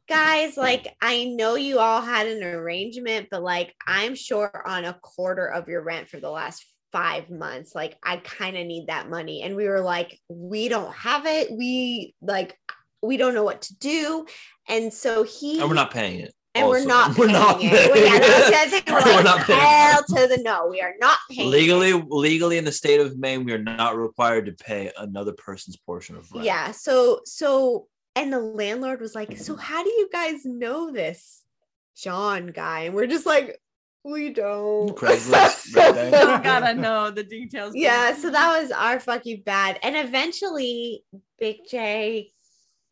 guys, 0.09 0.57
like, 0.57 0.95
I 1.01 1.25
know 1.25 1.55
you 1.57 1.79
all 1.79 2.01
had 2.01 2.27
an 2.27 2.43
arrangement, 2.43 3.29
but 3.31 3.43
like, 3.43 3.75
I'm 3.87 4.15
short 4.15 4.63
on 4.67 4.85
a 4.85 4.99
quarter 5.03 5.47
of 5.47 5.69
your 5.69 5.83
rent 5.83 6.09
for 6.09 6.19
the 6.19 6.31
last 6.31 6.65
five 6.93 7.31
months. 7.31 7.75
Like, 7.75 7.97
I 8.03 8.17
kind 8.19 8.57
of 8.57 8.67
need 8.67 8.87
that 8.89 9.09
money. 9.11 9.43
And 9.43 9.57
we 9.57 9.69
were 9.69 9.81
like, 9.81 10.19
we 10.29 10.69
don't 10.69 10.93
have 10.95 11.27
it. 11.27 11.51
We 11.53 12.15
like, 12.23 12.57
we 13.03 13.17
don't 13.17 13.35
know 13.35 13.45
what 13.45 13.63
to 13.63 13.77
do. 13.79 14.27
And 14.69 14.93
so 14.93 15.23
he 15.23 15.61
And 15.61 15.69
we're 15.69 15.75
not 15.75 15.91
paying 15.93 16.21
it. 16.21 16.35
and 16.55 16.69
we're 16.69 16.85
not 16.87 17.17
We're 17.19 17.27
paying 17.27 17.33
not 17.39 17.57
it. 17.63 17.71
paying 17.71 17.91
Well, 17.91 17.99
yeah, 18.05 18.19
that 18.19 18.65
was 18.65 18.73
it. 18.73 18.87
the. 18.87 18.93
We're 18.93 19.01
We're 19.05 19.13
like, 19.17 19.25
not 19.25 19.41
paying 19.47 19.61
hell 19.61 20.03
to 20.09 20.27
the 20.37 20.43
no. 20.43 20.67
We 20.69 20.81
are 20.81 20.95
not 21.01 21.19
paying 21.31 21.49
it. 21.49 21.51
legally 21.51 21.93
legally 22.09 22.59
in 22.59 22.65
the 22.65 22.73
state 22.73 23.01
of 23.01 23.19
maine 23.19 23.45
we 23.45 23.53
are 23.53 23.59
not 23.63 23.97
required 23.97 24.47
to 24.47 24.53
pay 24.53 24.91
another 24.99 25.33
person's 25.33 25.77
portion 25.77 26.17
of 26.17 26.31
rent 26.33 26.45
Yeah. 26.47 26.71
So 26.73 27.21
so 27.25 27.87
and 28.15 28.33
the 28.33 28.41
landlord 28.41 29.01
was 29.03 29.15
like, 29.15 29.37
"So 29.37 29.57
how 29.57 29.85
do 29.85 29.91
you 29.91 30.09
guys 30.11 30.45
know 30.47 30.91
this 30.91 31.43
John 31.97 32.47
guy?" 32.47 32.81
And 32.85 32.95
we're 32.95 33.07
just 33.07 33.27
like, 33.27 33.61
"We 34.05 34.33
don't." 34.33 34.95
Craigslist, 34.97 35.75
right 35.77 35.95
there. 35.95 36.11
Don't 36.11 36.43
gotta 36.45 36.75
know 36.75 37.11
the 37.11 37.25
details. 37.25 37.75
yeah, 37.75 38.15
so 38.15 38.31
that 38.31 38.61
was 38.61 38.71
our 38.71 39.01
fucking 39.01 39.43
bad. 39.45 39.79
And 39.83 39.97
eventually 39.97 41.05
Big 41.39 41.57
J 41.71 42.33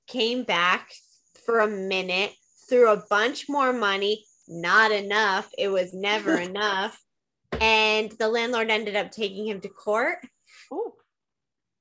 came 0.06 0.44
back 0.44 0.90
for 1.46 1.60
a 1.60 1.68
minute, 1.68 2.32
threw 2.68 2.90
a 2.90 3.02
bunch 3.08 3.46
more 3.48 3.72
money, 3.72 4.24
not 4.48 4.90
enough. 4.92 5.48
It 5.58 5.68
was 5.68 5.94
never 5.94 6.36
enough. 6.50 7.00
And 7.60 8.10
the 8.18 8.28
landlord 8.28 8.70
ended 8.70 8.96
up 8.96 9.10
taking 9.12 9.46
him 9.46 9.60
to 9.60 9.68
court. 9.68 10.18
Ooh. 10.72 10.92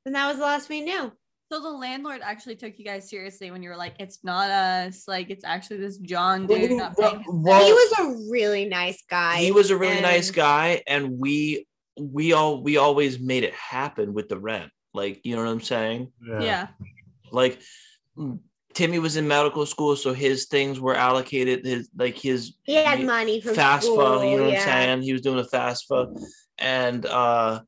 And 0.06 0.14
that 0.16 0.28
was 0.28 0.38
the 0.38 0.44
last 0.44 0.70
we 0.70 0.82
knew. 0.82 1.12
So 1.54 1.62
the 1.62 1.70
landlord 1.70 2.22
actually 2.24 2.56
took 2.56 2.80
you 2.80 2.86
guys 2.86 3.08
seriously 3.08 3.52
when 3.52 3.62
you 3.62 3.70
were 3.70 3.78
like, 3.78 3.94
"It's 4.00 4.24
not 4.24 4.50
us. 4.50 5.08
Like, 5.08 5.30
it's 5.30 5.46
actually 5.46 5.78
this 5.78 5.98
John 5.98 6.48
dude." 6.48 6.72
Not 6.72 6.98
paying 6.98 7.24
Well, 7.28 7.64
he 7.64 7.72
was 7.72 7.94
a 8.00 8.32
really 8.32 8.66
nice 8.66 9.04
guy. 9.08 9.38
he 9.38 9.52
was 9.52 9.70
a 9.70 9.78
really 9.78 10.02
nice 10.02 10.32
guy 10.32 10.82
and 10.88 11.20
we 11.20 11.68
we 12.00 12.34
all 12.34 12.64
we 12.64 12.78
always 12.78 13.20
made 13.20 13.44
it 13.44 13.54
happen 13.54 14.16
with 14.16 14.30
the 14.30 14.40
rent 14.40 14.72
like 14.96 15.22
you 15.24 15.36
know 15.36 15.44
what 15.44 15.52
i'm 15.52 15.62
saying 15.62 16.12
yeah. 16.28 16.70
like 17.32 17.62
mm, 18.18 18.40
timmy 18.74 18.98
was 18.98 19.16
in 19.16 19.28
medical 19.28 19.64
school 19.68 19.96
so 19.96 20.12
his 20.12 20.48
things 20.48 20.80
were 20.80 20.96
allocated 20.96 21.64
his 21.64 21.88
like 21.96 22.18
his 22.18 22.56
He 22.64 22.74
had 22.74 23.04
money 23.06 23.42
from 23.42 23.54
fast 23.54 23.86
school, 23.86 24.26
you 24.26 24.38
know 24.38 24.46
what 24.46 24.56
i'm 24.56 24.62
saying 24.62 25.02
he 25.04 25.14
was 25.14 25.22
doing 25.22 25.38
a 25.38 25.44
FAFSA 25.44 26.20
and 26.58 27.06
uh 27.06 27.62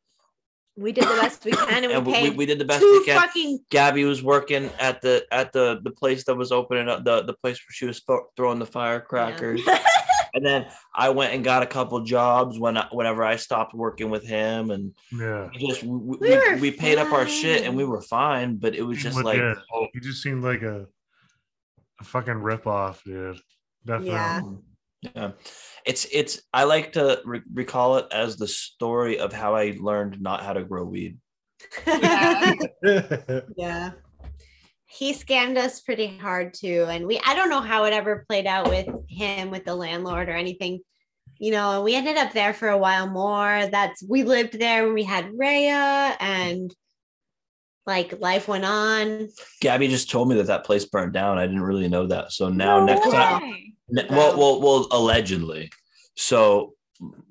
We 0.78 0.92
did 0.92 1.06
the 1.06 1.18
best 1.22 1.46
we 1.46 1.52
can, 1.52 1.84
and, 1.84 1.92
and 1.92 2.06
we 2.06 2.12
we, 2.12 2.18
paid 2.18 2.30
we, 2.32 2.36
we 2.38 2.46
did 2.46 2.60
the 2.60 2.66
best 2.66 2.82
we 2.84 3.06
can 3.06 3.18
fucking 3.20 3.60
gabby 3.70 4.04
was 4.04 4.22
working 4.22 4.70
at 4.80 5.02
the 5.02 5.26
at 5.32 5.54
the 5.54 5.80
the 5.84 5.92
place 5.92 6.26
that 6.26 6.36
was 6.36 6.52
opening 6.52 6.90
up 6.90 7.06
the 7.06 7.24
the 7.24 7.34
place 7.34 7.58
where 7.60 7.72
she 7.72 7.86
was 7.86 8.02
thro- 8.02 8.28
throwing 8.36 8.60
the 8.60 8.66
firecrackers 8.66 9.62
and 10.34 10.46
then 10.46 10.66
i 10.94 11.08
went 11.08 11.34
and 11.34 11.46
got 11.46 11.64
a 11.64 11.66
couple 11.66 11.98
jobs 12.04 12.60
when 12.60 12.76
I, 12.78 12.88
whenever 12.92 13.24
i 13.24 13.38
stopped 13.38 13.74
working 13.74 14.10
with 14.10 14.26
him 14.26 14.70
and 14.72 14.94
Yeah. 15.14 15.48
we 15.54 15.66
just 15.66 15.84
we, 15.84 16.18
We 16.18 16.38
we, 16.56 16.60
we 16.60 16.72
paid 16.72 16.98
up 16.98 17.14
our 17.14 17.26
shit 17.26 17.64
and 17.64 17.78
we 17.78 17.86
were 17.86 18.02
fine 18.02 18.58
but 18.58 18.76
it 18.76 18.82
was 18.84 19.02
just 19.02 19.24
like 19.24 19.38
Legit. 19.40 19.64
he 19.94 20.00
just 20.02 20.22
seemed 20.22 20.44
like 20.44 20.62
a, 20.62 20.88
a 22.02 22.04
fucking 22.04 22.34
ripoff, 22.34 23.02
dude. 23.04 23.40
Definitely. 23.86 24.58
Yeah. 25.02 25.12
yeah 25.16 25.32
it's 25.86 26.06
it's 26.12 26.42
i 26.54 26.64
like 26.64 26.92
to 26.94 27.22
re- 27.26 27.42
recall 27.54 27.98
it 27.98 28.06
as 28.12 28.38
the 28.38 28.48
story 28.48 29.20
of 29.20 29.32
how 29.32 29.56
i 29.56 29.76
learned 29.80 30.20
not 30.22 30.44
how 30.44 30.54
to 30.54 30.64
grow 30.64 30.84
weed 30.84 31.18
Yeah. 31.88 32.54
yeah. 33.58 33.92
He 34.88 35.14
scammed 35.14 35.58
us 35.58 35.82
pretty 35.82 36.18
hard 36.18 36.54
too. 36.54 36.86
And 36.90 37.06
we 37.06 37.20
I 37.26 37.36
don't 37.36 37.50
know 37.50 37.62
how 37.62 37.86
it 37.86 37.94
ever 37.94 38.26
played 38.28 38.48
out 38.48 38.70
with 38.70 38.88
him 39.10 39.52
with 39.52 39.66
the 39.66 39.76
landlord 39.76 40.30
or 40.30 40.34
anything. 40.34 40.82
You 41.38 41.52
know, 41.52 41.82
we 41.82 41.96
ended 41.96 42.18
up 42.18 42.32
there 42.32 42.54
for 42.54 42.70
a 42.70 42.78
while 42.78 43.08
more. 43.08 43.68
That's 43.72 44.04
we 44.08 44.24
lived 44.24 44.58
there 44.58 44.86
when 44.86 44.94
we 44.94 45.04
had 45.04 45.34
raya 45.34 46.16
and 46.20 46.74
like 47.86 48.20
life 48.20 48.48
went 48.48 48.66
on. 48.66 49.30
gabby 49.62 49.88
just 49.88 50.10
told 50.10 50.28
me 50.30 50.36
that 50.36 50.48
that 50.48 50.64
place 50.66 50.86
burned 50.86 51.14
down 51.14 51.38
i 51.38 51.46
didn't 51.46 51.62
really 51.62 51.88
know 51.88 52.08
that 52.08 52.32
so 52.32 52.50
now 52.50 52.84
next 52.84 53.10
time 53.12 53.42
way. 53.42 53.74
Ne- 53.90 54.08
Well, 54.10 54.36
well, 54.38 54.62
well, 54.62 54.88
allegedly. 54.92 55.70
So, 56.16 56.74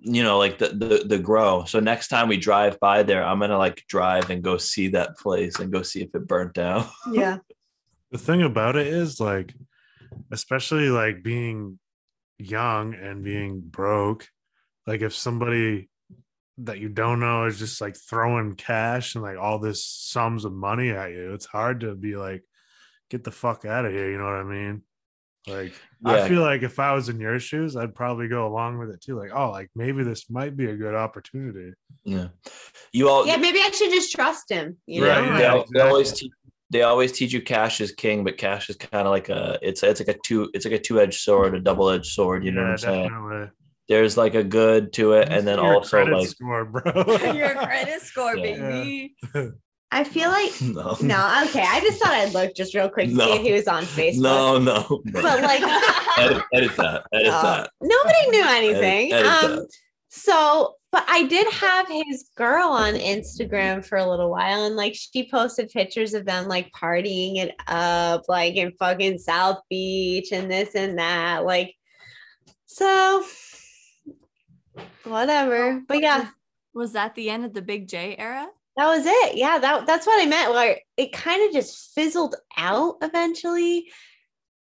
you 0.02 0.22
know, 0.22 0.38
like 0.38 0.58
the, 0.58 0.68
the 0.68 1.04
the 1.04 1.18
grow. 1.18 1.64
So 1.64 1.80
next 1.80 2.08
time 2.08 2.28
we 2.28 2.36
drive 2.36 2.78
by 2.78 3.02
there, 3.02 3.24
I'm 3.24 3.40
gonna 3.40 3.58
like 3.58 3.82
drive 3.88 4.30
and 4.30 4.40
go 4.40 4.56
see 4.58 4.88
that 4.88 5.16
place 5.18 5.58
and 5.58 5.72
go 5.72 5.82
see 5.82 6.02
if 6.02 6.14
it 6.14 6.28
burnt 6.28 6.54
down. 6.54 6.86
Yeah. 7.10 7.38
the 8.12 8.18
thing 8.18 8.42
about 8.42 8.76
it 8.76 8.86
is 8.86 9.18
like 9.18 9.52
especially 10.30 10.90
like 10.90 11.24
being 11.24 11.80
young 12.38 12.94
and 12.94 13.24
being 13.24 13.60
broke 13.60 14.28
like 14.86 15.00
if 15.02 15.14
somebody 15.14 15.88
that 16.58 16.78
you 16.78 16.88
don't 16.88 17.20
know 17.20 17.46
is 17.46 17.58
just 17.58 17.80
like 17.80 17.96
throwing 17.96 18.54
cash 18.54 19.14
and 19.14 19.24
like 19.24 19.38
all 19.38 19.58
this 19.58 19.84
sums 19.84 20.44
of 20.44 20.52
money 20.52 20.90
at 20.90 21.10
you 21.10 21.34
it's 21.34 21.46
hard 21.46 21.80
to 21.80 21.94
be 21.94 22.16
like 22.16 22.42
get 23.10 23.24
the 23.24 23.30
fuck 23.30 23.64
out 23.64 23.84
of 23.84 23.92
here 23.92 24.10
you 24.10 24.18
know 24.18 24.24
what 24.24 24.34
i 24.34 24.44
mean 24.44 24.82
like 25.46 25.74
i 26.04 26.26
feel 26.28 26.40
like 26.40 26.62
if 26.62 26.78
i 26.78 26.92
was 26.92 27.08
in 27.08 27.20
your 27.20 27.38
shoes 27.38 27.76
i'd 27.76 27.94
probably 27.94 28.28
go 28.28 28.46
along 28.46 28.78
with 28.78 28.88
it 28.88 29.00
too 29.00 29.18
like 29.18 29.30
oh 29.34 29.50
like 29.50 29.68
maybe 29.74 30.02
this 30.02 30.30
might 30.30 30.56
be 30.56 30.66
a 30.66 30.76
good 30.76 30.94
opportunity 30.94 31.72
Yeah, 32.04 32.28
you 32.92 33.08
all. 33.08 33.26
Yeah, 33.26 33.36
maybe 33.36 33.60
I 33.60 33.70
should 33.70 33.90
just 33.90 34.12
trust 34.12 34.50
him. 34.50 34.76
You 34.86 35.06
yeah, 35.06 35.14
know? 35.14 35.20
Right, 35.20 35.38
they, 35.38 35.42
yeah, 35.42 35.62
they 35.72 35.80
always 35.80 36.12
teach. 36.12 36.32
They 36.70 36.82
always 36.82 37.12
teach 37.12 37.32
you 37.32 37.40
cash 37.40 37.80
is 37.80 37.92
king, 37.92 38.24
but 38.24 38.36
cash 38.36 38.68
is 38.68 38.76
kind 38.76 39.06
of 39.06 39.10
like 39.10 39.28
a 39.28 39.58
it's 39.62 39.82
it's 39.82 40.00
like 40.00 40.14
a 40.14 40.18
two 40.24 40.50
it's 40.54 40.64
like 40.64 40.74
a 40.74 40.78
two 40.78 41.00
edged 41.00 41.20
sword, 41.20 41.54
a 41.54 41.60
double 41.60 41.88
edged 41.88 42.12
sword. 42.12 42.44
You 42.44 42.52
know 42.52 42.62
what 42.62 42.70
I'm 42.70 42.78
saying? 42.78 43.50
Definitely. 43.88 44.02
There's 44.02 44.16
like 44.16 44.34
a 44.34 44.44
good 44.44 44.92
to 44.94 45.12
it, 45.14 45.28
and 45.28 45.46
then 45.46 45.58
Your 45.58 45.74
also 45.76 45.90
credit 46.02 46.18
like 46.18 46.28
score, 46.28 46.64
bro. 46.64 46.92
Your 47.34 47.54
credit 47.54 48.00
score, 48.02 48.36
Yeah. 48.36 48.56
baby. 48.56 49.14
I 49.92 50.02
feel 50.02 50.28
like 50.30 50.50
no, 50.62 50.96
no, 51.02 51.44
okay. 51.48 51.64
I 51.66 51.80
just 51.80 52.02
thought 52.02 52.12
I'd 52.14 52.32
look 52.34 52.54
just 52.56 52.74
real 52.74 52.88
quick 52.88 53.08
to 53.10 53.14
No. 53.14 53.26
see 53.26 53.32
if 53.34 53.42
he 53.42 53.52
was 53.52 53.68
on 53.68 53.84
Facebook. 53.84 54.22
no, 54.22 54.58
no, 54.58 55.00
no. 55.04 55.22
But 55.22 55.42
like 55.42 55.62
edit, 56.18 56.42
edit 56.52 56.76
that, 56.76 57.04
edit 57.12 57.26
No, 57.26 57.42
that. 57.42 57.70
nobody 57.80 58.30
knew 58.30 58.44
anything. 58.44 59.12
edit 59.12 59.26
um, 59.26 59.56
that. 59.56 59.68
so, 60.08 60.74
but 60.90 61.04
I 61.08 61.24
did 61.26 61.46
have 61.52 61.86
his 61.88 62.28
girl 62.36 62.68
on 62.70 62.94
Instagram 62.94 63.84
for 63.84 63.98
a 63.98 64.08
little 64.08 64.30
while, 64.30 64.64
and 64.64 64.74
like 64.74 64.94
she 64.96 65.28
posted 65.30 65.68
pictures 65.70 66.12
of 66.14 66.24
them 66.24 66.48
like 66.48 66.72
partying 66.72 67.36
it 67.36 67.54
up, 67.68 68.22
like 68.28 68.54
in 68.56 68.72
fucking 68.72 69.18
South 69.18 69.58
Beach 69.70 70.32
and 70.32 70.50
this 70.50 70.74
and 70.74 70.98
that. 70.98 71.44
Like, 71.44 71.72
so 72.66 73.24
whatever. 75.04 75.82
But 75.86 76.00
yeah, 76.00 76.28
Was 76.74 76.92
that 76.92 77.14
the 77.14 77.30
end 77.30 77.44
of 77.44 77.54
the 77.54 77.62
Big 77.62 77.88
J 77.88 78.16
era? 78.18 78.48
that 78.76 78.88
was 78.88 79.04
it. 79.06 79.36
Yeah, 79.36 79.58
that 79.58 79.86
that's 79.86 80.06
what 80.06 80.20
I 80.20 80.26
meant. 80.26 80.52
Like 80.52 80.84
it 80.96 81.12
kind 81.12 81.46
of 81.46 81.52
just 81.54 81.94
fizzled 81.94 82.34
out 82.56 82.96
eventually. 83.02 83.90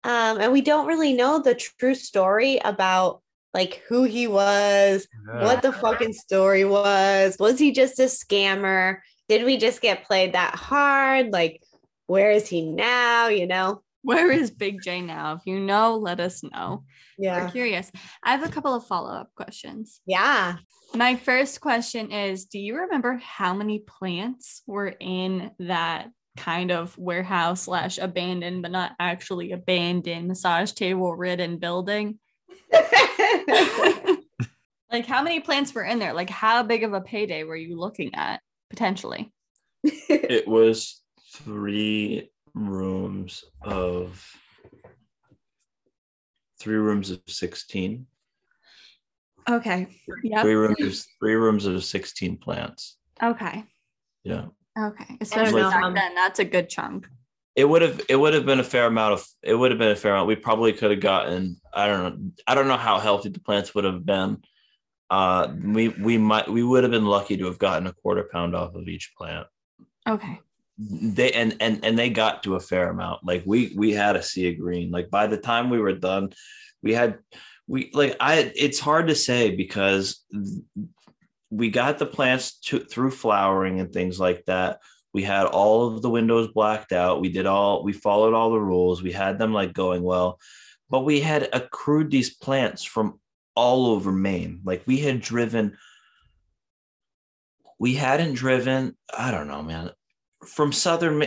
Um, 0.05 0.41
and 0.41 0.53
we 0.53 0.61
don't 0.63 0.87
really 0.87 1.13
know 1.13 1.41
the 1.43 1.55
true 1.55 1.95
story 1.95 2.59
about 2.65 3.21
like 3.53 3.83
who 3.89 4.05
he 4.05 4.27
was, 4.27 5.07
Yeah. 5.29 5.45
what 5.45 5.61
the 5.63 5.73
fucking 5.73 6.13
story 6.15 6.65
was. 6.65 7.37
Was 7.39 7.59
he 7.59 7.73
just 7.73 7.99
a 7.99 8.05
scammer? 8.05 8.99
Did 9.29 9.45
we 9.45 9.57
just 9.59 9.83
get 9.83 10.05
played 10.05 10.33
that 10.35 10.55
hard? 10.55 11.31
Like, 11.33 11.63
where 12.07 12.31
is 12.31 12.49
he 12.49 12.63
now? 12.63 13.29
You 13.29 13.47
know? 13.47 13.83
Where 14.03 14.31
is 14.31 14.51
Big 14.51 14.81
J 14.83 15.01
now? 15.01 15.35
If 15.35 15.43
you 15.47 15.59
know, 15.61 15.97
let 15.97 16.21
us 16.21 16.43
know. 16.43 16.85
Yeah. 17.19 17.37
We're 17.37 17.45
Yeah. 17.45 17.51
curious. 17.51 17.93
I 18.23 18.31
have 18.33 18.45
a 18.45 18.49
couple 18.53 18.75
of 18.75 18.87
follow 18.87 19.11
up 19.13 19.31
questions. 19.35 20.01
Yeah. 20.07 20.57
My 20.95 21.17
first 21.17 21.61
question 21.61 22.13
is 22.13 22.47
Do 22.47 22.59
you 22.59 22.77
remember 22.77 23.21
how 23.23 23.55
many 23.55 23.81
plants 23.81 24.63
were 24.67 24.95
in 25.01 25.51
that 25.59 26.11
kind 26.37 26.71
of 26.71 26.97
warehouse 26.97 27.63
slash 27.63 27.99
abandoned, 27.99 28.63
but 28.63 28.71
not 28.71 28.93
actually 29.01 29.53
abandoned, 29.53 30.29
massage 30.29 30.73
table 30.73 31.15
ridden 31.17 31.59
building? 31.59 32.19
like, 34.91 35.07
how 35.07 35.23
many 35.23 35.41
plants 35.41 35.75
were 35.75 35.85
in 35.85 35.99
there? 35.99 36.13
Like, 36.13 36.31
how 36.31 36.63
big 36.63 36.85
of 36.85 36.93
a 36.93 37.01
payday 37.01 37.45
were 37.45 37.57
you 37.57 37.79
looking 37.79 38.15
at 38.15 38.41
potentially? 38.71 39.33
It 39.83 40.47
was 40.47 41.03
three 41.35 42.31
rooms 42.55 43.45
of 43.63 44.25
three 46.61 46.77
rooms 46.77 47.11
of 47.11 47.21
16 47.27 48.07
Okay. 49.49 49.87
yeah 50.23 50.43
three 50.43 50.55
rooms 50.55 50.81
of 50.81 50.95
three 51.21 51.35
rooms 51.35 51.65
of 51.67 51.83
16 51.85 52.37
plants 52.39 52.97
Okay. 53.23 53.65
yeah 54.25 54.47
Okay. 54.79 55.17
Especially 55.21 55.63
know. 55.63 55.71
back 55.71 55.95
then, 55.95 56.15
that's 56.15 56.39
a 56.39 56.45
good 56.45 56.69
chunk. 56.69 57.09
it 57.57 57.65
would 57.65 57.83
have 57.83 58.01
it 58.09 58.17
would 58.17 58.35
have 58.35 58.47
been 58.47 58.61
a 58.61 58.65
fair 58.65 58.87
amount 58.87 59.15
of 59.15 59.27
it 59.43 59.55
would 59.55 59.71
have 59.73 59.79
been 59.79 59.91
a 59.91 59.97
fair 59.97 60.13
amount 60.13 60.29
we 60.29 60.37
probably 60.37 60.73
could 60.73 60.91
have 60.93 61.01
gotten 61.01 61.61
i 61.75 61.87
don't 61.89 62.03
know 62.03 62.31
i 62.47 62.55
don't 62.55 62.69
know 62.69 62.77
how 62.77 62.99
healthy 63.01 63.29
the 63.31 63.41
plants 63.41 63.75
would 63.75 63.85
have 63.85 64.05
been 64.07 64.41
uh 65.11 65.49
we 65.65 65.89
we 65.89 66.19
might 66.19 66.49
we 66.49 66.63
would 66.63 66.85
have 66.85 66.93
been 66.93 67.07
lucky 67.07 67.37
to 67.37 67.47
have 67.47 67.59
gotten 67.59 67.87
a 67.89 67.93
quarter 67.93 68.29
pound 68.33 68.55
off 68.55 68.75
of 68.75 68.87
each 68.89 69.13
plant 69.17 69.47
Okay. 70.09 70.41
They 70.79 71.33
and 71.33 71.57
and 71.61 71.85
and 71.85 71.99
they 71.99 72.09
got 72.09 72.43
to 72.45 72.55
a 72.55 72.61
fair 72.61 72.89
amount 72.89 73.24
like 73.24 73.43
we 73.45 73.72
we 73.76 73.93
had 73.93 74.14
a 74.14 74.22
sea 74.22 74.51
of 74.51 74.59
green 74.59 74.93
like 74.93 75.11
by 75.11 75.26
the 75.26 75.37
time 75.37 75.70
we 75.70 75.81
were 75.81 75.93
done 75.93 76.31
we 76.85 76.95
had 76.95 77.18
we 77.66 77.91
like 77.95 78.14
i 78.20 78.53
it's 78.55 78.79
hard 78.79 79.09
to 79.09 79.14
say 79.14 79.51
because 79.51 80.24
we 81.51 81.70
got 81.70 81.99
the 81.99 82.07
plants 82.07 82.59
to, 82.59 82.81
through 82.81 83.11
flowering 83.11 83.81
and 83.81 83.93
things 83.93 84.20
like 84.20 84.45
that. 84.47 84.81
We 85.14 85.22
had 85.22 85.47
all 85.47 85.89
of 85.89 86.03
the 86.03 86.11
windows 86.11 86.49
blacked 86.53 86.93
out. 86.93 87.20
We 87.20 87.31
did 87.31 87.47
all 87.47 87.83
we 87.83 87.93
followed 87.93 88.35
all 88.35 88.51
the 88.51 88.61
rules. 88.61 89.03
We 89.03 89.12
had 89.12 89.39
them 89.39 89.53
like 89.53 89.72
going 89.72 90.03
well, 90.03 90.39
but 90.91 91.01
we 91.01 91.20
had 91.20 91.49
accrued 91.53 92.11
these 92.11 92.35
plants 92.35 92.85
from 92.85 93.18
all 93.55 93.87
over 93.87 94.12
Maine. 94.12 94.61
Like 94.64 94.83
we 94.87 94.99
had 94.99 95.20
driven 95.20 95.76
we 97.81 97.95
hadn't 97.95 98.35
driven, 98.35 98.97
I 99.16 99.31
don't 99.31 99.47
know, 99.47 99.62
man, 99.62 99.93
from 100.47 100.72
southern 100.72 101.24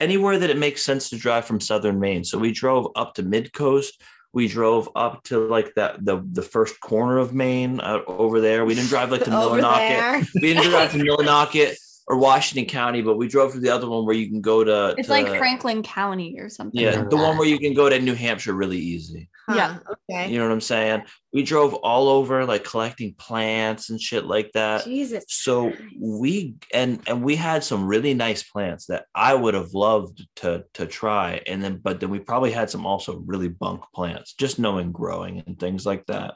anywhere 0.00 0.38
that 0.38 0.50
it 0.50 0.58
makes 0.58 0.84
sense 0.84 1.10
to 1.10 1.16
drive 1.16 1.44
from 1.44 1.60
southern 1.60 1.98
Maine. 1.98 2.24
So 2.24 2.38
we 2.38 2.52
drove 2.52 2.88
up 2.96 3.14
to 3.14 3.22
mid 3.22 3.52
coast. 3.52 4.00
We 4.32 4.46
drove 4.46 4.90
up 4.94 5.24
to 5.24 5.46
like 5.48 5.74
that 5.76 6.04
the 6.04 6.22
the 6.32 6.42
first 6.42 6.80
corner 6.80 7.18
of 7.18 7.34
Maine 7.34 7.80
uh, 7.80 8.00
over 8.06 8.40
there. 8.40 8.64
We 8.64 8.74
didn't 8.74 8.90
drive 8.90 9.10
like 9.10 9.24
to 9.24 9.30
Millinocket. 9.30 10.28
We 10.34 10.40
didn't 10.54 10.70
drive 10.70 10.92
to 10.92 10.98
Millinocket 11.04 11.74
or 12.06 12.16
Washington 12.18 12.66
County, 12.66 13.02
but 13.02 13.16
we 13.16 13.28
drove 13.28 13.52
to 13.52 13.60
the 13.60 13.70
other 13.70 13.88
one 13.88 14.06
where 14.06 14.14
you 14.14 14.28
can 14.28 14.40
go 14.40 14.64
to. 14.64 14.94
It's 14.98 15.08
to- 15.08 15.12
like 15.12 15.26
Franklin 15.26 15.82
County 15.82 16.38
or 16.38 16.48
something. 16.48 16.80
Yeah, 16.80 16.96
like 16.96 17.10
the 17.10 17.16
one 17.16 17.38
where 17.38 17.48
you 17.48 17.58
can 17.58 17.74
go 17.74 17.88
to 17.88 17.98
New 17.98 18.14
Hampshire 18.14 18.52
really 18.52 18.78
easy. 18.78 19.28
Huh, 19.48 19.54
Yeah. 19.56 19.78
Okay. 20.10 20.30
You 20.30 20.38
know 20.38 20.44
what 20.44 20.52
I'm 20.52 20.60
saying? 20.60 21.04
We 21.32 21.42
drove 21.42 21.72
all 21.74 22.08
over, 22.08 22.44
like 22.44 22.64
collecting 22.64 23.14
plants 23.14 23.88
and 23.88 24.00
shit 24.00 24.26
like 24.26 24.52
that. 24.52 24.84
Jesus. 24.84 25.24
So 25.28 25.70
Christ. 25.70 25.82
we 25.98 26.54
and 26.74 27.00
and 27.06 27.22
we 27.22 27.36
had 27.36 27.64
some 27.64 27.86
really 27.86 28.12
nice 28.12 28.42
plants 28.42 28.86
that 28.86 29.06
I 29.14 29.34
would 29.34 29.54
have 29.54 29.72
loved 29.72 30.26
to 30.36 30.64
to 30.74 30.86
try, 30.86 31.40
and 31.46 31.62
then 31.62 31.78
but 31.78 32.00
then 32.00 32.10
we 32.10 32.18
probably 32.18 32.50
had 32.52 32.68
some 32.68 32.84
also 32.84 33.22
really 33.26 33.48
bunk 33.48 33.82
plants, 33.94 34.34
just 34.34 34.58
knowing 34.58 34.92
growing 34.92 35.42
and 35.46 35.58
things 35.58 35.86
like 35.86 36.04
that, 36.06 36.34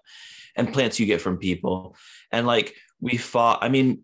and 0.56 0.72
plants 0.72 0.98
you 0.98 1.06
get 1.06 1.20
from 1.20 1.36
people, 1.36 1.96
and 2.30 2.46
like 2.46 2.74
we 3.00 3.18
fought. 3.18 3.58
I 3.62 3.68
mean, 3.68 4.00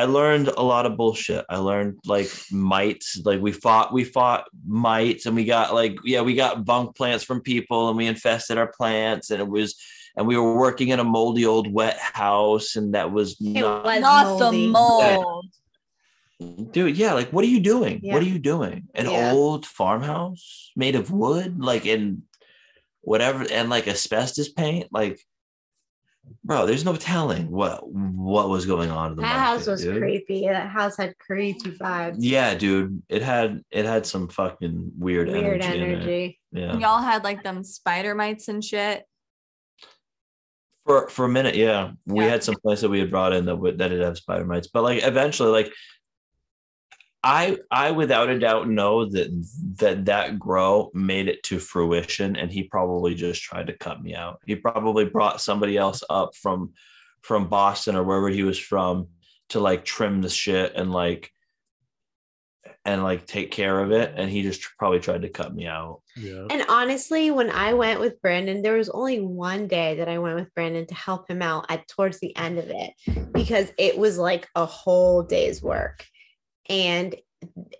I 0.00 0.04
learned 0.04 0.48
a 0.48 0.62
lot 0.62 0.86
of 0.86 0.96
bullshit. 0.96 1.44
I 1.48 1.58
learned 1.58 1.98
like 2.04 2.28
mites, 2.50 3.20
like 3.24 3.40
we 3.40 3.52
fought, 3.52 3.92
we 3.92 4.02
fought 4.02 4.46
mites, 4.66 5.26
and 5.26 5.36
we 5.36 5.44
got 5.44 5.72
like 5.72 5.96
yeah, 6.04 6.22
we 6.22 6.34
got 6.34 6.64
bunk 6.64 6.96
plants 6.96 7.22
from 7.22 7.40
people, 7.40 7.88
and 7.88 7.96
we 7.96 8.06
infested 8.06 8.58
our 8.58 8.70
plants, 8.72 9.30
and 9.30 9.40
it 9.40 9.48
was. 9.48 9.76
And 10.16 10.28
we 10.28 10.36
were 10.36 10.56
working 10.56 10.88
in 10.90 11.00
a 11.00 11.04
moldy 11.04 11.44
old 11.44 11.66
wet 11.72 11.98
house, 11.98 12.76
and 12.76 12.94
that 12.94 13.10
was 13.12 13.36
It 13.40 13.60
not 13.60 13.84
was 13.84 14.00
Not 14.00 14.38
the 14.38 14.52
mold. 14.68 15.46
dude 16.72 16.96
yeah 16.96 17.12
like 17.14 17.30
what 17.32 17.44
are 17.44 17.48
you 17.48 17.60
doing 17.60 18.00
Yeah. 18.02 18.14
what 18.14 18.22
are 18.22 18.26
you 18.34 18.38
doing 18.38 18.88
an 18.94 19.06
Yeah. 19.08 19.32
old 19.32 19.64
farmhouse 19.66 20.72
made 20.76 20.94
of 20.96 21.10
wood 21.10 21.60
like 21.60 21.86
in 21.86 22.22
whatever 23.02 23.44
and 23.50 23.70
like 23.70 23.86
asbestos 23.88 24.48
paint 24.50 24.86
like 24.92 25.18
bro 26.44 26.66
there's 26.66 26.84
no 26.84 26.94
telling 26.96 27.50
what 27.50 27.86
what 27.88 28.48
was 28.50 28.66
going 28.66 28.90
on 28.90 29.12
in 29.12 29.16
the 29.16 29.22
That 29.22 29.28
market, 29.28 29.44
house 29.58 29.66
was 29.66 29.82
dude. 29.82 29.98
creepy. 29.98 30.46
That 30.48 30.68
house 30.68 30.96
had 30.96 31.16
creepy 31.18 31.70
vibes. 31.72 32.16
yeah 32.18 32.54
dude 32.54 33.02
it 33.08 33.22
had 33.22 33.62
it 33.70 33.84
had 33.86 34.04
some 34.06 34.28
fucking 34.28 34.92
weird, 34.98 35.28
Weird 35.28 35.62
energy, 35.62 35.80
energy. 35.80 36.40
yeah 36.52 36.76
Y'all 36.78 37.00
had 37.02 37.24
like 37.24 37.42
them 37.42 37.64
spider 37.64 38.14
mites 38.14 38.48
and 38.48 38.62
shit. 38.62 39.04
for 40.86 41.08
for 41.08 41.24
a 41.24 41.28
minute 41.28 41.54
yeah 41.54 41.92
we 42.06 42.24
Yeah. 42.24 42.30
had 42.30 42.44
some 42.44 42.56
place 42.56 42.80
that 42.82 42.90
we 42.90 42.98
had 43.00 43.10
brought 43.10 43.32
in 43.32 43.46
that 43.46 43.56
would 43.56 43.78
that 43.78 43.88
did 43.88 44.00
have 44.02 44.16
spider 44.18 44.44
mites 44.44 44.68
but 44.68 44.82
like 44.82 45.02
eventually 45.02 45.50
like 45.50 45.72
i 47.24 47.58
i 47.70 47.90
without 47.90 48.28
a 48.28 48.38
doubt 48.38 48.68
know 48.68 49.04
that 49.06 49.28
that 49.78 50.04
that 50.04 50.38
grow 50.38 50.90
made 50.94 51.26
it 51.26 51.42
to 51.42 51.58
fruition 51.58 52.36
and 52.36 52.52
he 52.52 52.62
probably 52.64 53.14
just 53.14 53.42
tried 53.42 53.66
to 53.66 53.76
cut 53.78 54.02
me 54.02 54.14
out 54.14 54.40
he 54.46 54.54
probably 54.54 55.04
brought 55.04 55.40
somebody 55.40 55.76
else 55.76 56.04
up 56.10 56.34
from 56.36 56.72
from 57.22 57.48
boston 57.48 57.96
or 57.96 58.04
wherever 58.04 58.28
he 58.28 58.42
was 58.42 58.58
from 58.58 59.08
to 59.48 59.58
like 59.58 59.84
trim 59.84 60.20
the 60.20 60.28
shit 60.28 60.74
and 60.76 60.92
like 60.92 61.30
and 62.84 63.02
like 63.02 63.26
take 63.26 63.50
care 63.50 63.80
of 63.80 63.90
it 63.90 64.12
and 64.16 64.30
he 64.30 64.42
just 64.42 64.62
probably 64.78 65.00
tried 65.00 65.22
to 65.22 65.28
cut 65.28 65.54
me 65.54 65.66
out 65.66 66.02
Yeah. 66.16 66.46
And 66.50 66.64
honestly, 66.68 67.30
when 67.30 67.50
I 67.50 67.72
went 67.72 67.98
with 67.98 68.20
Brandon, 68.22 68.62
there 68.62 68.76
was 68.76 68.88
only 68.88 69.20
one 69.20 69.66
day 69.66 69.96
that 69.96 70.08
I 70.08 70.18
went 70.18 70.36
with 70.36 70.54
Brandon 70.54 70.86
to 70.86 70.94
help 70.94 71.28
him 71.28 71.42
out 71.42 71.66
at 71.68 71.88
towards 71.88 72.20
the 72.20 72.36
end 72.36 72.58
of 72.58 72.70
it 72.70 72.92
because 73.32 73.72
it 73.78 73.98
was 73.98 74.18
like 74.18 74.48
a 74.54 74.64
whole 74.64 75.22
day's 75.22 75.62
work. 75.62 76.04
And 76.68 77.14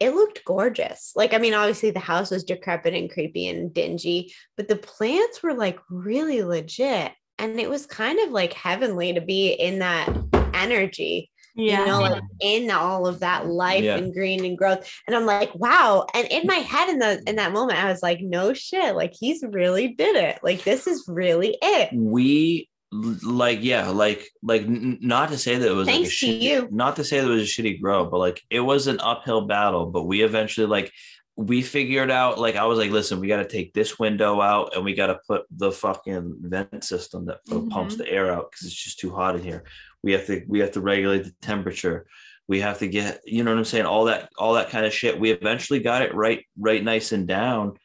it 0.00 0.14
looked 0.14 0.44
gorgeous. 0.44 1.12
Like, 1.16 1.32
I 1.32 1.38
mean, 1.38 1.54
obviously 1.54 1.90
the 1.90 1.98
house 2.00 2.30
was 2.30 2.44
decrepit 2.44 2.92
and 2.94 3.10
creepy 3.10 3.48
and 3.48 3.72
dingy, 3.72 4.34
but 4.56 4.68
the 4.68 4.76
plants 4.76 5.42
were 5.42 5.54
like 5.54 5.78
really 5.88 6.42
legit. 6.42 7.12
And 7.38 7.58
it 7.58 7.70
was 7.70 7.86
kind 7.86 8.18
of 8.20 8.30
like 8.30 8.52
heavenly 8.52 9.14
to 9.14 9.20
be 9.20 9.52
in 9.52 9.78
that 9.80 10.08
energy 10.52 11.30
you 11.56 11.72
know, 11.86 12.00
like 12.00 12.20
in 12.40 12.68
all 12.72 13.06
of 13.06 13.20
that 13.20 13.46
life 13.46 13.84
Yeah. 13.84 13.96
and 13.96 14.12
green 14.12 14.44
and 14.44 14.58
growth. 14.58 14.90
And 15.06 15.14
I'm 15.14 15.24
like, 15.24 15.54
wow. 15.54 16.04
And 16.12 16.26
in 16.26 16.48
my 16.48 16.56
head, 16.56 16.88
in 16.88 16.98
the 16.98 17.22
in 17.28 17.36
that 17.36 17.52
moment, 17.52 17.78
I 17.82 17.88
was 17.88 18.02
like, 18.02 18.18
no 18.20 18.54
shit, 18.54 18.96
like 18.96 19.12
he's 19.18 19.44
really 19.48 19.88
did 19.88 20.16
it. 20.16 20.40
Like 20.42 20.64
this 20.64 20.88
is 20.88 21.04
really 21.06 21.56
it. 21.62 21.90
we 21.92 22.68
l- 22.70 22.73
like 23.22 23.58
yeah 23.62 23.88
like 23.88 24.28
like 24.42 24.62
n- 24.62 24.98
not 25.00 25.30
to 25.30 25.38
say 25.38 25.56
that 25.56 25.68
it 25.68 25.74
was 25.74 25.86
like 25.86 25.96
a 25.96 25.98
Thanks 25.98 26.20
to 26.20 26.26
shitty- 26.26 26.40
you. 26.40 26.68
not 26.70 26.96
to 26.96 27.04
say 27.04 27.20
that 27.20 27.26
it 27.26 27.34
was 27.34 27.42
a 27.42 27.46
shitty 27.46 27.80
grow 27.80 28.04
but 28.04 28.18
like 28.18 28.40
it 28.50 28.60
was 28.60 28.86
an 28.86 29.00
uphill 29.00 29.46
battle 29.46 29.86
but 29.86 30.04
we 30.04 30.22
eventually 30.22 30.66
like 30.66 30.92
we 31.36 31.62
figured 31.62 32.10
out 32.12 32.38
like 32.38 32.54
i 32.54 32.64
was 32.64 32.78
like 32.78 32.92
listen 32.92 33.18
we 33.18 33.26
got 33.26 33.38
to 33.38 33.48
take 33.48 33.74
this 33.74 33.98
window 33.98 34.40
out 34.40 34.76
and 34.76 34.84
we 34.84 34.94
got 34.94 35.08
to 35.08 35.18
put 35.26 35.42
the 35.50 35.72
fucking 35.72 36.36
vent 36.42 36.84
system 36.84 37.26
that 37.26 37.40
f- 37.48 37.54
mm-hmm. 37.54 37.68
pumps 37.68 37.96
the 37.96 38.08
air 38.08 38.32
out 38.32 38.50
because 38.50 38.66
it's 38.66 38.74
just 38.74 39.00
too 39.00 39.10
hot 39.10 39.34
in 39.34 39.42
here. 39.42 39.64
We 40.02 40.12
have 40.12 40.26
to 40.26 40.44
we 40.46 40.60
have 40.60 40.72
to 40.72 40.80
regulate 40.80 41.24
the 41.24 41.34
temperature. 41.42 42.06
We 42.46 42.60
have 42.60 42.78
to 42.78 42.88
get 42.88 43.20
you 43.24 43.42
know 43.42 43.50
what 43.50 43.58
i'm 43.58 43.64
saying? 43.64 43.86
All 43.86 44.04
that 44.04 44.28
all 44.38 44.54
that 44.54 44.70
kind 44.70 44.86
of 44.86 44.92
shit. 44.92 45.18
We 45.18 45.30
eventually 45.30 45.80
got 45.80 46.02
it 46.02 46.14
right 46.14 46.44
right 46.58 46.84
nice 46.84 47.10
and 47.12 47.26
down. 47.26 47.78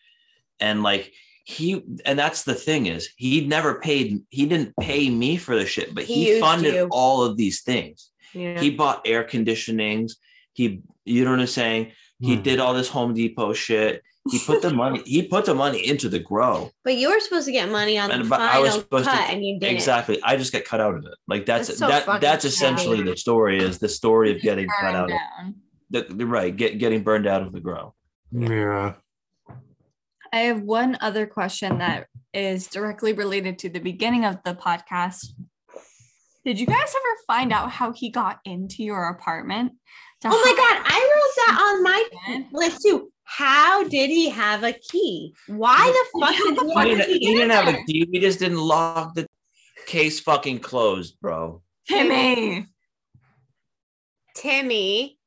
And 0.60 0.84
like 0.84 1.14
he 1.50 1.84
and 2.06 2.18
that's 2.20 2.44
the 2.44 2.54
thing 2.54 2.86
is 2.86 3.10
he 3.16 3.46
never 3.48 3.80
paid 3.80 4.22
he 4.30 4.46
didn't 4.46 4.72
pay 4.80 5.10
me 5.10 5.36
for 5.36 5.56
the 5.56 5.66
shit 5.66 5.96
but 5.96 6.04
He 6.04 6.34
he, 6.36 6.40
funded 6.40 6.76
you. 6.76 6.88
all 6.92 7.24
of 7.24 7.38
these 7.38 7.62
things 7.64 8.12
Yeah. 8.36 8.60
he 8.60 8.70
bought 8.70 9.02
air 9.06 9.24
conditionings 9.24 10.12
he 10.54 10.82
you 11.06 11.26
know 11.26 11.32
what 11.32 11.40
i'm 11.40 11.48
saying 11.48 11.92
he 12.20 12.36
Hmm. 12.36 12.42
did 12.44 12.60
all 12.60 12.76
this 12.76 12.88
home 12.90 13.16
depot 13.16 13.54
shit 13.54 14.04
he 14.30 14.38
put 14.46 14.62
the 14.62 14.72
money 14.72 15.02
he 15.08 15.24
put 15.24 15.46
the 15.46 15.56
money 15.56 15.80
into 15.92 16.08
the 16.08 16.20
grow 16.20 16.70
but 16.84 16.96
you 16.98 17.10
were 17.10 17.20
supposed 17.20 17.48
to 17.48 17.52
get 17.52 17.68
money 17.72 17.98
on 17.98 18.12
And- 18.12 18.26
the 18.26 18.30
but 18.30 18.42
I 18.42 18.48
final 18.50 18.62
was 18.66 18.74
supposed 18.76 19.06
to- 19.06 19.12
cut, 19.12 19.30
and 19.32 19.44
you 19.44 19.60
didn't. 19.60 19.74
exactly 19.76 20.20
i 20.24 20.36
just 20.38 20.54
got 20.54 20.66
cut 20.66 20.80
out 20.82 20.96
of 20.98 21.04
it 21.06 21.16
like 21.28 21.48
that's 21.48 21.68
That's 21.70 21.80
so 21.80 21.88
that 21.88 22.06
fucking 22.06 22.22
that's 22.22 22.44
sad. 22.44 22.50
essentially 22.54 23.02
the 23.02 23.18
story 23.18 23.58
is 23.58 23.80
the 23.80 23.90
story 23.90 24.30
of 24.36 24.40
getting 24.44 24.68
cut 24.68 24.82
Burned 24.94 24.98
out 24.98 25.12
of 25.12 25.18
the, 25.90 26.02
the 26.14 26.28
right 26.28 26.56
get 26.56 26.78
getting 26.78 27.02
burned 27.02 27.26
out 27.26 27.42
of 27.42 27.52
the 27.54 27.60
grow 27.60 27.96
Yeah. 28.32 28.94
I 30.32 30.40
have 30.42 30.62
one 30.62 30.98
other 31.02 31.26
question 31.26 31.80
that 31.80 32.08
is 32.34 32.68
directly 32.68 33.14
related 33.14 33.60
to 33.60 33.70
the 33.70 33.80
beginning 33.80 34.26
of 34.26 34.38
the 34.44 34.54
podcast. 34.54 35.28
Did 36.46 36.60
you 36.60 36.66
guys 36.66 36.78
ever 36.96 37.16
find 37.28 37.52
out 37.52 37.72
how 37.72 37.92
he 37.92 38.10
got 38.10 38.40
into 38.46 38.84
your 38.84 39.10
apartment? 39.10 39.74
Oh 40.24 40.30
my 40.30 40.52
god, 40.52 40.84
I 40.86 41.00
wrote 41.00 41.36
that 41.48 41.60
on 41.62 41.84
my 41.84 42.06
it? 42.36 42.46
list 42.52 42.82
too. 42.84 43.12
How 43.24 43.84
did 43.84 44.10
he 44.10 44.30
have 44.30 44.64
a 44.64 44.74
key? 44.74 45.34
Why 45.48 45.86
the 46.14 46.20
fuck 46.20 46.36
did 46.36 46.58
he 46.58 46.74
he 46.74 46.96
didn't, 46.96 47.06
key? 47.06 47.20
he 47.20 47.34
didn't 47.36 47.50
have 47.52 47.66
there. 47.66 47.82
a 47.82 47.86
key 47.86 48.10
we 48.12 48.20
just 48.20 48.40
didn't 48.40 48.58
lock 48.60 49.14
the 49.16 49.28
case 49.86 50.20
fucking 50.20 50.60
closed 50.60 51.20
bro 51.22 51.62
Timmy. 51.88 52.66
Timmy. 54.36 55.18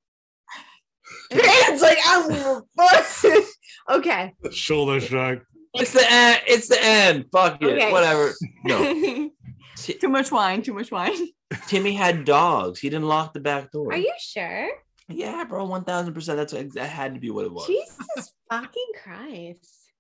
It's 1.35 1.81
like, 1.81 1.97
oh, 2.05 2.63
okay. 3.89 4.35
Shoulder 4.51 5.01
shrug. 5.01 5.41
it's 5.75 5.93
the 5.93 6.05
end 6.11 6.41
it's 6.47 6.69
the 6.69 6.83
end 6.83 7.27
fuck 7.33 7.63
it 7.63 7.67
Okay. 7.67 7.93
whatever 7.93 8.33
no 8.65 9.31
Ti- 9.77 9.95
too 10.01 10.09
much 10.09 10.31
wine, 10.31 10.63
too 10.63 10.75
much 10.75 10.91
wine. 10.91 11.17
timmy 11.67 11.93
had 11.95 12.25
dogs 12.25 12.79
he 12.81 12.89
didn't 12.91 13.09
lock 13.09 13.33
the 13.35 13.41
back 13.41 13.71
door 13.73 13.93
Are 13.93 13.97
you 13.97 14.13
sure? 14.21 14.69
yeah 15.09 15.45
bro 15.45 15.67
1000% 15.67 16.25
that's 16.37 16.53
that 16.75 16.87
had 16.89 17.15
to 17.15 17.21
be 17.21 17.31
what 17.31 17.45
it 17.45 17.53
was 17.53 17.67
Jesus 17.67 18.33
fucking 18.51 18.93
Christ. 19.03 19.91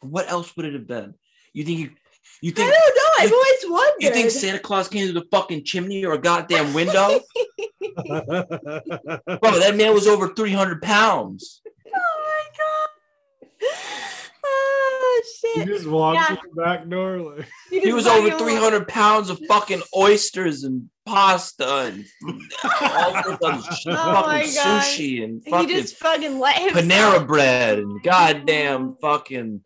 what 0.00 0.28
else 0.30 0.56
would 0.56 0.66
it 0.66 0.74
have 0.74 0.86
been 0.86 1.14
you 1.52 1.64
think 1.64 1.78
you 1.80 1.90
you 2.42 2.52
I 2.52 2.54
think 2.54 2.72
don't 2.72 2.96
know. 2.96 3.12
I've 3.18 3.32
always 3.32 3.64
wondered. 3.80 4.02
you 4.02 4.10
think 4.12 4.30
Santa 4.30 4.58
Claus 4.58 4.88
came 4.88 5.06
to 5.06 5.12
the 5.12 5.26
fucking 5.30 5.64
chimney 5.64 6.04
or 6.04 6.12
a 6.14 6.18
goddamn 6.18 6.72
window? 6.74 7.20
Bro, 8.06 9.58
that 9.58 9.74
man 9.76 9.92
was 9.94 10.06
over 10.06 10.28
300 10.34 10.80
pounds. 10.82 11.60
oh 14.44 14.98
my 15.02 15.20
god. 15.52 15.56
Oh 15.56 15.60
he 15.60 15.64
just 15.66 15.86
walked 15.86 16.14
Yeah. 16.16 16.26
through 16.36 16.50
the 16.54 16.62
back 16.62 16.88
door. 16.88 17.18
Like, 17.18 17.48
He 17.70 17.80
just 17.80 17.94
was 17.94 18.06
over 18.06 18.30
300 18.38 18.86
pounds 18.88 19.30
of 19.30 19.40
fucking 19.48 19.82
oysters 19.96 20.64
and 20.64 20.88
pasta 21.06 21.86
and 21.92 22.04
all 22.80 23.22
sorts 23.22 23.44
of 23.44 23.64
sh- 23.78 23.86
Oh 23.88 24.22
fucking 24.22 24.48
sushi 24.48 25.24
and 25.24 25.42
He 25.44 25.50
fucking 25.50 25.68
just 25.68 25.96
fucking 25.96 26.38
let 26.38 26.56
him. 26.56 26.70
Panera 26.74 27.26
bread 27.26 27.78
and 27.78 28.02
goddamn 28.02 28.96
fucking 29.00 29.62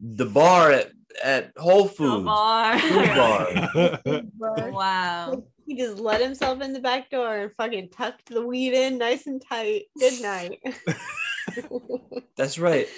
the 0.00 0.26
bar 0.26 0.70
at, 0.72 0.90
at 1.22 1.52
Whole 1.56 1.84
The 1.84 1.88
Foods. 1.90 2.24
bar. 2.24 2.78
Food 2.78 4.30
bar. 4.38 4.70
wow. 4.70 5.42
He 5.66 5.76
just 5.76 5.98
let 5.98 6.22
himself 6.22 6.62
in 6.62 6.72
the 6.72 6.80
back 6.80 7.10
door 7.10 7.36
and 7.36 7.52
fucking 7.56 7.90
tucked 7.90 8.26
the 8.30 8.44
weed 8.44 8.72
in 8.72 8.96
nice 8.98 9.26
and 9.26 9.42
tight. 9.46 9.84
Good 9.98 10.22
night. 10.22 10.60
That's 12.36 12.58
right. 12.58 12.88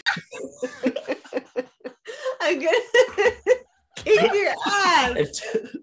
I'm 2.42 2.58
gonna 2.58 2.76
kick 3.96 4.32
your 4.32 4.54
ass. 4.66 5.16
And, 5.16 5.28
T- 5.32 5.78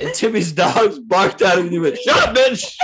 and 0.00 0.14
Timmy's 0.14 0.52
dogs 0.52 0.98
barked 0.98 1.42
at 1.42 1.58
him 1.58 1.64
and 1.64 1.72
he 1.72 1.78
went, 1.78 1.98
Shut 1.98 2.28
up, 2.28 2.34
bitch. 2.36 2.74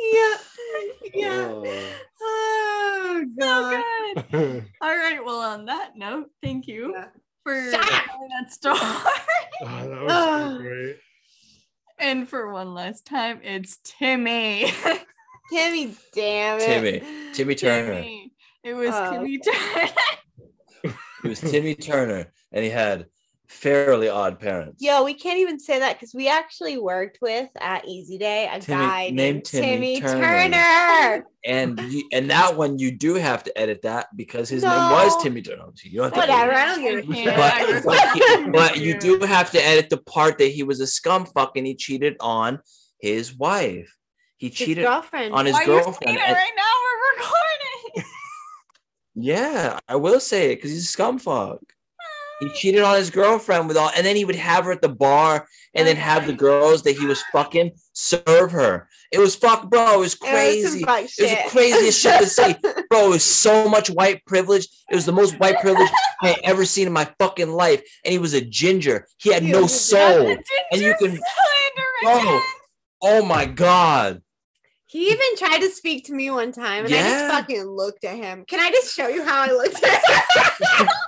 Yeah. 0.00 0.36
Yeah. 1.14 1.48
Oh. 1.50 1.64
Oh 2.20 3.24
So 3.40 3.82
good. 4.30 4.64
All 4.80 4.96
right. 4.96 5.24
Well, 5.24 5.40
on 5.40 5.66
that 5.66 5.96
note, 5.96 6.30
thank 6.42 6.66
you 6.66 6.92
Yeah. 6.94 7.06
for 7.44 7.70
Shut 7.70 7.80
up. 7.80 8.04
telling 8.06 8.28
that 8.40 8.52
story. 8.52 8.78
Oh, 8.80 9.08
that 9.62 9.88
was 9.88 9.88
Oh. 9.90 10.06
so 10.08 10.54
ah. 10.54 10.58
great. 10.58 10.96
and 11.98 12.28
for 12.28 12.52
one 12.52 12.74
last 12.74 13.04
time, 13.06 13.40
it's 13.42 13.78
Timmy. 13.84 14.70
Timmy, 15.50 15.94
damn 16.14 16.58
it. 16.60 16.66
Timmy. 16.66 17.32
Timmy 17.34 17.54
Turner. 17.54 17.94
Timmy. 17.94 18.32
It 18.64 18.74
was 18.74 18.90
Oh, 18.92 19.12
Timmy 19.12 19.38
Turner. 19.38 19.88
It 21.24 21.28
was 21.28 21.40
Timmy 21.40 21.74
Turner, 21.74 22.32
and 22.52 22.64
he 22.64 22.70
had 22.70 23.06
fairly 23.48 24.08
odd 24.08 24.38
parents. 24.38 24.82
Yo, 24.82 25.02
we 25.04 25.14
can't 25.14 25.38
even 25.38 25.58
say 25.58 25.78
that 25.78 25.94
because 25.94 26.12
we 26.14 26.28
actually 26.28 26.76
worked 26.78 27.18
with 27.22 27.48
at 27.60 27.86
Easy 27.88 28.18
Day 28.18 28.46
a 28.52 28.60
Timmy- 28.60 28.84
guy 28.84 29.02
named 29.04 29.16
named 29.16 29.44
Timmy 29.46 29.66
Timmy, 29.66 30.00
Turner. 30.00 30.20
Turner. 30.50 31.24
And 31.44 31.80
you, 31.90 32.08
and 32.12 32.30
that 32.30 32.56
one 32.56 32.78
you 32.78 32.90
do 32.92 33.14
have 33.14 33.42
to 33.44 33.58
edit 33.58 33.82
that 33.82 34.08
because 34.14 34.48
his 34.48 34.62
name 34.62 34.72
was 34.72 35.22
Timmy 35.22 35.40
Turner. 35.42 35.64
You 35.82 36.00
don't 36.02 36.14
have 36.14 36.28
Whatever, 36.28 36.52
edit 36.52 36.62
I 36.62 36.66
don't 36.76 36.82
give 37.06 37.08
a 37.08 37.12
I 37.12 37.64
shit. 37.72 37.84
But, 37.84 37.84
but, 37.84 38.12
he- 38.44 38.50
but 38.50 38.76
you 38.78 38.98
do 39.00 39.18
have 39.20 39.50
to 39.52 39.66
edit 39.66 39.88
the 39.90 39.96
part 39.98 40.38
that 40.38 40.48
he 40.52 40.62
was 40.62 40.80
a 40.80 40.86
scum 40.86 41.24
fuck 41.26 41.56
and 41.56 41.66
he 41.66 41.74
cheated 41.74 42.16
on 42.20 42.60
his 43.00 43.34
wife. 43.34 43.92
He 44.38 44.48
His 44.48 44.56
cheated 44.56 44.84
girlfriend. 44.84 45.34
on 45.34 45.46
his 45.46 45.52
Why 45.52 45.60
are 45.60 45.62
you 45.62 45.68
girlfriend. 45.68 45.96
saying 46.04 46.16
it 46.16 46.22
and- 46.22 46.32
right 46.32 46.52
now? 46.56 46.62
We're 46.84 47.22
recording. 47.22 48.12
yeah, 49.14 49.78
I 49.88 49.96
will 49.96 50.20
say 50.20 50.52
it 50.52 50.56
because 50.56 50.70
he's 50.70 50.84
a 50.84 50.86
scum 50.86 51.18
fuck. 51.18 51.58
He 52.40 52.48
cheated 52.50 52.82
on 52.82 52.94
his 52.96 53.10
girlfriend 53.10 53.66
with 53.66 53.76
all, 53.76 53.90
and 53.96 54.06
then 54.06 54.14
he 54.14 54.24
would 54.24 54.36
have 54.36 54.64
her 54.66 54.70
at 54.70 54.80
the 54.80 54.88
bar, 54.88 55.48
and 55.74 55.88
then 55.88 55.96
have 55.96 56.24
the 56.24 56.32
girls 56.32 56.84
that 56.84 56.96
he 56.96 57.04
was 57.04 57.20
fucking 57.32 57.72
serve 57.94 58.52
her. 58.52 58.88
It 59.10 59.18
was 59.18 59.34
fuck, 59.34 59.68
bro. 59.68 59.94
It 59.94 59.98
was 59.98 60.14
It 60.14 60.20
was 60.22 60.30
crazy. 60.30 60.80
It 60.82 60.86
was 60.88 61.16
the 61.16 61.38
craziest 61.48 62.00
shit 62.00 62.20
to 62.20 62.26
see, 62.28 62.54
bro. 62.90 63.06
It 63.06 63.08
was 63.08 63.24
so 63.24 63.68
much 63.68 63.88
white 63.90 64.24
privilege. 64.24 64.68
It 64.88 64.94
was 64.94 65.04
the 65.04 65.10
most 65.12 65.36
white 65.40 65.58
privilege 65.60 65.90
I 66.22 66.28
had 66.28 66.40
ever 66.44 66.64
seen 66.64 66.86
in 66.86 66.92
my 66.92 67.12
fucking 67.18 67.50
life. 67.50 67.82
And 68.04 68.12
he 68.12 68.18
was 68.20 68.34
a 68.34 68.40
ginger. 68.40 69.08
He 69.16 69.32
had 69.32 69.42
He 69.42 69.50
no 69.50 69.66
soul. 69.66 70.28
And 70.70 70.80
you 70.80 70.94
can- 70.96 71.18
slander 71.18 71.88
Bro, 72.04 72.40
oh 73.02 73.24
my 73.24 73.46
god. 73.46 74.22
He 74.88 75.10
even 75.10 75.36
tried 75.36 75.58
to 75.58 75.68
speak 75.68 76.06
to 76.06 76.14
me 76.14 76.30
one 76.30 76.50
time, 76.50 76.86
and 76.86 76.94
I 76.94 77.02
just 77.02 77.30
fucking 77.30 77.64
looked 77.64 78.04
at 78.04 78.16
him. 78.16 78.44
Can 78.46 78.58
I 78.58 78.70
just 78.70 78.94
show 78.94 79.06
you 79.06 79.22
how 79.22 79.42
I 79.42 79.52
looked 79.52 79.84
at 79.84 80.80
him? 80.80 80.88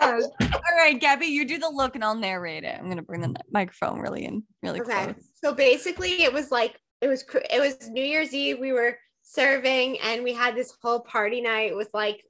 All 0.00 0.76
right, 0.78 0.98
Gabby, 0.98 1.26
you 1.26 1.44
do 1.44 1.58
the 1.58 1.68
look 1.68 1.94
and 1.94 2.02
I'll 2.02 2.14
narrate 2.14 2.64
it. 2.64 2.74
I'm 2.78 2.88
gonna 2.88 3.02
bring 3.02 3.20
the 3.20 3.34
microphone 3.52 4.00
really 4.00 4.24
in, 4.24 4.44
really 4.62 4.80
okay. 4.80 5.04
close. 5.04 5.14
So 5.44 5.52
basically, 5.52 6.22
it 6.22 6.32
was 6.32 6.50
like 6.50 6.80
it 7.02 7.08
was 7.08 7.22
it 7.50 7.60
was 7.60 7.90
New 7.90 8.02
Year's 8.02 8.32
Eve. 8.32 8.58
We 8.58 8.72
were 8.72 8.96
serving, 9.22 9.98
and 10.00 10.24
we 10.24 10.32
had 10.32 10.56
this 10.56 10.72
whole 10.82 11.00
party 11.00 11.42
night 11.42 11.76
with 11.76 11.90
like 11.92 12.24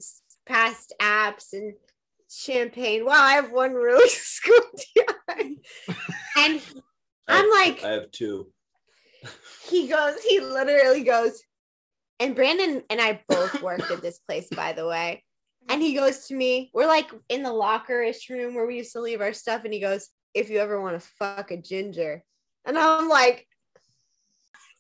past 0.46 0.92
apps 1.00 1.52
and 1.52 1.74
champagne. 2.28 3.04
Wow, 3.04 3.22
I 3.22 3.34
have 3.34 3.52
one 3.52 3.72
really 3.72 4.08
squinty 4.08 5.06
eye. 5.28 5.56
and 6.36 6.60
I'm 7.28 7.50
like, 7.50 7.84
I 7.84 7.92
have 7.92 8.10
two. 8.10 8.48
He 9.68 9.88
goes, 9.88 10.14
he 10.22 10.40
literally 10.40 11.02
goes, 11.02 11.42
and 12.18 12.34
Brandon 12.34 12.82
and 12.90 13.00
I 13.00 13.20
both 13.28 13.62
worked 13.62 13.90
at 13.90 14.02
this 14.02 14.18
place, 14.18 14.48
by 14.48 14.72
the 14.72 14.86
way. 14.86 15.24
And 15.68 15.82
he 15.82 15.94
goes 15.94 16.26
to 16.28 16.34
me, 16.34 16.70
we're 16.74 16.86
like 16.86 17.10
in 17.28 17.42
the 17.42 17.52
locker-ish 17.52 18.28
room 18.30 18.54
where 18.54 18.66
we 18.66 18.76
used 18.76 18.92
to 18.92 19.00
leave 19.00 19.20
our 19.20 19.32
stuff, 19.32 19.64
and 19.64 19.72
he 19.72 19.80
goes, 19.80 20.08
if 20.34 20.50
you 20.50 20.58
ever 20.58 20.80
want 20.80 21.00
to 21.00 21.08
fuck 21.18 21.50
a 21.50 21.56
ginger. 21.56 22.22
And 22.64 22.78
I'm 22.78 23.08
like, 23.08 23.46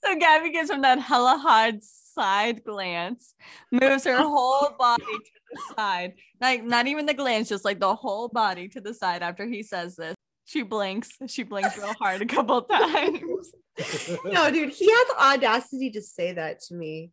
So 0.04 0.16
Gabby 0.16 0.52
gives 0.52 0.70
him 0.70 0.82
that 0.82 0.98
hella 0.98 1.38
hard 1.38 1.82
side 1.82 2.64
glance, 2.64 3.34
moves 3.70 4.04
her 4.04 4.16
whole 4.16 4.74
body 4.78 5.04
to 5.04 5.30
the 5.52 5.74
side. 5.76 6.14
Like 6.40 6.64
not 6.64 6.86
even 6.86 7.06
the 7.06 7.14
glance, 7.14 7.48
just 7.48 7.64
like 7.64 7.80
the 7.80 7.94
whole 7.94 8.28
body 8.28 8.68
to 8.68 8.80
the 8.80 8.94
side 8.94 9.22
after 9.22 9.46
he 9.46 9.62
says 9.62 9.96
this. 9.96 10.14
She 10.44 10.62
blinks. 10.62 11.10
She 11.28 11.44
blinks 11.44 11.76
real 11.76 11.94
hard 12.00 12.22
a 12.22 12.26
couple 12.26 12.62
times. 12.70 13.52
no, 14.24 14.50
dude, 14.50 14.70
he 14.72 14.90
had 14.90 15.04
the 15.08 15.22
audacity 15.22 15.90
to 15.90 16.02
say 16.02 16.32
that 16.32 16.60
to 16.62 16.74
me. 16.74 17.10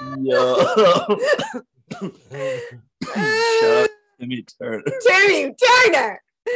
Gabrielle. 0.00 0.24
Yo. 0.24 1.18
Shut 3.60 3.84
up, 3.84 3.90
Timmy 4.20 4.44
Turner. 4.60 4.82
Timmy 5.06 5.54
Turner. 5.54 6.22
he 6.44 6.52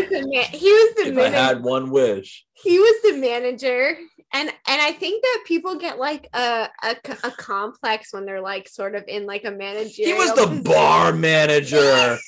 was 0.00 0.08
the, 0.10 0.26
man- 0.30 0.44
he 0.52 0.72
was 0.72 0.94
the 0.96 1.12
If 1.12 1.18
I 1.18 1.28
had 1.28 1.62
one 1.62 1.90
wish. 1.90 2.44
he 2.54 2.78
was 2.78 3.02
the 3.02 3.16
manager. 3.18 3.96
And 4.34 4.50
and 4.50 4.82
I 4.82 4.92
think 4.92 5.22
that 5.22 5.44
people 5.46 5.76
get 5.76 5.98
like 5.98 6.28
a, 6.34 6.68
a, 6.82 6.96
a 7.24 7.30
complex 7.30 8.12
when 8.12 8.26
they're 8.26 8.42
like 8.42 8.68
sort 8.68 8.94
of 8.94 9.04
in 9.08 9.24
like 9.24 9.46
a 9.46 9.50
manager. 9.50 10.02
He 10.04 10.12
was 10.12 10.34
the 10.34 10.60
bar 10.62 11.14
manager. 11.14 12.18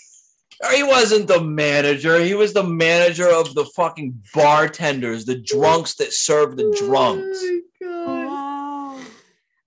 Or 0.62 0.70
He 0.72 0.82
wasn't 0.82 1.26
the 1.26 1.40
manager. 1.40 2.20
He 2.20 2.34
was 2.34 2.52
the 2.52 2.64
manager 2.64 3.28
of 3.28 3.54
the 3.54 3.64
fucking 3.64 4.22
bartenders, 4.34 5.24
the 5.24 5.36
drunks 5.36 5.94
that 5.96 6.12
serve 6.12 6.56
the 6.56 6.74
drunks. 6.78 7.38
Oh 7.82 8.96
my 8.96 9.06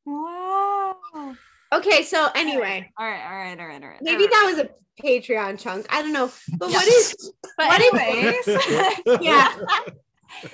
Wow. 0.05 0.95
Wow. 1.13 1.35
Okay, 1.73 2.03
so 2.03 2.27
anyway, 2.35 2.91
All 2.99 3.05
right, 3.07 3.23
all 3.25 3.35
right, 3.37 3.59
all 3.59 3.65
right, 3.67 3.81
all 3.81 3.89
right. 3.89 4.01
maybe 4.01 4.23
all 4.25 4.29
right. 4.29 4.31
that 4.31 4.45
was 4.45 4.59
a 4.59 4.69
Patreon 5.03 5.59
chunk. 5.59 5.87
I 5.89 6.03
don't 6.03 6.13
know. 6.13 6.31
But 6.57 6.69
what 6.69 6.87
is 6.87 7.31
But 7.57 7.67
what 7.67 7.81
is- 7.81 8.47
anyways, 8.47 9.21
yeah. 9.21 9.55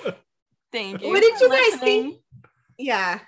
thank 0.72 1.02
you. 1.02 1.08
What 1.10 1.20
did 1.20 1.36
for 1.36 1.44
you 1.44 1.70
guys 1.72 1.80
think? 1.80 2.16
Yeah. 2.78 3.18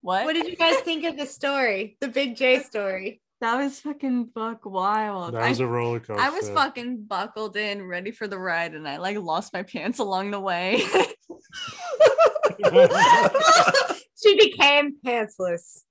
What? 0.00 0.24
What 0.24 0.32
did 0.34 0.46
you 0.48 0.56
guys 0.56 0.76
think 0.80 1.04
of 1.04 1.16
the 1.18 1.26
story? 1.26 1.96
The 2.00 2.08
Big 2.08 2.36
J 2.36 2.60
story. 2.60 3.20
That 3.44 3.56
was 3.62 3.78
fucking 3.80 4.30
buck 4.34 4.64
wild. 4.64 5.34
That 5.34 5.50
was 5.50 5.60
I, 5.60 5.64
a 5.64 5.66
roller 5.66 6.00
coaster. 6.00 6.18
I 6.18 6.30
was 6.30 6.48
fucking 6.48 7.04
buckled 7.04 7.58
in, 7.58 7.86
ready 7.86 8.10
for 8.10 8.26
the 8.26 8.38
ride, 8.38 8.72
and 8.74 8.88
I 8.88 8.96
like 8.96 9.18
lost 9.18 9.52
my 9.52 9.62
pants 9.62 9.98
along 9.98 10.30
the 10.30 10.40
way. 10.40 10.78
she 14.22 14.36
became 14.38 14.96
pantsless. 15.04 15.82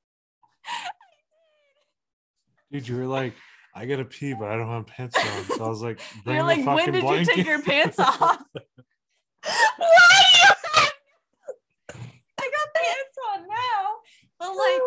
Dude, 2.72 2.88
you 2.88 2.98
were 2.98 3.06
like, 3.06 3.36
I 3.76 3.86
gotta 3.86 4.06
pee, 4.06 4.34
but 4.34 4.50
I 4.50 4.58
don't 4.58 4.68
have 4.68 4.88
pants 4.88 5.16
on. 5.16 5.58
So 5.58 5.66
I 5.66 5.70
was 5.70 5.84
like, 5.84 6.00
bring 6.24 6.38
You're 6.38 6.46
like, 6.46 6.66
when 6.66 6.92
did 6.92 7.02
blanket. 7.02 7.28
you 7.28 7.36
take 7.36 7.46
your 7.46 7.62
pants 7.62 8.00
off? 8.00 8.20
I 8.20 8.40
got 12.40 12.74
pants 12.74 13.18
on 13.32 13.48
now, 13.48 14.00
but 14.40 14.56
like 14.56 14.82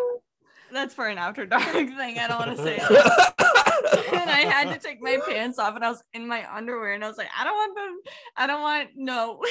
that's 0.72 0.94
for 0.94 1.06
an 1.08 1.18
after 1.18 1.46
dark 1.46 1.64
thing. 1.72 2.18
I 2.18 2.28
don't 2.28 2.38
want 2.38 2.56
to 2.56 2.62
say 2.62 2.76
that. 2.76 3.34
and 4.12 4.30
I 4.30 4.40
had 4.40 4.72
to 4.72 4.78
take 4.78 5.00
my 5.00 5.18
pants 5.26 5.58
off, 5.58 5.74
and 5.76 5.84
I 5.84 5.90
was 5.90 6.02
in 6.12 6.26
my 6.26 6.46
underwear, 6.54 6.92
and 6.92 7.04
I 7.04 7.08
was 7.08 7.18
like, 7.18 7.28
I 7.38 7.44
don't 7.44 7.54
want 7.54 7.76
them. 7.76 8.00
I 8.36 8.46
don't 8.46 8.62
want 8.62 8.88
no. 8.96 9.42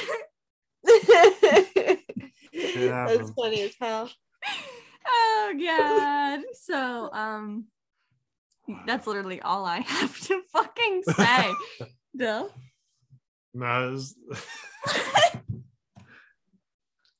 That's 2.52 3.30
funny 3.32 3.62
as 3.62 3.74
hell. 3.80 4.10
oh 5.06 5.54
god. 5.60 6.40
So 6.60 7.10
um, 7.12 7.66
that's 8.86 9.06
literally 9.06 9.40
all 9.40 9.64
I 9.64 9.80
have 9.80 10.20
to 10.22 10.42
fucking 10.52 11.02
say. 11.16 11.52
Dill. 12.16 12.50
No, 13.54 13.90
was- 13.90 14.14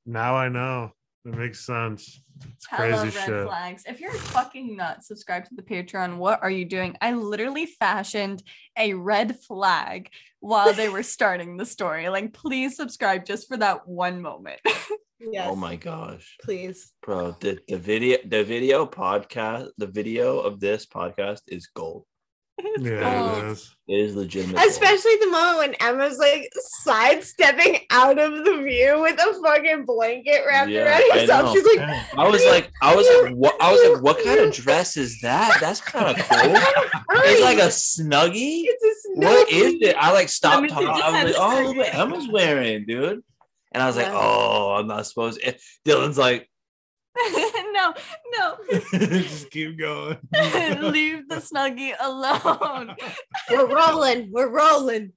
now 0.04 0.36
I 0.36 0.48
know. 0.48 0.92
It 1.24 1.34
makes 1.34 1.64
sense. 1.64 2.20
It's 2.54 2.66
Hella 2.66 3.00
crazy 3.00 3.16
red 3.16 3.26
shit. 3.26 3.46
flags. 3.46 3.82
If 3.86 4.00
you're 4.00 4.12
fucking 4.12 4.76
not 4.76 5.04
subscribed 5.04 5.48
to 5.48 5.54
the 5.54 5.62
Patreon, 5.62 6.16
what 6.16 6.42
are 6.42 6.50
you 6.50 6.64
doing? 6.64 6.96
I 7.00 7.12
literally 7.12 7.66
fashioned 7.66 8.42
a 8.76 8.94
red 8.94 9.38
flag 9.40 10.10
while 10.40 10.72
they 10.72 10.88
were 10.88 11.02
starting 11.16 11.56
the 11.56 11.66
story. 11.66 12.08
Like, 12.08 12.32
please 12.32 12.76
subscribe 12.76 13.24
just 13.24 13.48
for 13.48 13.56
that 13.58 13.86
one 13.86 14.20
moment. 14.20 14.60
Yes. 15.18 15.48
Oh 15.50 15.56
my 15.56 15.76
gosh. 15.76 16.36
Please. 16.42 16.92
Bro, 17.02 17.36
the, 17.40 17.58
the 17.68 17.78
video 17.78 18.18
the 18.26 18.44
video 18.44 18.84
podcast, 18.84 19.70
the 19.78 19.86
video 19.86 20.40
of 20.40 20.60
this 20.60 20.84
podcast 20.84 21.40
is 21.48 21.68
gold. 21.74 22.04
Yeah, 22.58 23.32
oh. 23.34 23.38
it 23.38 23.52
is. 23.52 23.76
It 23.88 24.00
is 24.00 24.16
legitimate. 24.16 24.64
Especially 24.66 25.14
the 25.20 25.30
moment 25.30 25.58
when 25.58 25.74
Emma's 25.74 26.18
like 26.18 26.48
sidestepping 26.54 27.80
out 27.90 28.18
of 28.18 28.44
the 28.44 28.62
view 28.62 29.00
with 29.00 29.20
a 29.20 29.40
fucking 29.42 29.84
blanket 29.84 30.42
wrapped 30.46 30.70
Yeah, 30.70 30.86
around 30.86 31.02
I 31.12 31.20
herself. 31.20 31.52
She's 31.52 31.64
like, 31.64 31.88
I 32.16 32.28
was 32.28 32.44
like, 32.46 32.70
I 32.82 32.96
was 32.96 33.06
like, 33.22 33.34
what? 33.34 33.56
I 33.60 33.70
was 33.70 33.88
like, 33.88 34.02
what 34.02 34.24
kind 34.24 34.40
of 34.40 34.52
dress 34.54 34.96
is 34.96 35.20
that? 35.20 35.58
That's 35.60 35.80
kind 35.80 36.06
of 36.06 36.16
cool. 36.28 36.56
It's 37.24 37.42
like 37.42 37.58
a 37.58 37.68
snuggie. 37.68 38.64
It's 38.66 38.84
a 38.84 39.20
snuggie. 39.20 39.52
is 39.52 39.74
it? 39.82 39.96
I 39.96 40.12
like 40.12 40.28
stopped 40.30 40.58
Emma 40.58 40.68
talking. 40.68 40.88
I 40.88 41.24
was 41.24 41.36
like, 41.36 41.36
oh, 41.38 41.62
look 41.66 41.76
what 41.76 41.94
Emma's 41.94 42.28
wearing, 42.28 42.86
dude. 42.86 43.22
And 43.72 43.82
I 43.82 43.86
was 43.86 43.96
like, 43.96 44.06
Yeah. 44.06 44.18
oh, 44.18 44.76
I'm 44.78 44.86
not 44.86 45.06
supposed. 45.06 45.40
To. 45.42 45.54
Dylan's 45.86 46.18
like, 46.18 46.48
no, 47.72 47.94
no. 48.38 48.56
Just 48.92 49.50
keep 49.50 49.78
going. 49.78 50.18
Leave 50.80 51.28
the 51.28 51.36
snuggie 51.36 51.94
alone. 52.00 52.94
We're 53.50 53.74
rolling. 53.74 54.30
We're 54.32 54.50
rolling. 54.50 55.12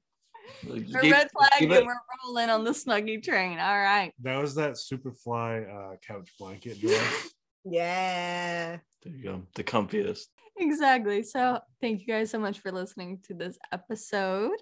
We're 0.67 1.01
keep- 1.01 1.11
red 1.11 1.29
flag 1.31 1.71
and 1.71 1.85
we're 1.85 1.95
rolling 2.25 2.49
on 2.49 2.63
the 2.63 2.71
snuggie 2.71 3.23
train. 3.23 3.59
All 3.59 3.79
right. 3.79 4.13
That 4.21 4.37
was 4.37 4.55
that 4.55 4.73
Superfly 4.73 5.93
uh, 5.93 5.95
couch 6.05 6.29
blanket 6.39 6.79
dress. 6.79 7.29
Yeah. 7.65 8.77
There 9.03 9.13
you 9.13 9.23
go. 9.23 9.43
The 9.55 9.63
comfiest. 9.63 10.25
Exactly. 10.57 11.23
So 11.23 11.59
thank 11.81 12.01
you 12.01 12.07
guys 12.07 12.29
so 12.29 12.39
much 12.39 12.59
for 12.59 12.71
listening 12.71 13.19
to 13.27 13.33
this 13.33 13.57
episode. 13.71 14.57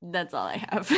That's 0.00 0.32
all 0.32 0.46
I 0.46 0.64
have. 0.70 0.90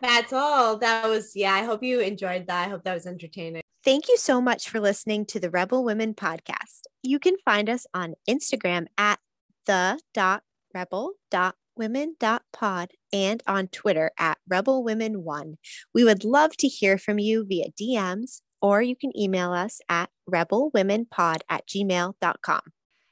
That's 0.00 0.32
all. 0.32 0.78
That 0.78 1.06
was, 1.08 1.32
yeah, 1.36 1.52
I 1.52 1.64
hope 1.64 1.82
you 1.82 2.00
enjoyed 2.00 2.46
that. 2.46 2.66
I 2.66 2.70
hope 2.70 2.84
that 2.84 2.94
was 2.94 3.06
entertaining. 3.06 3.62
Thank 3.84 4.08
you 4.08 4.16
so 4.16 4.40
much 4.40 4.68
for 4.68 4.80
listening 4.80 5.24
to 5.26 5.40
the 5.40 5.50
Rebel 5.50 5.84
Women 5.84 6.14
podcast. 6.14 6.82
You 7.02 7.18
can 7.18 7.36
find 7.44 7.70
us 7.70 7.86
on 7.94 8.14
Instagram 8.28 8.86
at 8.98 9.20
the 9.66 10.00
rebel 10.74 11.12
women 11.76 12.16
pod 12.52 12.90
and 13.12 13.42
on 13.46 13.68
Twitter 13.68 14.10
at 14.18 14.38
rebel 14.48 14.82
women 14.82 15.22
one. 15.22 15.56
We 15.94 16.04
would 16.04 16.24
love 16.24 16.56
to 16.58 16.68
hear 16.68 16.98
from 16.98 17.18
you 17.18 17.46
via 17.46 17.66
DMs 17.80 18.40
or 18.60 18.82
you 18.82 18.96
can 18.96 19.16
email 19.16 19.52
us 19.52 19.80
at 19.88 20.10
rebelwomenpod 20.28 21.38
at 21.48 21.66
gmail.com. 21.66 22.60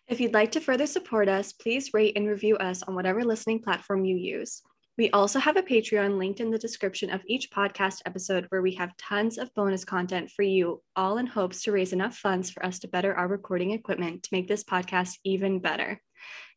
If 0.09 0.21
you'd 0.21 0.35
like 0.35 0.53
to 0.53 0.61
further 0.61 0.87
support 0.87 1.29
us, 1.29 1.53
please 1.53 1.95
rate 1.95 2.17
and 2.17 2.29
review 2.29 2.57
us 2.57 2.83
on 2.83 2.95
whatever 2.95 3.25
listening 3.25 3.61
platform 3.61 4.05
you 4.05 4.17
use. 4.17 4.63
We 4.99 5.11
also 5.11 5.39
have 5.39 5.59
a 5.59 5.63
Patreon 5.63 6.17
linked 6.17 6.41
in 6.41 6.51
the 6.51 6.59
description 6.59 7.11
of 7.11 7.21
each 7.27 7.51
podcast 7.51 8.01
episode 8.07 8.47
where 8.49 8.63
we 8.63 8.77
have 8.77 8.97
tons 8.97 9.37
of 9.37 9.53
bonus 9.55 9.85
content 9.85 10.31
for 10.31 10.43
you, 10.43 10.83
all 10.97 11.19
in 11.19 11.27
hopes 11.27 11.63
to 11.65 11.73
raise 11.73 11.93
enough 11.93 12.17
funds 12.17 12.51
for 12.51 12.65
us 12.65 12.79
to 12.79 12.89
better 12.89 13.15
our 13.15 13.29
recording 13.29 13.73
equipment 13.73 14.23
to 14.23 14.31
make 14.33 14.49
this 14.49 14.65
podcast 14.65 15.19
even 15.23 15.59
better. 15.59 16.01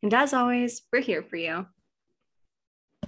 And 0.02 0.14
as 0.14 0.32
always, 0.32 0.80
we're 0.90 1.02
here 1.02 1.22
for 1.22 1.36
you. 1.36 1.66